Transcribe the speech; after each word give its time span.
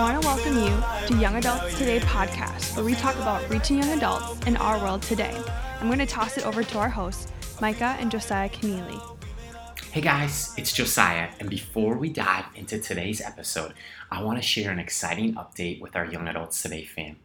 I 0.00 0.12
want 0.12 0.22
to 0.22 0.26
welcome 0.26 0.56
you 0.56 1.08
to 1.08 1.20
Young 1.20 1.36
Adults 1.36 1.76
Today 1.76 2.00
podcast, 2.00 2.74
where 2.74 2.86
we 2.86 2.94
talk 2.94 3.14
about 3.16 3.46
reaching 3.50 3.76
young 3.76 3.90
adults 3.90 4.46
in 4.46 4.56
our 4.56 4.78
world 4.78 5.02
today. 5.02 5.38
I'm 5.78 5.88
going 5.88 5.98
to 5.98 6.06
toss 6.06 6.38
it 6.38 6.46
over 6.46 6.64
to 6.64 6.78
our 6.78 6.88
hosts, 6.88 7.30
Micah 7.60 7.98
and 8.00 8.10
Josiah 8.10 8.48
Keneally. 8.48 8.98
Hey 9.92 10.00
guys, 10.00 10.54
it's 10.56 10.72
Josiah, 10.72 11.28
and 11.38 11.50
before 11.50 11.98
we 11.98 12.08
dive 12.08 12.46
into 12.54 12.78
today's 12.78 13.20
episode, 13.20 13.74
I 14.10 14.22
want 14.22 14.38
to 14.38 14.42
share 14.42 14.70
an 14.70 14.78
exciting 14.78 15.34
update 15.34 15.82
with 15.82 15.94
our 15.94 16.06
Young 16.06 16.26
Adults 16.28 16.62
Today 16.62 16.86
fam. 16.86 17.16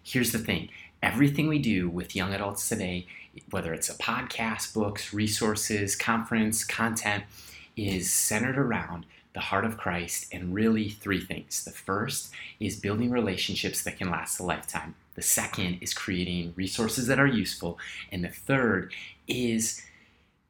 Here's 0.00 0.30
the 0.30 0.38
thing 0.38 0.68
everything 1.02 1.48
we 1.48 1.58
do 1.58 1.90
with 1.90 2.14
Young 2.14 2.32
Adults 2.32 2.68
Today, 2.68 3.08
whether 3.50 3.74
it's 3.74 3.90
a 3.90 3.94
podcast, 3.94 4.72
books, 4.72 5.12
resources, 5.12 5.96
conference, 5.96 6.62
content, 6.62 7.24
is 7.76 8.08
centered 8.08 8.56
around 8.56 9.04
the 9.32 9.40
heart 9.40 9.64
of 9.64 9.78
Christ 9.78 10.26
and 10.32 10.54
really 10.54 10.88
three 10.88 11.20
things. 11.20 11.64
The 11.64 11.70
first 11.70 12.32
is 12.58 12.80
building 12.80 13.10
relationships 13.10 13.82
that 13.84 13.98
can 13.98 14.10
last 14.10 14.40
a 14.40 14.42
lifetime. 14.42 14.94
The 15.14 15.22
second 15.22 15.78
is 15.80 15.94
creating 15.94 16.54
resources 16.56 17.06
that 17.06 17.20
are 17.20 17.26
useful. 17.26 17.78
And 18.10 18.24
the 18.24 18.28
third 18.28 18.92
is 19.28 19.82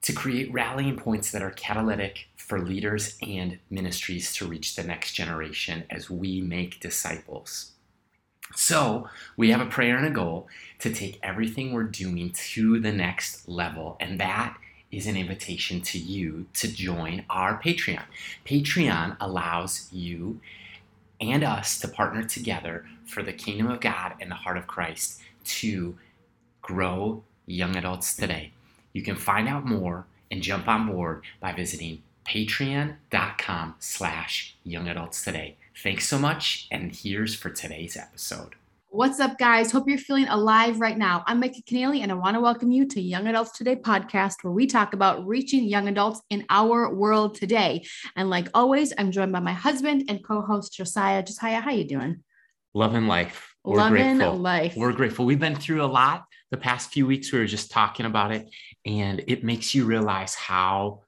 to 0.03 0.13
create 0.13 0.53
rallying 0.53 0.97
points 0.97 1.31
that 1.31 1.43
are 1.43 1.51
catalytic 1.51 2.29
for 2.37 2.59
leaders 2.59 3.19
and 3.21 3.59
ministries 3.69 4.33
to 4.35 4.47
reach 4.47 4.75
the 4.75 4.83
next 4.83 5.13
generation 5.13 5.85
as 5.91 6.09
we 6.09 6.41
make 6.41 6.81
disciples. 6.81 7.73
So, 8.57 9.09
we 9.37 9.51
have 9.51 9.61
a 9.61 9.67
prayer 9.67 9.97
and 9.97 10.07
a 10.07 10.11
goal 10.11 10.49
to 10.81 10.93
take 10.93 11.21
everything 11.23 11.73
we're 11.73 11.85
doing 11.85 12.31
to 12.31 12.81
the 12.81 12.91
next 12.91 13.49
level, 13.49 13.97
and 14.01 14.19
that 14.19 14.57
is 14.91 15.07
an 15.07 15.17
invitation 15.17 15.81
to 15.81 15.99
you 15.99 16.47
to 16.55 16.69
join 16.69 17.25
our 17.31 17.61
Patreon. 17.61 18.03
Patreon 18.45 19.17
allows 19.21 19.89
you 19.93 20.41
and 21.21 21.45
us 21.45 21.79
to 21.81 21.89
partner 21.89 22.23
together 22.25 22.87
for 23.05 23.23
the 23.23 23.33
kingdom 23.33 23.69
of 23.69 23.81
God 23.81 24.15
and 24.21 24.31
the 24.31 24.37
heart 24.37 24.57
of 24.57 24.67
Christ 24.67 25.21
to 25.45 25.97
grow 26.63 27.23
young 27.47 27.77
adults 27.77 28.15
today. 28.17 28.53
You 28.93 29.03
can 29.03 29.17
find 29.17 29.49
out 29.49 29.65
more 29.65 30.07
and 30.31 30.43
jump 30.43 30.69
on 30.69 30.87
board 30.87 31.23
by 31.41 31.53
visiting 31.53 32.03
patreon.com 32.27 33.75
slash 33.79 34.57
young 34.65 34.89
adults 34.89 35.25
today. 35.25 35.57
Thanks 35.83 36.09
so 36.09 36.19
much, 36.19 36.69
and 36.71 36.95
here's 36.95 37.35
for 37.35 37.51
today's 37.51 37.97
episode. 37.97 38.55
What's 38.93 39.21
up, 39.21 39.39
guys? 39.39 39.71
Hope 39.71 39.87
you're 39.87 39.99
feeling 39.99 40.27
alive 40.27 40.81
right 40.81 40.99
now. 40.99 41.23
I'm 41.29 41.39
Micah 41.39 41.63
Keneally, 41.63 42.01
and 42.01 42.11
I 42.11 42.17
want 42.17 42.35
to 42.35 42.41
welcome 42.41 42.73
you 42.73 42.89
to 42.89 43.01
Young 43.01 43.29
Adults 43.29 43.53
Today 43.57 43.77
podcast, 43.77 44.43
where 44.43 44.53
we 44.53 44.67
talk 44.67 44.95
about 44.95 45.25
reaching 45.25 45.63
young 45.63 45.87
adults 45.87 46.21
in 46.29 46.45
our 46.51 46.93
world 46.93 47.37
today. 47.37 47.85
And 48.17 48.29
like 48.29 48.49
always, 48.53 48.93
I'm 48.99 49.13
joined 49.13 49.31
by 49.31 49.39
my 49.39 49.53
husband 49.53 50.07
and 50.09 50.25
co-host 50.25 50.73
Josiah. 50.73 51.23
Josiah, 51.23 51.61
how 51.61 51.71
you 51.71 51.85
doing? 51.85 52.25
Loving 52.75 53.07
life. 53.07 53.55
We're 53.63 53.77
Loving 53.77 54.17
grateful. 54.17 54.39
life. 54.39 54.75
We're 54.77 54.93
grateful. 54.93 55.25
We've 55.25 55.39
been 55.39 55.55
through 55.55 55.85
a 55.85 55.87
lot 55.87 56.25
the 56.51 56.57
past 56.57 56.91
few 56.93 57.07
weeks. 57.07 57.31
We 57.31 57.39
were 57.39 57.47
just 57.47 57.71
talking 57.71 58.07
about 58.07 58.33
it, 58.33 58.49
and 58.85 59.23
it 59.29 59.45
makes 59.45 59.73
you 59.73 59.85
realize 59.85 60.35
how 60.35 61.03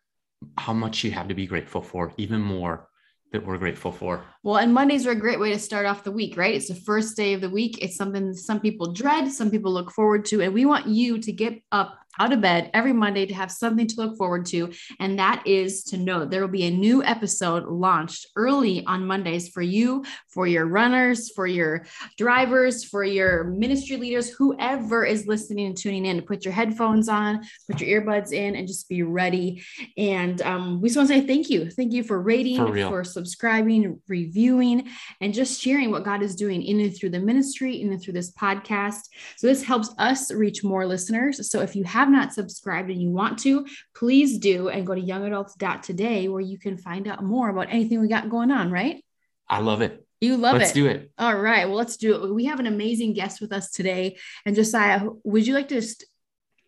how 0.56 0.72
much 0.72 1.02
you 1.02 1.10
have 1.10 1.26
to 1.28 1.34
be 1.34 1.48
grateful 1.48 1.82
for, 1.82 2.12
even 2.16 2.42
more 2.42 2.88
that 3.32 3.44
we're 3.44 3.58
grateful 3.58 3.90
for. 3.90 4.24
Well, 4.42 4.56
and 4.56 4.72
Mondays 4.72 5.06
are 5.06 5.12
a 5.12 5.16
great 5.16 5.40
way 5.40 5.52
to 5.52 5.58
start 5.58 5.86
off 5.86 6.04
the 6.04 6.12
week, 6.12 6.36
right? 6.36 6.54
It's 6.54 6.68
the 6.68 6.74
first 6.74 7.16
day 7.16 7.32
of 7.32 7.40
the 7.40 7.50
week. 7.50 7.78
It's 7.82 7.96
something 7.96 8.34
some 8.34 8.60
people 8.60 8.92
dread, 8.92 9.30
some 9.30 9.50
people 9.50 9.72
look 9.72 9.90
forward 9.90 10.24
to, 10.26 10.42
and 10.42 10.52
we 10.52 10.66
want 10.66 10.86
you 10.86 11.18
to 11.18 11.32
get 11.32 11.60
up 11.72 11.98
out 12.18 12.32
of 12.32 12.40
bed 12.40 12.70
every 12.74 12.92
Monday 12.92 13.26
to 13.26 13.34
have 13.34 13.50
something 13.50 13.86
to 13.86 13.96
look 13.96 14.16
forward 14.16 14.46
to. 14.46 14.72
And 15.00 15.18
that 15.18 15.46
is 15.46 15.84
to 15.84 15.96
know 15.96 16.24
there 16.24 16.40
will 16.40 16.48
be 16.48 16.64
a 16.64 16.70
new 16.70 17.02
episode 17.02 17.64
launched 17.64 18.26
early 18.36 18.84
on 18.86 19.06
Mondays 19.06 19.48
for 19.48 19.62
you, 19.62 20.04
for 20.28 20.46
your 20.46 20.66
runners, 20.66 21.30
for 21.30 21.46
your 21.46 21.84
drivers, 22.18 22.84
for 22.84 23.04
your 23.04 23.44
ministry 23.44 23.96
leaders, 23.96 24.30
whoever 24.30 25.04
is 25.04 25.26
listening 25.26 25.66
and 25.66 25.76
tuning 25.76 26.06
in 26.06 26.16
to 26.16 26.22
put 26.22 26.44
your 26.44 26.54
headphones 26.54 27.08
on, 27.08 27.42
put 27.70 27.80
your 27.80 28.02
earbuds 28.02 28.32
in, 28.32 28.56
and 28.56 28.68
just 28.68 28.88
be 28.88 29.02
ready. 29.02 29.62
And 29.96 30.40
um, 30.42 30.80
we 30.80 30.88
just 30.88 30.96
want 30.96 31.08
to 31.08 31.14
say 31.14 31.26
thank 31.26 31.50
you. 31.50 31.70
Thank 31.70 31.92
you 31.92 32.02
for 32.02 32.20
rating, 32.20 32.58
for, 32.58 32.76
for 32.88 33.04
subscribing, 33.04 34.00
reviewing, 34.08 34.88
and 35.20 35.32
just 35.32 35.60
sharing 35.60 35.90
what 35.90 36.04
God 36.04 36.22
is 36.22 36.34
doing 36.34 36.62
in 36.62 36.80
and 36.80 36.96
through 36.96 37.10
the 37.10 37.20
ministry, 37.20 37.80
in 37.80 37.92
and 37.92 38.02
through 38.02 38.14
this 38.14 38.32
podcast. 38.32 39.08
So 39.36 39.46
this 39.46 39.62
helps 39.62 39.94
us 39.98 40.32
reach 40.32 40.64
more 40.64 40.86
listeners. 40.86 41.50
So 41.50 41.60
if 41.60 41.74
you 41.76 41.84
have 41.84 42.01
have 42.02 42.10
not 42.10 42.34
subscribed 42.34 42.90
and 42.90 43.00
you 43.00 43.10
want 43.10 43.38
to, 43.38 43.64
please 43.94 44.38
do 44.38 44.68
and 44.68 44.84
go 44.84 44.94
to 44.94 45.00
youngadults.today 45.00 46.28
where 46.28 46.40
you 46.40 46.58
can 46.58 46.76
find 46.76 47.06
out 47.06 47.22
more 47.22 47.48
about 47.48 47.68
anything 47.70 48.00
we 48.00 48.08
got 48.08 48.28
going 48.28 48.50
on, 48.50 48.72
right? 48.72 49.04
I 49.48 49.60
love 49.60 49.82
it. 49.82 50.04
You 50.20 50.36
love 50.36 50.54
let's 50.54 50.62
it. 50.62 50.64
Let's 50.64 50.72
do 50.72 50.86
it. 50.86 51.12
All 51.16 51.36
right. 51.36 51.66
Well, 51.66 51.76
let's 51.76 51.96
do 51.96 52.14
it. 52.14 52.34
We 52.34 52.46
have 52.46 52.58
an 52.58 52.66
amazing 52.66 53.12
guest 53.12 53.40
with 53.40 53.52
us 53.52 53.70
today. 53.70 54.16
And 54.44 54.56
Josiah, 54.56 55.08
would 55.22 55.46
you 55.46 55.54
like 55.54 55.68
to 55.68 55.76
just 55.76 56.04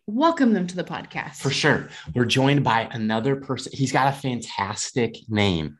welcome 0.07 0.53
them 0.53 0.67
to 0.67 0.75
the 0.75 0.83
podcast? 0.85 1.35
For 1.35 1.49
sure. 1.49 1.89
We're 2.13 2.25
joined 2.25 2.63
by 2.63 2.87
another 2.91 3.35
person. 3.35 3.73
He's 3.75 3.91
got 3.91 4.13
a 4.13 4.17
fantastic 4.17 5.17
name. 5.27 5.77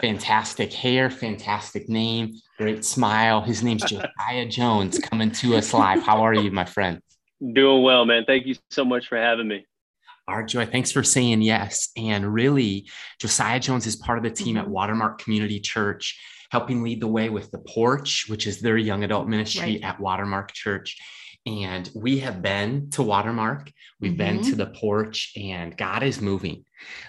Fantastic 0.00 0.72
hair, 0.72 1.10
fantastic 1.10 1.88
name, 1.88 2.40
great 2.56 2.82
smile. 2.82 3.42
His 3.42 3.62
name's 3.62 3.82
Josiah 3.88 4.46
Jones 4.48 4.98
coming 4.98 5.30
to 5.32 5.56
us 5.56 5.74
live. 5.74 6.02
How 6.02 6.22
are 6.22 6.34
you, 6.34 6.50
my 6.50 6.64
friend? 6.64 7.02
Doing 7.40 7.82
well, 7.82 8.04
man. 8.04 8.24
Thank 8.26 8.46
you 8.46 8.54
so 8.70 8.84
much 8.84 9.08
for 9.08 9.18
having 9.18 9.48
me. 9.48 9.66
All 10.28 10.36
right, 10.36 10.48
joy. 10.48 10.66
Thanks 10.66 10.90
for 10.90 11.04
saying 11.04 11.42
yes. 11.42 11.90
And 11.96 12.32
really, 12.32 12.88
Josiah 13.20 13.60
Jones 13.60 13.86
is 13.86 13.94
part 13.94 14.18
of 14.18 14.24
the 14.24 14.30
team 14.30 14.56
at 14.56 14.64
mm-hmm. 14.64 14.72
Watermark 14.72 15.20
Community 15.22 15.60
Church, 15.60 16.18
helping 16.50 16.82
lead 16.82 17.00
the 17.00 17.06
way 17.06 17.28
with 17.28 17.50
the 17.50 17.58
porch, 17.58 18.26
which 18.28 18.46
is 18.46 18.60
their 18.60 18.76
young 18.76 19.04
adult 19.04 19.28
ministry 19.28 19.74
right. 19.74 19.84
at 19.84 20.00
Watermark 20.00 20.52
Church. 20.52 20.96
And 21.46 21.88
we 21.94 22.18
have 22.20 22.42
been 22.42 22.90
to 22.90 23.04
Watermark, 23.04 23.70
we've 24.00 24.12
mm-hmm. 24.12 24.18
been 24.18 24.42
to 24.50 24.56
the 24.56 24.66
porch, 24.66 25.32
and 25.36 25.76
God 25.76 26.02
is 26.02 26.20
moving. 26.20 26.64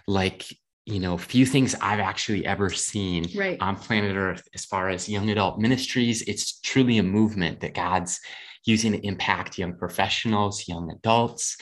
Like, 0.07 0.45
you 0.85 0.99
know, 0.99 1.17
few 1.17 1.45
things 1.45 1.73
I've 1.81 1.99
actually 1.99 2.45
ever 2.45 2.69
seen 2.69 3.27
right. 3.35 3.59
on 3.59 3.77
planet 3.77 4.15
Earth 4.15 4.47
as 4.53 4.65
far 4.65 4.89
as 4.89 5.09
young 5.09 5.31
adult 5.31 5.59
ministries. 5.59 6.21
It's 6.21 6.59
truly 6.59 6.99
a 6.99 7.03
movement 7.03 7.61
that 7.61 7.73
God's 7.73 8.19
using 8.65 8.93
to 8.93 9.05
impact 9.05 9.57
young 9.57 9.77
professionals, 9.77 10.67
young 10.67 10.91
adults. 10.91 11.57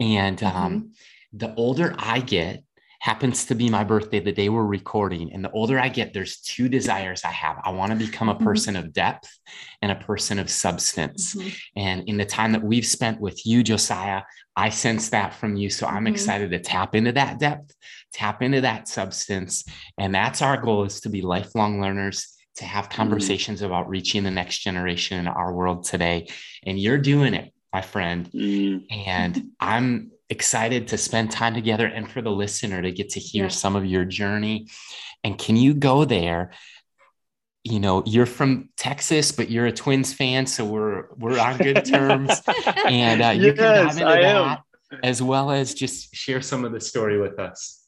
And 0.00 0.42
um, 0.42 0.52
mm-hmm. 0.52 0.86
the 1.32 1.54
older 1.54 1.94
I 1.98 2.20
get, 2.20 2.62
happens 3.00 3.44
to 3.44 3.54
be 3.54 3.70
my 3.70 3.84
birthday 3.84 4.18
the 4.18 4.32
day 4.32 4.48
we're 4.48 4.64
recording. 4.64 5.32
And 5.32 5.44
the 5.44 5.50
older 5.52 5.78
I 5.78 5.88
get, 5.88 6.12
there's 6.12 6.40
two 6.40 6.68
desires 6.68 7.24
I 7.24 7.30
have. 7.30 7.58
I 7.62 7.70
want 7.70 7.92
to 7.92 7.98
become 7.98 8.28
a 8.28 8.34
mm-hmm. 8.34 8.44
person 8.44 8.74
of 8.76 8.92
depth 8.92 9.30
and 9.82 9.92
a 9.92 9.96
person 9.96 10.38
of 10.38 10.50
substance. 10.50 11.34
Mm-hmm. 11.34 11.48
And 11.76 12.08
in 12.08 12.16
the 12.16 12.24
time 12.24 12.52
that 12.52 12.62
we've 12.62 12.86
spent 12.86 13.20
with 13.20 13.46
you, 13.46 13.62
Josiah, 13.62 14.22
I 14.56 14.70
sense 14.70 15.10
that 15.10 15.34
from 15.34 15.54
you. 15.56 15.70
So 15.70 15.86
I'm 15.86 16.04
mm-hmm. 16.04 16.14
excited 16.14 16.50
to 16.50 16.58
tap 16.58 16.96
into 16.96 17.12
that 17.12 17.38
depth, 17.38 17.72
tap 18.12 18.42
into 18.42 18.62
that 18.62 18.88
substance. 18.88 19.64
And 19.96 20.12
that's 20.12 20.42
our 20.42 20.60
goal 20.60 20.84
is 20.84 21.00
to 21.02 21.08
be 21.08 21.22
lifelong 21.22 21.80
learners 21.80 22.34
to 22.58 22.64
have 22.64 22.84
mm-hmm. 22.84 22.96
conversations 22.96 23.62
mm. 23.62 23.66
about 23.66 23.88
reaching 23.88 24.24
the 24.24 24.30
next 24.30 24.58
generation 24.58 25.18
in 25.18 25.26
our 25.26 25.52
world 25.52 25.84
today. 25.84 26.28
And 26.64 26.78
you're 26.78 26.98
doing 26.98 27.34
it, 27.34 27.52
my 27.72 27.80
friend. 27.80 28.30
Mm. 28.32 28.86
And 28.90 29.50
I'm 29.58 30.10
excited 30.28 30.88
to 30.88 30.98
spend 30.98 31.30
time 31.30 31.54
together 31.54 31.86
and 31.86 32.10
for 32.10 32.20
the 32.20 32.30
listener 32.30 32.82
to 32.82 32.92
get 32.92 33.10
to 33.10 33.20
hear 33.20 33.44
yeah. 33.44 33.50
some 33.50 33.76
of 33.76 33.86
your 33.86 34.04
journey. 34.04 34.68
And 35.24 35.38
can 35.38 35.56
you 35.56 35.74
go 35.74 36.04
there? 36.04 36.52
You 37.64 37.80
know, 37.80 38.02
you're 38.06 38.26
from 38.26 38.70
Texas, 38.76 39.32
but 39.32 39.50
you're 39.50 39.66
a 39.66 39.72
Twins 39.72 40.12
fan, 40.12 40.46
so 40.46 40.64
we're 40.64 41.12
we're 41.16 41.38
on 41.38 41.58
good 41.58 41.84
terms. 41.84 42.40
and 42.86 43.20
uh, 43.20 43.28
you 43.28 43.52
yes, 43.54 43.56
can 43.56 43.64
dive 43.64 43.90
into 43.90 44.06
I 44.06 44.22
that 44.22 44.64
am. 44.92 45.00
as 45.02 45.20
well 45.20 45.50
as 45.50 45.74
just 45.74 46.14
share 46.14 46.40
some 46.40 46.64
of 46.64 46.72
the 46.72 46.80
story 46.80 47.20
with 47.20 47.38
us. 47.38 47.84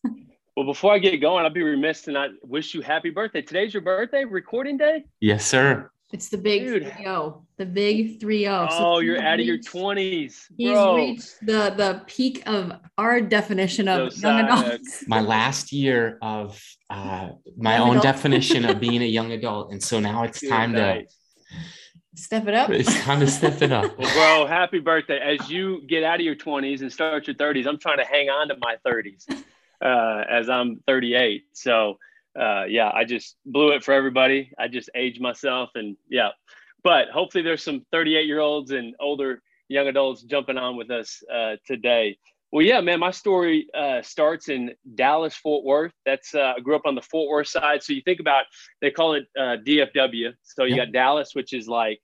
Well, 0.60 0.66
before 0.66 0.92
I 0.92 0.98
get 0.98 1.16
going, 1.22 1.46
I'd 1.46 1.54
be 1.54 1.62
remiss 1.62 2.02
to 2.02 2.12
not 2.12 2.32
wish 2.42 2.74
you 2.74 2.82
happy 2.82 3.08
birthday. 3.08 3.40
Today's 3.40 3.72
your 3.72 3.80
birthday, 3.80 4.26
recording 4.26 4.76
day? 4.76 5.06
Yes, 5.18 5.46
sir. 5.46 5.90
It's 6.12 6.28
the 6.28 6.36
big 6.36 6.66
Dude. 6.66 6.82
3-0. 6.82 7.42
The 7.56 7.64
big 7.64 8.20
3-0. 8.20 8.68
Oh, 8.70 8.78
so 8.78 8.98
you're 8.98 9.22
out 9.22 9.40
of 9.40 9.46
your 9.46 9.56
20s. 9.56 10.48
He's 10.58 10.70
bro. 10.70 10.96
reached 10.96 11.46
the 11.46 11.72
the 11.74 12.02
peak 12.06 12.42
of 12.44 12.72
our 12.98 13.22
definition 13.22 13.88
of 13.88 14.12
so 14.12 14.28
young 14.28 14.40
adults. 14.40 15.04
My 15.08 15.22
last 15.22 15.72
year 15.72 16.18
of 16.20 16.62
uh, 16.90 17.30
my 17.56 17.76
young 17.78 17.88
own 17.88 17.96
adult. 17.96 18.02
definition 18.02 18.66
of 18.66 18.78
being 18.86 19.00
a 19.00 19.06
young 19.06 19.32
adult. 19.32 19.72
And 19.72 19.82
so 19.82 19.98
now 19.98 20.24
it's 20.24 20.40
Dude, 20.40 20.50
time 20.50 20.72
nice. 20.72 21.16
to 22.16 22.22
step 22.22 22.46
it 22.48 22.52
up. 22.52 22.68
It's 22.68 23.00
time 23.00 23.20
to 23.20 23.26
step 23.26 23.62
it 23.62 23.72
up. 23.72 23.98
well, 23.98 24.12
bro, 24.12 24.46
happy 24.46 24.78
birthday. 24.78 25.20
As 25.20 25.48
you 25.48 25.80
get 25.86 26.04
out 26.04 26.16
of 26.20 26.26
your 26.26 26.36
20s 26.36 26.82
and 26.82 26.92
start 26.92 27.26
your 27.26 27.36
30s, 27.36 27.66
I'm 27.66 27.78
trying 27.78 27.96
to 27.96 28.04
hang 28.04 28.28
on 28.28 28.48
to 28.48 28.56
my 28.60 28.76
30s 28.86 29.24
uh, 29.84 30.24
as 30.28 30.48
I'm 30.48 30.80
38. 30.86 31.44
So 31.52 31.98
uh, 32.38 32.64
yeah, 32.64 32.90
I 32.94 33.04
just 33.04 33.36
blew 33.44 33.72
it 33.72 33.82
for 33.82 33.92
everybody. 33.92 34.52
I 34.58 34.68
just 34.68 34.90
aged 34.94 35.20
myself, 35.20 35.70
and 35.74 35.96
yeah. 36.08 36.30
But 36.82 37.08
hopefully, 37.08 37.42
there's 37.42 37.62
some 37.62 37.84
38 37.92 38.26
year 38.26 38.40
olds 38.40 38.70
and 38.70 38.94
older 39.00 39.42
young 39.68 39.88
adults 39.88 40.22
jumping 40.22 40.56
on 40.56 40.76
with 40.76 40.90
us 40.90 41.22
uh, 41.32 41.56
today. 41.66 42.18
Well, 42.52 42.64
yeah, 42.64 42.80
man, 42.80 42.98
my 42.98 43.12
story 43.12 43.68
uh, 43.74 44.02
starts 44.02 44.48
in 44.48 44.72
Dallas, 44.96 45.36
Fort 45.36 45.64
Worth. 45.64 45.92
That's 46.04 46.34
uh, 46.34 46.54
I 46.56 46.60
grew 46.60 46.74
up 46.74 46.86
on 46.86 46.94
the 46.94 47.02
Fort 47.02 47.28
Worth 47.28 47.48
side. 47.48 47.82
So 47.82 47.92
you 47.92 48.02
think 48.02 48.20
about 48.20 48.44
they 48.80 48.90
call 48.90 49.14
it 49.14 49.26
uh, 49.38 49.56
DFW. 49.64 50.32
So 50.42 50.64
you 50.64 50.76
got 50.76 50.92
Dallas, 50.92 51.34
which 51.34 51.52
is 51.52 51.68
like 51.68 52.00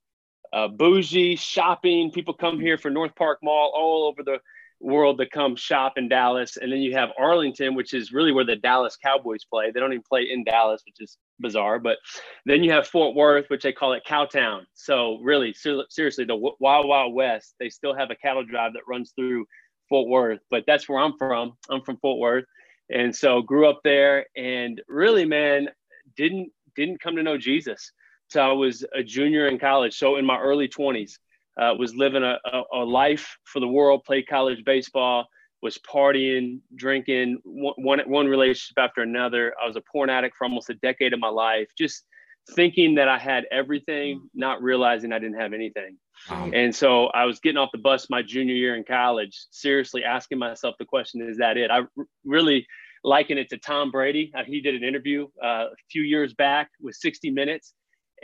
uh, 0.52 0.68
bougie 0.68 1.36
shopping. 1.36 2.10
People 2.10 2.34
come 2.34 2.60
here 2.60 2.78
for 2.78 2.90
North 2.90 3.14
Park 3.16 3.38
Mall 3.42 3.72
all 3.74 4.04
over 4.06 4.22
the 4.22 4.38
world 4.80 5.18
to 5.18 5.26
come 5.26 5.56
shop 5.56 5.94
in 5.96 6.08
Dallas. 6.08 6.56
And 6.56 6.70
then 6.70 6.80
you 6.80 6.94
have 6.94 7.10
Arlington, 7.18 7.74
which 7.74 7.94
is 7.94 8.12
really 8.12 8.32
where 8.32 8.44
the 8.44 8.56
Dallas 8.56 8.96
Cowboys 8.96 9.44
play. 9.44 9.70
They 9.70 9.80
don't 9.80 9.92
even 9.92 10.04
play 10.08 10.28
in 10.30 10.44
Dallas, 10.44 10.82
which 10.86 11.00
is 11.00 11.18
bizarre. 11.40 11.78
But 11.78 11.98
then 12.44 12.62
you 12.62 12.72
have 12.72 12.86
Fort 12.86 13.14
Worth, 13.14 13.46
which 13.48 13.62
they 13.62 13.72
call 13.72 13.92
it 13.92 14.04
Cowtown. 14.06 14.62
So 14.74 15.18
really, 15.22 15.52
ser- 15.52 15.86
seriously, 15.90 16.24
the 16.24 16.36
Wild 16.36 16.86
Wild 16.86 17.14
West. 17.14 17.54
They 17.58 17.68
still 17.68 17.94
have 17.94 18.10
a 18.10 18.16
cattle 18.16 18.44
drive 18.44 18.72
that 18.74 18.88
runs 18.88 19.12
through 19.16 19.46
Fort 19.88 20.08
Worth, 20.08 20.40
but 20.50 20.64
that's 20.66 20.88
where 20.88 20.98
I'm 20.98 21.16
from. 21.18 21.52
I'm 21.70 21.82
from 21.82 21.98
Fort 21.98 22.18
Worth, 22.18 22.44
and 22.90 23.14
so 23.14 23.42
grew 23.42 23.68
up 23.68 23.80
there. 23.84 24.26
And 24.36 24.80
really, 24.88 25.24
man, 25.24 25.68
didn't 26.16 26.50
didn't 26.74 27.00
come 27.00 27.16
to 27.16 27.22
know 27.22 27.38
Jesus 27.38 27.92
till 28.30 28.42
I 28.42 28.52
was 28.52 28.84
a 28.94 29.02
junior 29.02 29.48
in 29.48 29.58
college. 29.58 29.96
So 29.96 30.16
in 30.16 30.24
my 30.24 30.38
early 30.38 30.68
20s, 30.68 31.18
uh, 31.60 31.74
was 31.78 31.94
living 31.94 32.22
a, 32.22 32.38
a, 32.44 32.62
a, 32.74 32.84
life 32.84 33.36
for 33.44 33.60
the 33.60 33.68
world. 33.68 34.04
Played 34.04 34.28
college 34.28 34.64
baseball. 34.64 35.26
Was 35.62 35.78
partying, 35.78 36.60
drinking, 36.76 37.38
one, 37.44 37.74
one, 37.78 38.00
one 38.00 38.26
relationship 38.28 38.78
after 38.78 39.00
another. 39.00 39.54
I 39.60 39.66
was 39.66 39.74
a 39.76 39.82
porn 39.90 40.10
addict 40.10 40.36
for 40.36 40.44
almost 40.44 40.68
a 40.68 40.74
decade 40.74 41.14
of 41.14 41.18
my 41.18 41.30
life. 41.30 41.68
Just 41.76 42.04
thinking 42.50 42.94
that 42.96 43.08
I 43.08 43.18
had 43.18 43.44
everything, 43.50 44.28
not 44.34 44.62
realizing 44.62 45.12
I 45.12 45.18
didn't 45.18 45.40
have 45.40 45.52
anything. 45.52 45.96
Wow. 46.30 46.50
And 46.52 46.74
so 46.74 47.06
I 47.06 47.24
was 47.24 47.40
getting 47.40 47.58
off 47.58 47.70
the 47.72 47.78
bus 47.78 48.08
my 48.08 48.22
junior 48.22 48.54
year 48.54 48.76
in 48.76 48.84
college, 48.84 49.46
seriously 49.50 50.04
asking 50.04 50.38
myself 50.38 50.76
the 50.78 50.84
question, 50.84 51.22
is 51.28 51.38
that 51.38 51.56
it? 51.56 51.70
I 51.70 51.82
really 52.24 52.66
liken 53.02 53.38
it 53.38 53.48
to 53.50 53.58
Tom 53.58 53.90
Brady. 53.90 54.30
Uh, 54.36 54.44
he 54.44 54.60
did 54.60 54.74
an 54.74 54.84
interview 54.84 55.26
uh, 55.42 55.66
a 55.66 55.76
few 55.90 56.02
years 56.02 56.34
back 56.34 56.70
with 56.80 56.94
60 56.96 57.30
Minutes. 57.30 57.74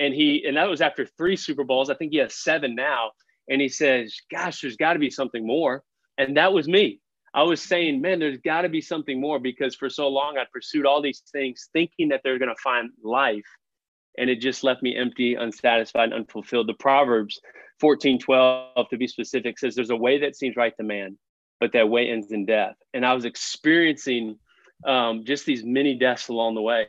And 0.03 0.13
he, 0.13 0.45
and 0.45 0.57
that 0.57 0.69
was 0.69 0.81
after 0.81 1.07
three 1.07 1.37
Super 1.37 1.63
Bowls. 1.63 1.89
I 1.89 1.95
think 1.95 2.11
he 2.11 2.19
has 2.19 2.35
seven 2.35 2.75
now. 2.75 3.13
And 3.49 3.61
he 3.61 3.69
says, 3.69 4.17
gosh, 4.33 4.61
there's 4.61 4.77
got 4.77 4.95
to 4.95 4.99
be 4.99 5.11
something 5.11 5.47
more. 5.47 5.85
And 6.19 6.37
that 6.37 6.53
was 6.53 6.67
me. 6.67 6.99
I 7.33 7.45
was 7.45 7.63
saying, 7.63 8.01
man, 8.01 8.19
there's 8.19 8.39
got 8.39 8.63
to 8.63 8.69
be 8.69 8.81
something 8.81 9.21
more 9.21 9.39
because 9.39 9.77
for 9.77 9.89
so 9.89 10.09
long 10.09 10.39
I 10.39 10.45
pursued 10.53 10.87
all 10.87 11.01
these 11.01 11.23
things 11.31 11.69
thinking 11.73 12.09
that 12.09 12.23
they're 12.25 12.41
going 12.41 12.55
to 12.55 12.63
find 12.63 12.91
life 13.05 13.47
and 14.19 14.29
it 14.29 14.41
just 14.41 14.65
left 14.65 14.83
me 14.83 14.97
empty, 14.97 15.35
unsatisfied, 15.35 16.13
unfulfilled. 16.13 16.69
The 16.69 16.75
Proverbs 16.75 17.41
14, 17.81 18.19
12, 18.19 18.89
to 18.91 18.97
be 18.97 19.07
specific, 19.07 19.59
says 19.59 19.75
there's 19.75 19.91
a 19.91 19.97
way 19.97 20.19
that 20.21 20.37
seems 20.37 20.57
right 20.57 20.77
to 20.77 20.83
man, 20.83 21.17
but 21.61 21.73
that 21.73 21.89
way 21.89 22.11
ends 22.11 22.33
in 22.33 22.45
death. 22.45 22.75
And 22.93 23.07
I 23.07 23.15
was 23.15 23.25
experiencing 23.25 24.39
um, 24.87 25.25
just 25.25 25.47
these 25.47 25.65
many 25.65 25.97
deaths 25.97 26.29
along 26.29 26.57
the 26.57 26.63
way. 26.63 26.89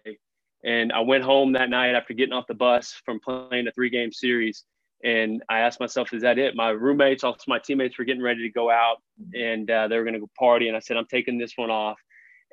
And 0.65 0.91
I 0.93 1.01
went 1.01 1.23
home 1.23 1.53
that 1.53 1.69
night 1.69 1.95
after 1.95 2.13
getting 2.13 2.33
off 2.33 2.47
the 2.47 2.53
bus 2.53 3.01
from 3.05 3.19
playing 3.19 3.67
a 3.67 3.71
three 3.71 3.89
game 3.89 4.11
series. 4.11 4.63
And 5.03 5.43
I 5.49 5.59
asked 5.59 5.81
myself, 5.81 6.13
is 6.13 6.21
that 6.21 6.39
it? 6.39 6.55
My 6.55 6.69
roommates, 6.69 7.25
also 7.25 7.43
my 7.47 7.59
teammates 7.59 7.97
were 7.97 8.05
getting 8.05 8.23
ready 8.23 8.41
to 8.43 8.49
go 8.49 8.71
out 8.71 8.97
and 9.33 9.69
uh, 9.69 9.89
they 9.89 9.97
were 9.97 10.03
going 10.03 10.13
to 10.13 10.21
go 10.21 10.29
party. 10.39 10.69
And 10.69 10.77
I 10.77 10.79
said, 10.79 10.95
I'm 10.95 11.07
taking 11.07 11.37
this 11.37 11.53
one 11.57 11.69
off. 11.69 11.99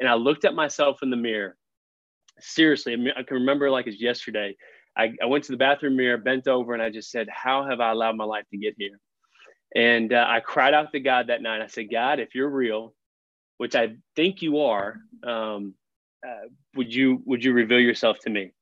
And 0.01 0.09
I 0.09 0.15
looked 0.15 0.45
at 0.45 0.55
myself 0.55 0.99
in 1.03 1.11
the 1.11 1.17
mirror 1.17 1.57
seriously, 2.43 2.95
I 3.17 3.23
can 3.23 3.37
remember 3.37 3.71
like 3.71 3.87
it's 3.87 4.01
yesterday. 4.01 4.57
I, 4.97 5.13
I 5.23 5.27
went 5.27 5.45
to 5.45 5.53
the 5.53 5.59
bathroom 5.59 5.97
mirror, 5.97 6.19
bent 6.19 6.49
over, 6.49 6.75
and 6.75 6.83
I 6.83 6.91
just 6.91 7.11
said, 7.11 7.29
How 7.31 7.67
have 7.69 7.81
I 7.81 7.91
allowed 7.91 8.17
my 8.17 8.25
life 8.25 8.45
to 8.51 8.59
get 8.59 8.75
here? 8.79 8.99
And 9.75 10.13
uh, 10.13 10.27
I 10.29 10.41
cried 10.41 10.75
out 10.75 10.93
to 10.93 11.01
God 11.01 11.29
that 11.29 11.43
night. 11.43 11.63
I 11.63 11.69
said, 11.69 11.91
God, 11.91 12.19
if 12.19 12.35
you're 12.35 12.51
real, 12.51 12.95
which 13.59 13.77
I 13.77 13.95
think 14.17 14.43
you 14.43 14.61
are, 14.61 14.97
um, 15.23 15.75
uh, 16.27 16.49
would 16.77 16.93
you 16.93 17.23
would 17.25 17.45
you 17.45 17.53
reveal 17.53 17.81
yourself 17.81 18.19
to 18.21 18.31
me? 18.31 18.53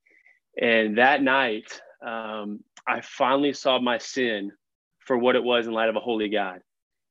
And 0.60 0.98
that 0.98 1.22
night, 1.22 1.80
um, 2.04 2.60
I 2.86 3.00
finally 3.00 3.52
saw 3.52 3.78
my 3.78 3.98
sin 3.98 4.52
for 5.00 5.16
what 5.16 5.36
it 5.36 5.42
was 5.42 5.66
in 5.66 5.72
light 5.72 5.88
of 5.88 5.96
a 5.96 6.00
holy 6.00 6.28
God. 6.28 6.60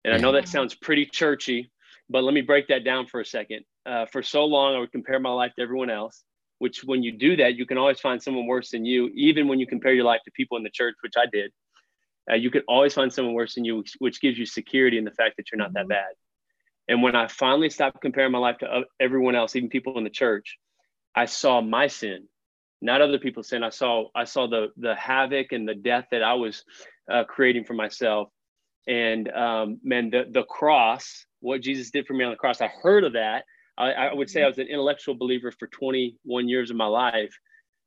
And 0.04 0.14
I 0.14 0.18
know 0.18 0.32
that 0.34 0.48
sounds 0.48 0.76
pretty 0.76 1.06
churchy, 1.06 1.72
but 2.10 2.24
let 2.24 2.34
me 2.34 2.42
break 2.42 2.68
that 2.68 2.84
down 2.84 3.08
for 3.08 3.20
a 3.20 3.26
second. 3.26 3.66
Uh, 3.86 4.06
for 4.06 4.22
so 4.22 4.46
long, 4.46 4.76
I 4.76 4.80
would 4.80 4.92
compare 4.92 5.20
my 5.20 5.32
life 5.32 5.54
to 5.56 5.62
everyone 5.62 5.90
else 5.90 6.24
which 6.60 6.84
when 6.84 7.04
you 7.04 7.12
do 7.12 7.36
that, 7.38 7.56
you 7.56 7.66
can 7.66 7.78
always 7.78 8.00
find 8.00 8.22
someone 8.22 8.46
worse 8.46 8.72
than 8.72 8.86
you, 8.86 9.10
even 9.14 9.48
when 9.48 9.60
you 9.60 9.68
compare 9.68 9.94
your 9.94 10.06
life 10.06 10.22
to 10.26 10.32
people 10.32 10.58
in 10.58 10.64
the 10.64 10.70
church, 10.70 10.96
which 11.02 11.14
I 11.18 11.26
did. 11.32 11.52
Uh, 12.30 12.36
you 12.36 12.52
can 12.52 12.62
always 12.68 12.94
find 12.94 13.12
someone 13.12 13.34
worse 13.34 13.56
than 13.56 13.64
you, 13.64 13.78
which, 13.78 13.96
which, 14.00 14.22
gives 14.22 14.38
you 14.38 14.46
security 14.46 14.98
in 14.98 15.06
the 15.06 15.12
fact 15.12 15.36
that 15.38 15.46
you're 15.52 15.58
not 15.58 15.74
that 15.74 15.82
mm-hmm. 15.82 15.90
bad. 15.90 16.14
And 16.88 17.02
when 17.02 17.16
I 17.16 17.28
finally 17.28 17.70
stopped 17.70 18.02
comparing 18.02 18.32
my 18.32 18.40
life 18.40 18.60
to 18.60 18.84
everyone 19.00 19.36
else, 19.36 19.56
even 19.56 19.70
people 19.70 19.98
in 19.98 20.04
the 20.04 20.10
church, 20.10 20.58
I 21.16 21.26
saw 21.26 21.62
my 21.62 21.88
sin, 21.88 22.28
not 22.82 23.02
other 23.02 23.20
people's 23.20 23.50
sin. 23.50 23.64
I 23.64 23.70
saw 23.70 24.06
I 24.16 24.24
saw 24.24 24.48
the 24.48 24.68
the 24.78 24.96
havoc 24.96 25.52
and 25.52 25.68
the 25.68 25.76
death 25.76 26.06
that 26.12 26.24
I 26.24 26.36
was 26.36 26.64
uh, 27.12 27.24
creating 27.26 27.66
for 27.66 27.74
myself. 27.74 28.30
And 28.88 29.30
um, 29.32 29.80
man, 29.84 30.10
the 30.10 30.26
the 30.30 30.44
cross, 30.44 31.26
what 31.42 31.62
Jesus 31.62 31.92
did 31.92 32.08
for 32.08 32.14
me 32.14 32.24
on 32.24 32.32
the 32.32 32.38
cross, 32.38 32.62
I 32.62 32.68
heard 32.68 33.04
of 33.04 33.14
that 33.14 33.44
I, 33.78 33.92
I 33.92 34.14
would 34.14 34.30
say 34.30 34.44
I 34.44 34.48
was 34.48 34.58
an 34.58 34.68
intellectual 34.68 35.16
believer 35.16 35.52
for 35.52 35.68
21 35.68 36.50
years 36.50 36.72
of 36.72 36.78
my 36.78 36.88
life, 36.88 37.38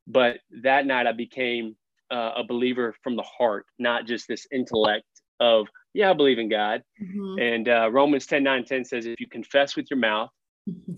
but 0.06 0.38
that 0.62 0.87
night 0.87 1.06
I 1.06 1.12
became 1.12 1.76
uh, 2.11 2.32
a 2.37 2.44
believer 2.44 2.94
from 3.02 3.17
the 3.17 3.23
heart, 3.23 3.67
not 3.79 4.06
just 4.06 4.29
this 4.29 4.47
intellect 4.52 5.05
of, 5.40 5.66
yeah, 5.94 6.10
I 6.10 6.12
believe 6.12 6.38
in 6.38 6.48
God. 6.48 6.82
Mm-hmm. 7.02 7.38
And 7.40 7.69
uh, 7.69 7.90
Romans 7.90 8.26
10 8.26 8.42
9 8.42 8.64
10 8.64 8.84
says, 8.84 9.06
if 9.06 9.19
you 9.19 9.26
confess 9.26 9.75
with 9.75 9.87
your 9.90 9.98
mouth 9.98 10.31
mm-hmm. 10.69 10.94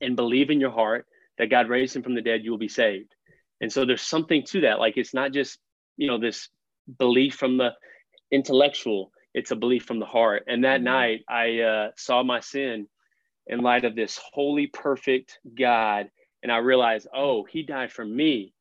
and 0.00 0.14
believe 0.14 0.50
in 0.50 0.60
your 0.60 0.70
heart 0.70 1.06
that 1.38 1.50
God 1.50 1.68
raised 1.68 1.96
him 1.96 2.02
from 2.02 2.14
the 2.14 2.22
dead, 2.22 2.44
you 2.44 2.50
will 2.50 2.58
be 2.58 2.68
saved. 2.68 3.14
And 3.60 3.72
so 3.72 3.84
there's 3.84 4.02
something 4.02 4.44
to 4.48 4.62
that. 4.62 4.78
Like 4.78 4.96
it's 4.96 5.14
not 5.14 5.32
just, 5.32 5.58
you 5.96 6.06
know, 6.06 6.18
this 6.18 6.48
belief 6.98 7.34
from 7.34 7.56
the 7.56 7.70
intellectual, 8.30 9.10
it's 9.34 9.50
a 9.50 9.56
belief 9.56 9.84
from 9.84 9.98
the 9.98 10.06
heart. 10.06 10.44
And 10.46 10.64
that 10.64 10.76
mm-hmm. 10.76 10.84
night 10.84 11.24
I 11.28 11.60
uh, 11.60 11.90
saw 11.96 12.22
my 12.22 12.40
sin 12.40 12.86
in 13.46 13.60
light 13.60 13.84
of 13.84 13.94
this 13.94 14.20
holy, 14.32 14.66
perfect 14.66 15.38
God. 15.56 16.10
And 16.42 16.52
I 16.52 16.58
realized, 16.58 17.08
oh, 17.14 17.44
he 17.44 17.62
died 17.62 17.92
for 17.92 18.04
me, 18.04 18.52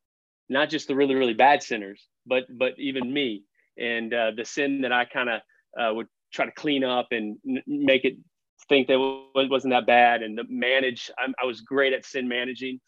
not 0.50 0.70
just 0.70 0.88
the 0.88 0.96
really, 0.96 1.16
really 1.16 1.34
bad 1.34 1.62
sinners, 1.62 2.08
but 2.26 2.44
but 2.50 2.74
even 2.78 3.12
me. 3.12 3.44
And 3.78 4.14
uh, 4.14 4.32
the 4.36 4.46
sin 4.46 4.82
that 4.82 4.92
I 4.92 5.06
kind 5.06 5.30
of 5.30 5.42
uh, 5.80 5.94
would 5.94 6.08
try 6.34 6.46
to 6.46 6.52
clean 6.52 6.84
up 6.84 7.08
and 7.12 7.38
n- 7.48 7.64
make 7.68 8.06
it 8.06 8.18
think 8.68 8.88
that 8.88 8.96
it 9.36 9.50
wasn't 9.50 9.74
that 9.74 9.86
bad 9.86 10.24
and 10.24 10.40
manage. 10.50 11.12
I'm, 11.20 11.34
I 11.42 11.46
was 11.46 11.62
great 11.62 11.94
at 11.94 12.06
sin 12.06 12.28
managing 12.28 12.80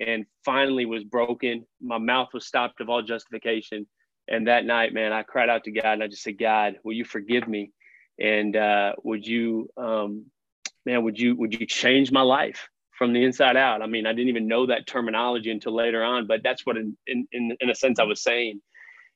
and 0.00 0.24
finally 0.44 0.86
was 0.86 1.04
broken. 1.04 1.66
My 1.82 1.98
mouth 1.98 2.28
was 2.32 2.46
stopped 2.46 2.80
of 2.80 2.88
all 2.88 3.02
justification. 3.02 3.86
And 4.28 4.46
that 4.46 4.64
night, 4.64 4.92
man, 4.92 5.12
I 5.12 5.22
cried 5.22 5.48
out 5.48 5.64
to 5.64 5.70
God 5.70 5.94
and 5.94 6.02
I 6.02 6.08
just 6.08 6.22
said, 6.22 6.38
God, 6.38 6.76
will 6.84 6.92
you 6.92 7.04
forgive 7.04 7.48
me? 7.48 7.72
And 8.20 8.56
uh, 8.56 8.92
would 9.02 9.26
you 9.26 9.68
um, 9.76 10.26
man, 10.88 11.04
would 11.04 11.18
you 11.18 11.36
would 11.36 11.58
you 11.58 11.66
change 11.66 12.10
my 12.10 12.22
life 12.22 12.68
from 12.96 13.12
the 13.12 13.22
inside 13.22 13.56
out? 13.56 13.82
I 13.82 13.86
mean, 13.86 14.06
I 14.06 14.12
didn't 14.12 14.28
even 14.28 14.48
know 14.48 14.66
that 14.66 14.86
terminology 14.86 15.50
until 15.50 15.74
later 15.74 16.02
on, 16.02 16.26
but 16.26 16.42
that's 16.42 16.64
what 16.66 16.76
in 16.76 16.96
in 17.06 17.26
in 17.60 17.70
a 17.70 17.74
sense 17.74 17.98
I 17.98 18.04
was 18.04 18.22
saying. 18.22 18.60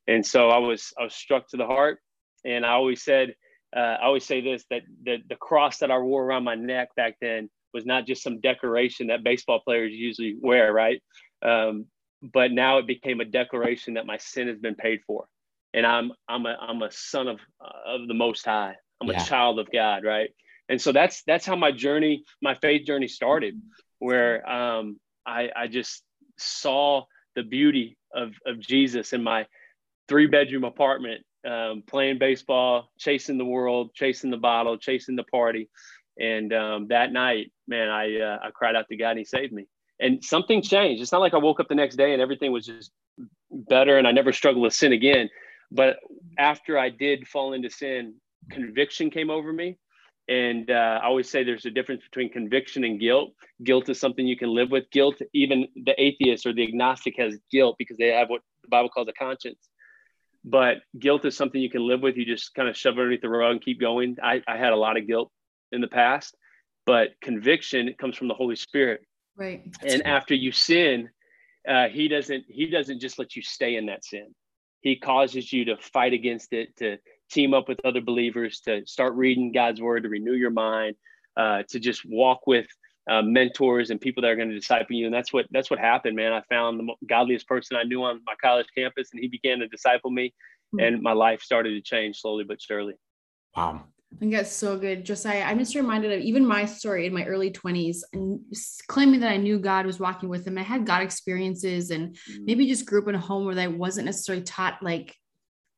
And 0.07 0.27
so 0.27 0.51
I 0.51 0.59
was 0.59 0.93
I 0.99 1.05
was 1.05 1.15
struck 1.15 1.49
to 1.49 1.57
the 1.57 1.67
heart, 1.67 1.99
and 2.45 2.67
I 2.67 2.71
always 2.71 3.03
said 3.03 3.35
uh, 3.75 3.97
I 4.01 4.05
always 4.05 4.25
say 4.25 4.41
this 4.41 4.65
that 4.71 4.83
the 5.03 5.19
the 5.29 5.37
cross 5.37 5.79
that 5.79 5.91
I 5.91 5.99
wore 5.99 6.25
around 6.25 6.45
my 6.45 6.55
neck 6.55 6.95
back 6.97 7.17
then 7.21 7.51
was 7.73 7.87
not 7.87 8.07
just 8.07 8.23
some 8.23 8.41
decoration 8.41 9.07
that 9.07 9.25
baseball 9.25 9.61
players 9.61 9.93
usually 9.93 10.37
wear, 10.41 10.73
right? 10.73 11.03
Um, 11.43 11.87
but 12.23 12.53
now 12.53 12.79
it 12.79 12.87
became 12.87 13.21
a 13.21 13.25
declaration 13.25 13.95
that 13.95 14.07
my 14.07 14.19
sin 14.19 14.49
has 14.49 14.59
been 14.59 14.75
paid 14.75 15.01
for, 15.07 15.27
and 15.73 15.87
I'm 15.87 16.13
I'm 16.29 16.47
a 16.47 16.57
I'm 16.61 16.83
a 16.83 16.91
son 16.91 17.29
of 17.29 17.39
of 17.87 18.09
the 18.09 18.15
Most 18.15 18.45
High. 18.45 18.75
I'm 19.01 19.09
yeah. 19.09 19.23
a 19.23 19.27
child 19.27 19.59
of 19.59 19.71
God, 19.73 20.05
right? 20.05 20.31
and 20.69 20.81
so 20.81 20.93
that's 20.93 21.23
that's 21.25 21.45
how 21.45 21.57
my 21.57 21.71
journey 21.71 22.25
my 22.41 22.55
faith 22.55 22.87
journey 22.87 23.09
started 23.09 23.61
where 23.99 24.49
um, 24.49 24.99
I, 25.27 25.51
I 25.55 25.67
just 25.69 26.03
saw 26.39 27.05
the 27.37 27.43
beauty 27.43 27.97
of, 28.15 28.33
of 28.47 28.59
jesus 28.59 29.13
in 29.13 29.23
my 29.23 29.47
three 30.13 30.27
bedroom 30.27 30.65
apartment 30.65 31.23
um, 31.49 31.83
playing 31.87 32.19
baseball 32.19 32.91
chasing 32.99 33.39
the 33.39 33.45
world 33.47 33.93
chasing 33.95 34.31
the 34.31 34.37
bottle 34.37 34.77
chasing 34.77 35.17
the 35.17 35.25
party 35.25 35.71
and 36.19 36.53
um, 36.53 36.87
that 36.89 37.13
night 37.13 37.51
man 37.67 37.89
i 37.89 38.21
uh, 38.21 38.39
i 38.43 38.51
cried 38.51 38.77
out 38.77 38.87
to 38.91 38.97
god 38.97 39.13
and 39.13 39.21
he 39.21 39.25
saved 39.25 39.55
me 39.55 39.65
and 40.01 40.23
something 40.23 40.61
changed 40.61 41.01
it's 41.01 41.13
not 41.13 41.23
like 41.23 41.33
i 41.33 41.39
woke 41.39 41.61
up 41.61 41.69
the 41.69 41.75
next 41.75 41.97
day 41.97 42.13
and 42.13 42.21
everything 42.21 42.53
was 42.53 42.67
just 42.67 42.91
better 43.51 43.97
and 43.97 44.07
i 44.07 44.13
never 44.13 44.35
struggled 44.35 44.63
with 44.63 44.75
sin 44.75 44.93
again 44.93 45.31
but 45.71 45.97
after 46.39 46.79
i 46.79 46.91
did 46.91 47.27
fall 47.27 47.55
into 47.55 47.71
sin 47.71 48.13
conviction 48.51 49.09
came 49.09 49.31
over 49.31 49.51
me 49.51 49.79
and 50.29 50.71
uh, 50.71 51.01
I 51.03 51.07
always 51.07 51.29
say 51.29 51.43
there's 51.43 51.67
a 51.67 51.71
difference 51.71 52.03
between 52.05 52.31
conviction 52.31 52.85
and 52.85 53.01
guilt. 53.01 53.33
Guilt 53.65 53.89
is 53.89 53.99
something 53.99 54.27
you 54.27 54.37
can 54.37 54.55
live 54.55 54.71
with. 54.71 54.89
Guilt, 54.93 55.17
even 55.35 55.67
the 55.85 56.01
atheist 56.01 56.47
or 56.47 56.53
the 56.53 56.63
agnostic 56.63 57.15
has 57.19 57.37
guilt 57.51 57.75
because 57.79 57.97
they 57.97 58.09
have 58.09 58.29
what 58.29 58.43
the 58.63 58.69
Bible 58.69 58.89
calls 58.89 59.09
a 59.09 59.13
conscience. 59.13 59.59
But 60.45 60.79
guilt 60.99 61.25
is 61.25 61.37
something 61.37 61.61
you 61.61 61.71
can 61.71 61.87
live 61.87 62.01
with. 62.01 62.17
You 62.17 62.25
just 62.25 62.55
kind 62.55 62.69
of 62.69 62.77
shove 62.77 62.95
it 62.95 63.01
underneath 63.01 63.21
the 63.21 63.29
rug 63.29 63.53
and 63.53 63.63
keep 63.63 63.81
going. 63.81 64.17
I, 64.23 64.43
I 64.49 64.57
had 64.57 64.73
a 64.73 64.77
lot 64.77 64.97
of 64.97 65.07
guilt 65.07 65.31
in 65.71 65.81
the 65.81 65.89
past. 65.89 66.37
but 66.87 67.11
conviction 67.21 67.95
comes 67.99 68.17
from 68.17 68.29
the 68.29 68.35
Holy 68.35 68.57
Spirit. 68.57 69.03
Right. 69.37 69.63
That's 69.81 69.95
and 69.95 70.07
after 70.07 70.35
you 70.35 70.53
sin, 70.53 71.09
uh, 71.69 71.89
he 71.89 72.09
doesn't 72.09 72.45
he 72.49 72.67
doesn't 72.67 73.01
just 73.01 73.19
let 73.19 73.37
you 73.37 73.43
stay 73.43 73.77
in 73.77 73.87
that 73.87 74.05
sin. 74.05 74.35
He 74.81 74.97
causes 74.97 75.53
you 75.53 75.65
to 75.67 75.77
fight 75.77 76.13
against 76.13 76.53
it, 76.53 76.77
to 76.79 76.99
team 77.31 77.55
up 77.55 77.69
with 77.69 77.79
other 77.85 78.01
believers, 78.01 78.61
to 78.61 78.85
start 78.87 79.15
reading 79.15 79.53
God's 79.53 79.81
word, 79.81 80.03
to 80.03 80.09
renew 80.09 80.35
your 80.35 80.51
mind, 80.51 80.97
uh, 81.37 81.63
to 81.69 81.79
just 81.79 82.03
walk 82.05 82.47
with 82.47 82.67
uh, 83.11 83.23
mentors 83.23 83.91
and 83.91 84.01
people 84.01 84.23
that 84.23 84.31
are 84.31 84.37
going 84.37 84.49
to 84.49 84.55
disciple 84.55 84.97
you. 84.97 85.07
And 85.07 85.15
that's 85.15 85.33
what 85.33 85.47
that's 85.51 85.71
what 85.71 85.79
happened, 85.79 86.17
man. 86.17 86.33
I 86.33 86.43
found 86.49 86.79
the 86.79 86.95
godliest 87.07 87.49
person 87.49 87.77
I 87.77 87.83
knew 87.83 88.03
on 88.03 88.21
my 88.27 88.35
college 88.41 88.67
campus, 88.77 89.11
and 89.13 89.21
he 89.21 89.29
began 89.29 89.59
to 89.59 89.69
disciple 89.69 90.11
me, 90.11 90.35
mm-hmm. 90.75 90.81
and 90.81 91.03
my 91.03 91.13
life 91.13 91.43
started 91.43 91.71
to 91.71 91.81
change 91.81 92.21
slowly 92.21 92.45
but 92.45 92.61
surely. 92.61 92.95
Wow. 93.57 93.85
I 94.15 94.19
think 94.19 94.33
that's 94.33 94.53
so 94.53 94.79
good. 94.79 95.05
Josiah, 95.05 95.43
I'm 95.43 95.59
just 95.59 95.75
reminded 95.75 96.13
of 96.13 96.21
even 96.21 96.47
my 96.47 96.67
story 96.67 97.07
in 97.07 97.15
my 97.15 97.25
early 97.25 97.51
20s 97.51 98.01
and 98.13 98.41
claiming 98.87 99.21
that 99.21 99.33
I 99.33 99.39
knew 99.39 99.59
God 99.59 99.87
was 99.87 99.99
walking 99.99 100.29
with 100.29 100.47
him. 100.47 100.59
I 100.59 100.63
had 100.63 100.85
God 100.85 101.03
experiences 101.03 101.91
and 101.91 102.15
mm. 102.31 102.45
maybe 102.45 102.67
just 102.67 102.85
grew 102.85 103.01
up 103.01 103.09
in 103.09 103.15
a 103.15 103.19
home 103.19 103.47
where 103.47 103.59
I 103.59 103.69
wasn't 103.69 104.05
necessarily 104.05 104.45
taught 104.45 104.83
like 104.83 105.17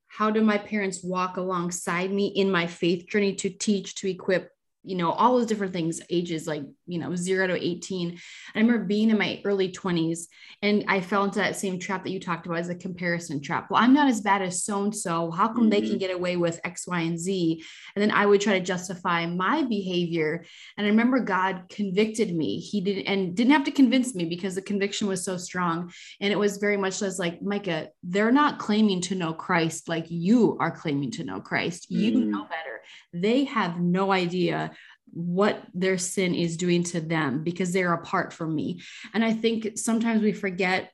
how 0.08 0.30
do 0.30 0.42
my 0.42 0.58
parents 0.58 1.02
walk 1.02 1.36
alongside 1.36 2.12
me 2.12 2.26
in 2.26 2.50
my 2.50 2.66
faith 2.66 3.06
journey 3.08 3.34
to 3.36 3.50
teach, 3.50 3.96
to 3.96 4.10
equip, 4.10 4.50
you 4.84 4.96
know, 4.96 5.10
all 5.12 5.36
those 5.36 5.46
different 5.46 5.72
things, 5.72 6.00
ages 6.10 6.46
like, 6.46 6.62
you 6.86 6.98
know, 6.98 7.16
zero 7.16 7.46
to 7.46 7.54
18. 7.54 8.18
I 8.54 8.58
remember 8.58 8.84
being 8.84 9.10
in 9.10 9.18
my 9.18 9.40
early 9.44 9.72
20s 9.72 10.26
and 10.60 10.84
I 10.88 11.00
fell 11.00 11.24
into 11.24 11.38
that 11.38 11.56
same 11.56 11.78
trap 11.78 12.04
that 12.04 12.10
you 12.10 12.20
talked 12.20 12.46
about 12.46 12.58
as 12.58 12.68
a 12.68 12.74
comparison 12.74 13.40
trap. 13.40 13.70
Well, 13.70 13.82
I'm 13.82 13.94
not 13.94 14.08
as 14.08 14.20
bad 14.20 14.42
as 14.42 14.62
so 14.62 14.84
and 14.84 14.94
so. 14.94 15.30
How 15.30 15.48
come 15.48 15.56
mm-hmm. 15.56 15.70
they 15.70 15.80
can 15.80 15.90
mm-hmm. 15.90 15.98
get 15.98 16.14
away 16.14 16.36
with 16.36 16.60
X, 16.64 16.86
Y, 16.86 17.00
and 17.00 17.18
Z? 17.18 17.64
And 17.96 18.02
then 18.02 18.10
I 18.10 18.26
would 18.26 18.42
try 18.42 18.58
to 18.58 18.64
justify 18.64 19.26
my 19.26 19.62
behavior. 19.62 20.44
And 20.76 20.86
I 20.86 20.90
remember 20.90 21.20
God 21.20 21.64
convicted 21.70 22.34
me. 22.36 22.58
He 22.60 22.82
didn't 22.82 23.06
and 23.06 23.34
didn't 23.34 23.52
have 23.52 23.64
to 23.64 23.70
convince 23.70 24.14
me 24.14 24.26
because 24.26 24.54
the 24.54 24.62
conviction 24.62 25.08
was 25.08 25.24
so 25.24 25.38
strong. 25.38 25.92
And 26.20 26.32
it 26.32 26.38
was 26.38 26.58
very 26.58 26.76
much 26.76 27.00
as 27.00 27.18
like, 27.18 27.40
Micah, 27.40 27.88
they're 28.02 28.32
not 28.32 28.58
claiming 28.58 29.00
to 29.02 29.14
know 29.14 29.32
Christ 29.32 29.88
like 29.88 30.06
you 30.08 30.58
are 30.60 30.70
claiming 30.70 31.10
to 31.12 31.24
know 31.24 31.40
Christ. 31.40 31.90
You 31.90 32.12
mm-hmm. 32.12 32.30
know 32.30 32.44
better. 32.44 32.73
They 33.12 33.44
have 33.44 33.80
no 33.80 34.12
idea 34.12 34.72
what 35.12 35.62
their 35.74 35.98
sin 35.98 36.34
is 36.34 36.56
doing 36.56 36.82
to 36.82 37.00
them 37.00 37.44
because 37.44 37.72
they're 37.72 37.92
apart 37.92 38.32
from 38.32 38.54
me. 38.54 38.82
And 39.12 39.24
I 39.24 39.32
think 39.32 39.78
sometimes 39.78 40.22
we 40.22 40.32
forget 40.32 40.90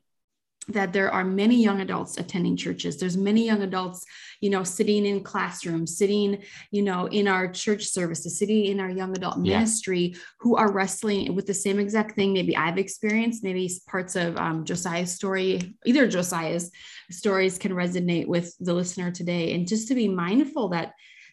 that 0.69 0.93
there 0.93 1.11
are 1.11 1.25
many 1.25 1.63
young 1.63 1.81
adults 1.81 2.19
attending 2.19 2.57
churches 2.57 2.99
there's 2.99 3.17
many 3.17 3.47
young 3.47 3.63
adults 3.63 4.05
you 4.41 4.51
know 4.51 4.63
sitting 4.63 5.07
in 5.07 5.23
classrooms 5.23 5.97
sitting 5.97 6.43
you 6.71 6.83
know 6.83 7.07
in 7.07 7.27
our 7.27 7.49
church 7.49 7.87
services 7.87 8.39
sitting 8.39 8.67
in 8.67 8.79
our 8.79 8.91
young 8.91 9.17
adult 9.17 9.37
yeah. 9.45 9.59
ministry 9.59 10.15
who 10.39 10.57
are 10.57 10.71
wrestling 10.71 11.35
with 11.35 11.47
the 11.47 11.55
same 11.55 11.79
exact 11.79 12.15
thing 12.15 12.33
maybe 12.33 12.57
i've 12.57 12.79
experienced 12.79 13.43
maybe 13.43 13.71
parts 13.89 14.17
of 14.17 14.37
um, 14.37 14.65
josiah's 14.65 15.13
story 15.13 15.75
either 15.87 16.07
josiah's 16.07 16.71
stories 17.11 17.59
can 17.59 17.73
resonate 17.73 18.27
with 18.27 18.55
the 18.61 18.75
listener 18.75 19.11
today 19.11 19.55
and 19.55 19.67
just 19.67 19.89
to 19.89 19.95
be 19.95 20.09
mindful 20.09 20.69
that 20.69 20.93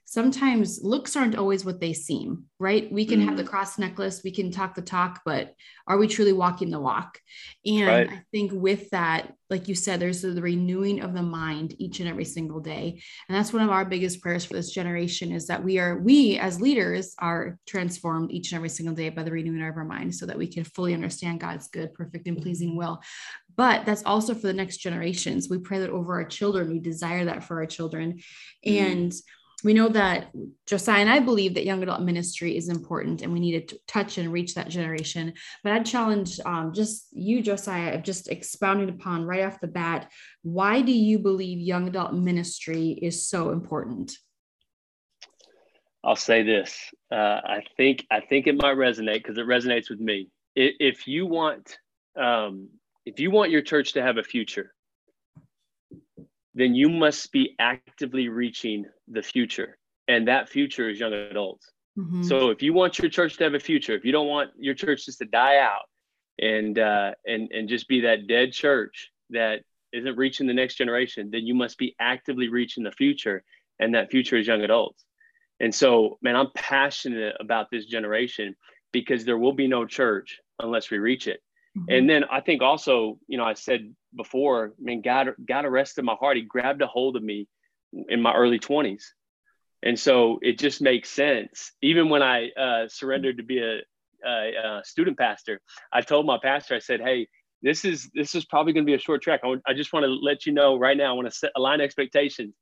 sometimes 0.10 0.80
looks 0.82 1.18
aren't 1.18 1.36
always 1.36 1.66
what 1.66 1.82
they 1.82 1.92
seem, 1.92 2.46
right? 2.60 2.90
We 2.90 3.06
can 3.06 3.20
mm 3.20 3.26
have 3.26 3.36
the 3.36 3.44
mm. 3.44 3.48
cross 3.48 3.78
necklace, 3.78 4.22
we 4.24 4.32
can 4.32 4.52
talk 4.52 4.74
the 4.74 4.82
talk, 4.82 5.20
but 5.26 5.54
are 5.86 5.98
we 5.98 6.08
truly 6.08 6.32
walking 6.32 6.72
the 6.72 6.80
walk? 6.80 7.20
And 7.66 7.88
right. 7.88 8.10
I 8.10 8.24
think 8.32 8.54
with 8.54 8.90
that, 8.92 9.34
like 9.50 9.68
you 9.68 9.76
said, 9.76 10.00
there's 10.00 10.22
the 10.22 10.42
renewing 10.42 11.02
of 11.02 11.14
the 11.14 11.22
mind 11.22 11.76
each 11.78 12.00
and 12.00 12.08
every 12.08 12.24
single 12.24 12.62
day. 12.62 13.02
And 13.28 13.38
that's 13.38 13.52
one 13.52 13.64
of 13.64 13.70
our 13.70 13.84
biggest 13.84 14.22
prayers 14.22 14.46
for 14.46 14.54
this 14.54 14.72
generation 14.72 15.34
is 15.34 15.48
that 15.48 15.62
we 15.62 15.78
are, 15.78 15.98
we 15.98 16.40
as 16.40 16.62
leaders 16.62 17.14
are 17.20 17.60
transformed 17.68 18.32
each 18.32 18.52
and 18.52 18.58
every 18.58 18.70
single 18.70 18.96
day 18.96 19.10
by 19.10 19.24
the 19.24 19.32
renewing 19.32 19.62
of 19.62 19.76
our 19.76 19.84
mind 19.84 20.16
so 20.16 20.26
that 20.26 20.38
we 20.38 20.48
can 20.48 20.64
fully 20.64 20.94
understand 20.94 21.42
God's 21.42 21.68
good, 21.68 21.94
perfect, 21.94 22.28
and 22.28 22.42
pleasing 22.42 22.78
will. 22.78 23.02
But 23.58 23.86
that's 23.86 24.04
also 24.04 24.34
for 24.34 24.48
the 24.48 24.54
next 24.54 24.78
generations. 24.78 25.50
We 25.50 25.58
pray 25.58 25.80
that 25.80 25.90
over 25.90 26.14
our 26.14 26.28
children. 26.28 26.70
We 26.70 26.80
desire 26.80 27.26
that 27.26 27.44
for 27.44 27.58
our 27.60 27.66
children. 27.66 28.20
mm 28.66 28.78
And 28.78 29.14
we 29.64 29.74
know 29.74 29.90
that 29.90 30.32
Josiah 30.68 31.02
and 31.02 31.10
I 31.10 31.20
believe 31.20 31.56
that 31.56 31.66
young 31.66 31.82
adult 31.82 32.02
ministry 32.02 32.56
is 32.56 32.70
important 32.70 33.24
and 33.24 33.34
we 33.34 33.40
need 33.40 33.68
to 33.68 33.80
touch 33.88 34.20
and 34.20 34.32
reach 34.32 34.54
that 34.54 34.70
generation. 34.70 35.34
But 35.64 35.74
I'd 35.74 35.86
challenge 35.86 36.40
um, 36.46 36.74
just 36.74 37.08
you, 37.12 37.42
Josiah, 37.42 37.96
of 37.96 38.04
just 38.04 38.30
expounding 38.30 38.90
upon 38.90 39.26
right 39.26 39.46
off 39.46 39.60
the 39.60 39.68
bat 39.68 40.12
why 40.44 40.82
do 40.82 40.94
you 40.94 41.20
believe 41.20 41.60
young 41.60 41.88
adult 41.88 42.14
ministry 42.14 42.92
is 43.02 43.28
so 43.28 43.50
important? 43.50 44.18
I'll 46.04 46.16
say 46.16 46.44
this. 46.44 46.78
Uh, 47.12 47.42
I 47.44 47.64
think 47.76 48.06
I 48.10 48.22
think 48.22 48.48
it 48.48 48.56
might 48.56 48.78
resonate 48.78 49.24
because 49.24 49.38
it 49.38 49.46
resonates 49.46 49.90
with 49.90 50.00
me. 50.00 50.30
If 50.56 51.06
you 51.06 51.26
want, 51.26 51.78
um, 52.16 52.70
if 53.06 53.20
you 53.20 53.30
want 53.30 53.52
your 53.52 53.62
church 53.62 53.92
to 53.94 54.02
have 54.02 54.18
a 54.18 54.24
future, 54.24 54.74
then 56.58 56.74
you 56.74 56.90
must 56.90 57.32
be 57.32 57.56
actively 57.60 58.30
reaching 58.30 58.84
the 59.08 59.22
future. 59.22 59.78
And 60.08 60.28
that 60.28 60.50
future 60.50 60.90
is 60.90 61.00
young 61.00 61.14
adults. 61.14 61.72
Mm-hmm. 61.98 62.24
So 62.24 62.50
if 62.50 62.64
you 62.64 62.74
want 62.74 62.98
your 62.98 63.10
church 63.10 63.38
to 63.38 63.44
have 63.44 63.54
a 63.54 63.60
future, 63.60 63.94
if 63.94 64.04
you 64.04 64.12
don't 64.12 64.28
want 64.28 64.50
your 64.58 64.74
church 64.74 65.06
just 65.06 65.20
to 65.20 65.26
die 65.26 65.60
out 65.60 65.86
and 66.40 66.80
uh, 66.80 67.12
and 67.26 67.52
and 67.52 67.70
just 67.70 67.88
be 67.88 68.02
that 68.02 68.28
dead 68.28 68.54
church 68.54 69.12
that 69.30 69.62
isn't 69.94 70.18
reaching 70.18 70.48
the 70.48 70.54
next 70.54 70.76
generation, 70.76 71.30
then 71.32 71.46
you 71.46 71.54
must 71.54 71.78
be 71.78 71.96
actively 72.00 72.50
reaching 72.50 72.84
the 72.84 72.92
future, 72.92 73.44
and 73.80 73.94
that 73.94 74.10
future 74.10 74.38
is 74.38 74.48
young 74.48 74.64
adults. 74.64 75.04
And 75.60 75.74
so, 75.74 76.18
man, 76.24 76.36
I'm 76.36 76.52
passionate 76.56 77.36
about 77.40 77.68
this 77.72 77.86
generation 77.86 78.56
because 78.92 79.26
there 79.26 79.38
will 79.38 79.54
be 79.54 79.68
no 79.68 79.86
church 79.86 80.40
unless 80.60 80.90
we 80.90 80.98
reach 80.98 81.28
it. 81.28 81.40
Mm-hmm. 81.78 81.94
And 81.94 82.10
then 82.10 82.24
I 82.26 82.42
think 82.42 82.62
also, 82.62 83.20
you 83.28 83.38
know, 83.38 83.44
I 83.44 83.54
said 83.54 83.94
before, 84.16 84.74
I 84.80 84.84
mean, 84.84 85.02
God, 85.02 85.30
God 85.46 85.66
arrested 85.66 86.04
my 86.04 86.16
heart. 86.16 86.38
He 86.38 86.44
grabbed 86.44 86.82
a 86.82 86.88
hold 86.88 87.16
of 87.16 87.24
me 87.24 87.48
in 88.10 88.22
my 88.22 88.34
early 88.34 88.60
20s. 88.60 89.04
And 89.84 90.00
so 90.00 90.40
it 90.42 90.58
just 90.58 90.82
makes 90.82 91.10
sense. 91.10 91.72
Even 91.82 92.10
when 92.10 92.24
I 92.24 92.50
uh, 92.50 92.88
surrendered 92.88 93.38
to 93.38 93.44
be 93.44 93.60
a, 93.60 93.80
a, 94.28 94.80
a, 94.80 94.82
student 94.84 95.18
pastor, 95.18 95.62
I 95.94 96.02
told 96.02 96.26
my 96.26 96.40
pastor, 96.42 96.74
I 96.74 96.80
said, 96.80 97.00
"Hey, 97.00 97.28
this 97.62 97.86
is 97.86 98.10
this 98.16 98.34
is 98.34 98.44
probably 98.46 98.74
going 98.74 98.86
to 98.86 98.90
be 98.90 98.96
a 98.96 99.00
short 99.00 99.22
track. 99.22 99.42
I, 99.44 99.48
w- 99.48 99.62
I 99.68 99.76
just 99.76 99.94
want 99.94 100.04
to 100.04 100.10
let 100.10 100.48
you 100.48 100.52
know 100.52 100.80
right 100.80 100.98
now. 100.98 101.12
I 101.12 101.14
want 101.14 101.28
to 101.28 101.36
set 101.36 101.52
align 101.56 101.80
expectations 101.80 102.56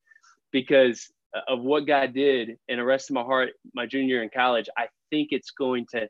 because 0.51 1.10
of 1.48 1.62
what 1.62 1.88
God 1.88 2.13
did 2.13 2.57
and 2.69 2.79
arrested 2.79 3.13
my 3.13 3.24
heart 3.24 3.51
my 3.74 3.86
junior 3.86 4.15
year 4.15 4.24
in 4.24 4.29
college. 4.29 4.69
I 4.77 4.88
think 5.10 5.29
it's 5.31 5.51
going 5.51 5.86
to, 5.91 6.07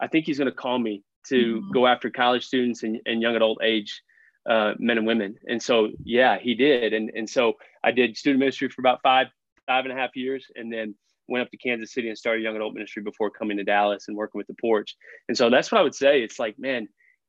I 0.00 0.08
think 0.08 0.26
He's 0.26 0.38
going 0.38 0.50
to 0.50 0.56
call 0.56 0.78
me 0.78 1.02
to 1.28 1.56
mm-hmm. 1.56 1.72
go 1.72 1.86
after 1.86 2.10
college 2.10 2.46
students 2.46 2.82
and, 2.82 3.00
and 3.06 3.22
young 3.22 3.36
adult 3.36 3.58
age 3.62 4.02
uh, 4.48 4.74
men 4.78 4.98
and 4.98 5.06
women. 5.06 5.36
And 5.48 5.62
so, 5.62 5.88
yeah, 6.04 6.38
he 6.38 6.54
did. 6.54 6.92
And, 6.92 7.10
and 7.14 7.28
so 7.28 7.54
I 7.82 7.90
did 7.92 8.16
student 8.16 8.40
ministry 8.40 8.68
for 8.68 8.82
about 8.82 9.00
five, 9.02 9.28
five 9.66 9.84
and 9.84 9.92
a 9.92 9.96
half 9.96 10.16
years, 10.16 10.46
and 10.54 10.72
then 10.72 10.94
went 11.28 11.42
up 11.42 11.50
to 11.50 11.56
Kansas 11.56 11.92
City 11.92 12.08
and 12.08 12.18
started 12.18 12.42
young 12.42 12.56
adult 12.56 12.74
ministry 12.74 13.02
before 13.02 13.30
coming 13.30 13.56
to 13.56 13.64
Dallas 13.64 14.08
and 14.08 14.16
working 14.16 14.38
with 14.38 14.46
the 14.46 14.54
porch. 14.60 14.96
And 15.28 15.36
so 15.36 15.48
that's 15.48 15.72
what 15.72 15.80
I 15.80 15.84
would 15.84 15.94
say. 15.94 16.22
It's 16.22 16.38
like, 16.38 16.58
man, 16.58 16.88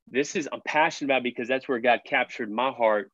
this 0.10 0.36
is, 0.36 0.50
I'm 0.52 0.62
passionate 0.66 1.12
about 1.12 1.24
because 1.24 1.48
that's 1.48 1.68
where 1.68 1.80
God 1.80 2.02
captured 2.06 2.52
my 2.52 2.72
heart. 2.72 3.12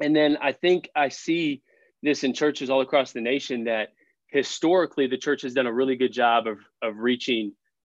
And 0.00 0.16
then 0.16 0.38
I 0.40 0.52
think 0.52 0.88
I 0.96 1.10
see 1.10 1.62
this 2.02 2.24
in 2.24 2.32
churches 2.32 2.70
all 2.70 2.80
across 2.80 3.12
the 3.12 3.20
nation 3.20 3.64
that 3.64 3.90
historically 4.28 5.06
the 5.06 5.18
church 5.18 5.42
has 5.42 5.54
done 5.54 5.66
a 5.66 5.72
really 5.72 5.96
good 5.96 6.12
job 6.12 6.46
of, 6.46 6.58
of 6.82 6.98
reaching 6.98 7.52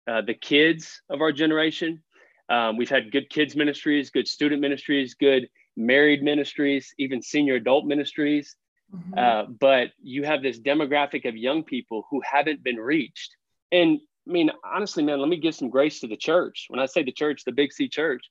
uh, 0.08 0.22
the 0.22 0.34
kids 0.34 1.02
of 1.10 1.20
our 1.20 1.32
generation 1.32 2.02
um, 2.48 2.76
we've 2.76 2.88
had 2.88 3.12
good 3.12 3.28
kids 3.30 3.54
ministries, 3.54 4.10
good 4.10 4.26
student 4.26 4.60
ministries, 4.60 5.14
good 5.14 5.48
married 5.76 6.22
ministries, 6.22 6.94
even 6.98 7.22
senior 7.22 7.54
adult 7.54 7.86
ministries. 7.86 8.56
Mm-hmm. 8.94 9.18
Uh, 9.18 9.44
but 9.60 9.90
you 10.02 10.24
have 10.24 10.42
this 10.42 10.58
demographic 10.58 11.28
of 11.28 11.36
young 11.36 11.62
people 11.62 12.06
who 12.10 12.22
haven't 12.24 12.62
been 12.62 12.76
reached. 12.76 13.36
And 13.70 14.00
I 14.26 14.32
mean, 14.32 14.50
honestly, 14.64 15.02
man, 15.02 15.20
let 15.20 15.28
me 15.28 15.36
give 15.36 15.54
some 15.54 15.68
grace 15.68 16.00
to 16.00 16.06
the 16.06 16.16
church. 16.16 16.66
When 16.68 16.80
I 16.80 16.86
say 16.86 17.02
the 17.02 17.12
church, 17.12 17.44
the 17.44 17.52
Big 17.52 17.72
C 17.72 17.88
church, 17.88 18.24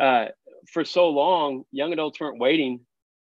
uh, 0.00 0.26
for 0.72 0.84
so 0.84 1.08
long, 1.08 1.64
young 1.70 1.92
adults 1.92 2.20
weren't 2.20 2.40
waiting 2.40 2.80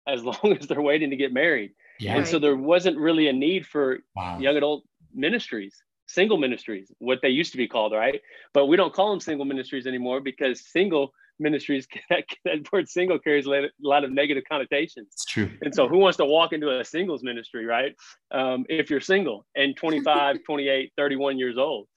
as 0.07 0.23
long 0.25 0.57
as 0.59 0.67
they're 0.67 0.81
waiting 0.81 1.09
to 1.11 1.15
get 1.15 1.31
married. 1.31 1.71
Yeah. 1.99 2.17
And 2.17 2.27
so 2.27 2.37
there 2.37 2.55
wasn't 2.55 2.97
really 2.97 3.27
a 3.27 3.33
need 3.33 3.65
for 3.65 3.99
wow. 4.15 4.37
young 4.39 4.57
adult 4.57 4.83
ministries 5.13 5.81
single 6.07 6.37
ministries, 6.37 6.91
what 6.99 7.19
they 7.21 7.29
used 7.29 7.51
to 7.51 7.57
be 7.57 7.67
called, 7.67 7.93
right? 7.93 8.21
But 8.53 8.67
we 8.67 8.77
don't 8.77 8.93
call 8.93 9.11
them 9.11 9.19
single 9.19 9.45
ministries 9.45 9.85
anymore 9.85 10.21
because 10.21 10.65
single 10.65 11.11
ministries, 11.39 11.87
that, 12.09 12.23
that 12.45 12.71
word 12.71 12.89
single 12.89 13.19
carries 13.19 13.45
a 13.45 13.69
lot 13.81 14.03
of 14.03 14.11
negative 14.11 14.43
connotations. 14.49 15.07
It's 15.13 15.25
true. 15.25 15.51
And 15.61 15.73
so 15.73 15.87
who 15.87 15.97
wants 15.97 16.17
to 16.17 16.25
walk 16.25 16.53
into 16.53 16.79
a 16.79 16.83
singles 16.83 17.23
ministry, 17.23 17.65
right? 17.65 17.93
Um, 18.31 18.65
if 18.69 18.89
you're 18.89 19.01
single 19.01 19.45
and 19.55 19.75
25, 19.75 20.37
28, 20.45 20.91
31 20.97 21.37
years 21.37 21.57
old. 21.57 21.87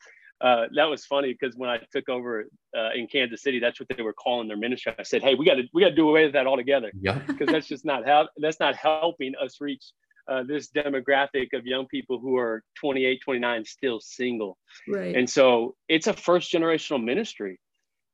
Uh, 0.42 0.64
that 0.74 0.84
was 0.84 1.04
funny 1.04 1.36
because 1.38 1.54
when 1.54 1.68
I 1.68 1.78
took 1.92 2.08
over 2.08 2.46
uh, 2.74 2.90
in 2.94 3.06
Kansas 3.06 3.42
City, 3.42 3.58
that's 3.60 3.78
what 3.78 3.90
they 3.94 4.02
were 4.02 4.14
calling 4.14 4.48
their 4.48 4.56
ministry. 4.56 4.94
I 4.98 5.02
said, 5.02 5.22
"Hey, 5.22 5.34
we 5.34 5.44
got 5.44 5.56
to 5.56 5.64
we 5.74 5.82
got 5.82 5.90
to 5.90 5.94
do 5.94 6.08
away 6.08 6.24
with 6.24 6.32
that 6.32 6.46
altogether, 6.46 6.90
yeah, 6.98 7.18
because 7.26 7.48
that's 7.48 7.66
just 7.66 7.84
not 7.84 8.06
how 8.06 8.26
that's 8.38 8.58
not 8.58 8.74
helping 8.74 9.34
us 9.36 9.60
reach 9.60 9.84
uh, 10.30 10.42
this 10.44 10.70
demographic 10.70 11.48
of 11.52 11.66
young 11.66 11.86
people 11.88 12.18
who 12.20 12.36
are 12.36 12.62
28, 12.78 13.20
29, 13.22 13.64
still 13.64 14.00
single. 14.00 14.56
Right. 14.88 15.16
And 15.16 15.28
so 15.28 15.74
it's 15.88 16.06
a 16.06 16.12
first 16.12 16.52
generational 16.52 17.02
ministry. 17.02 17.58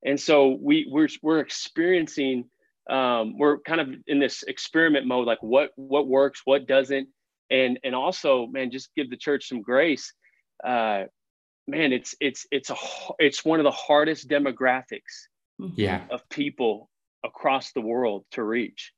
And 0.04 0.18
so 0.18 0.58
we 0.60 0.86
we're 0.90 1.08
we're 1.22 1.40
experiencing 1.40 2.48
um, 2.88 3.36
we're 3.38 3.58
kind 3.60 3.80
of 3.80 3.88
in 4.06 4.18
this 4.20 4.42
experiment 4.44 5.06
mode, 5.06 5.26
like 5.26 5.42
what 5.42 5.70
what 5.76 6.06
works, 6.08 6.42
what 6.44 6.66
doesn't, 6.66 7.08
and 7.50 7.78
and 7.84 7.94
also, 7.94 8.46
man, 8.46 8.70
just 8.70 8.94
give 8.96 9.10
the 9.10 9.16
church 9.16 9.48
some 9.48 9.62
grace. 9.62 10.12
Uh, 10.64 11.04
man, 11.66 11.92
it's 11.92 12.14
it's 12.20 12.46
it's 12.50 12.70
a 12.70 12.76
it's 13.18 13.44
one 13.44 13.58
of 13.60 13.64
the 13.64 13.70
hardest 13.72 14.28
demographics 14.28 15.28
Mm-hmm. 15.60 15.80
Yeah. 15.80 16.02
of 16.10 16.28
people 16.28 16.90
across 17.24 17.72
the 17.72 17.80
world 17.80 18.26
to 18.32 18.42
reach. 18.42 18.92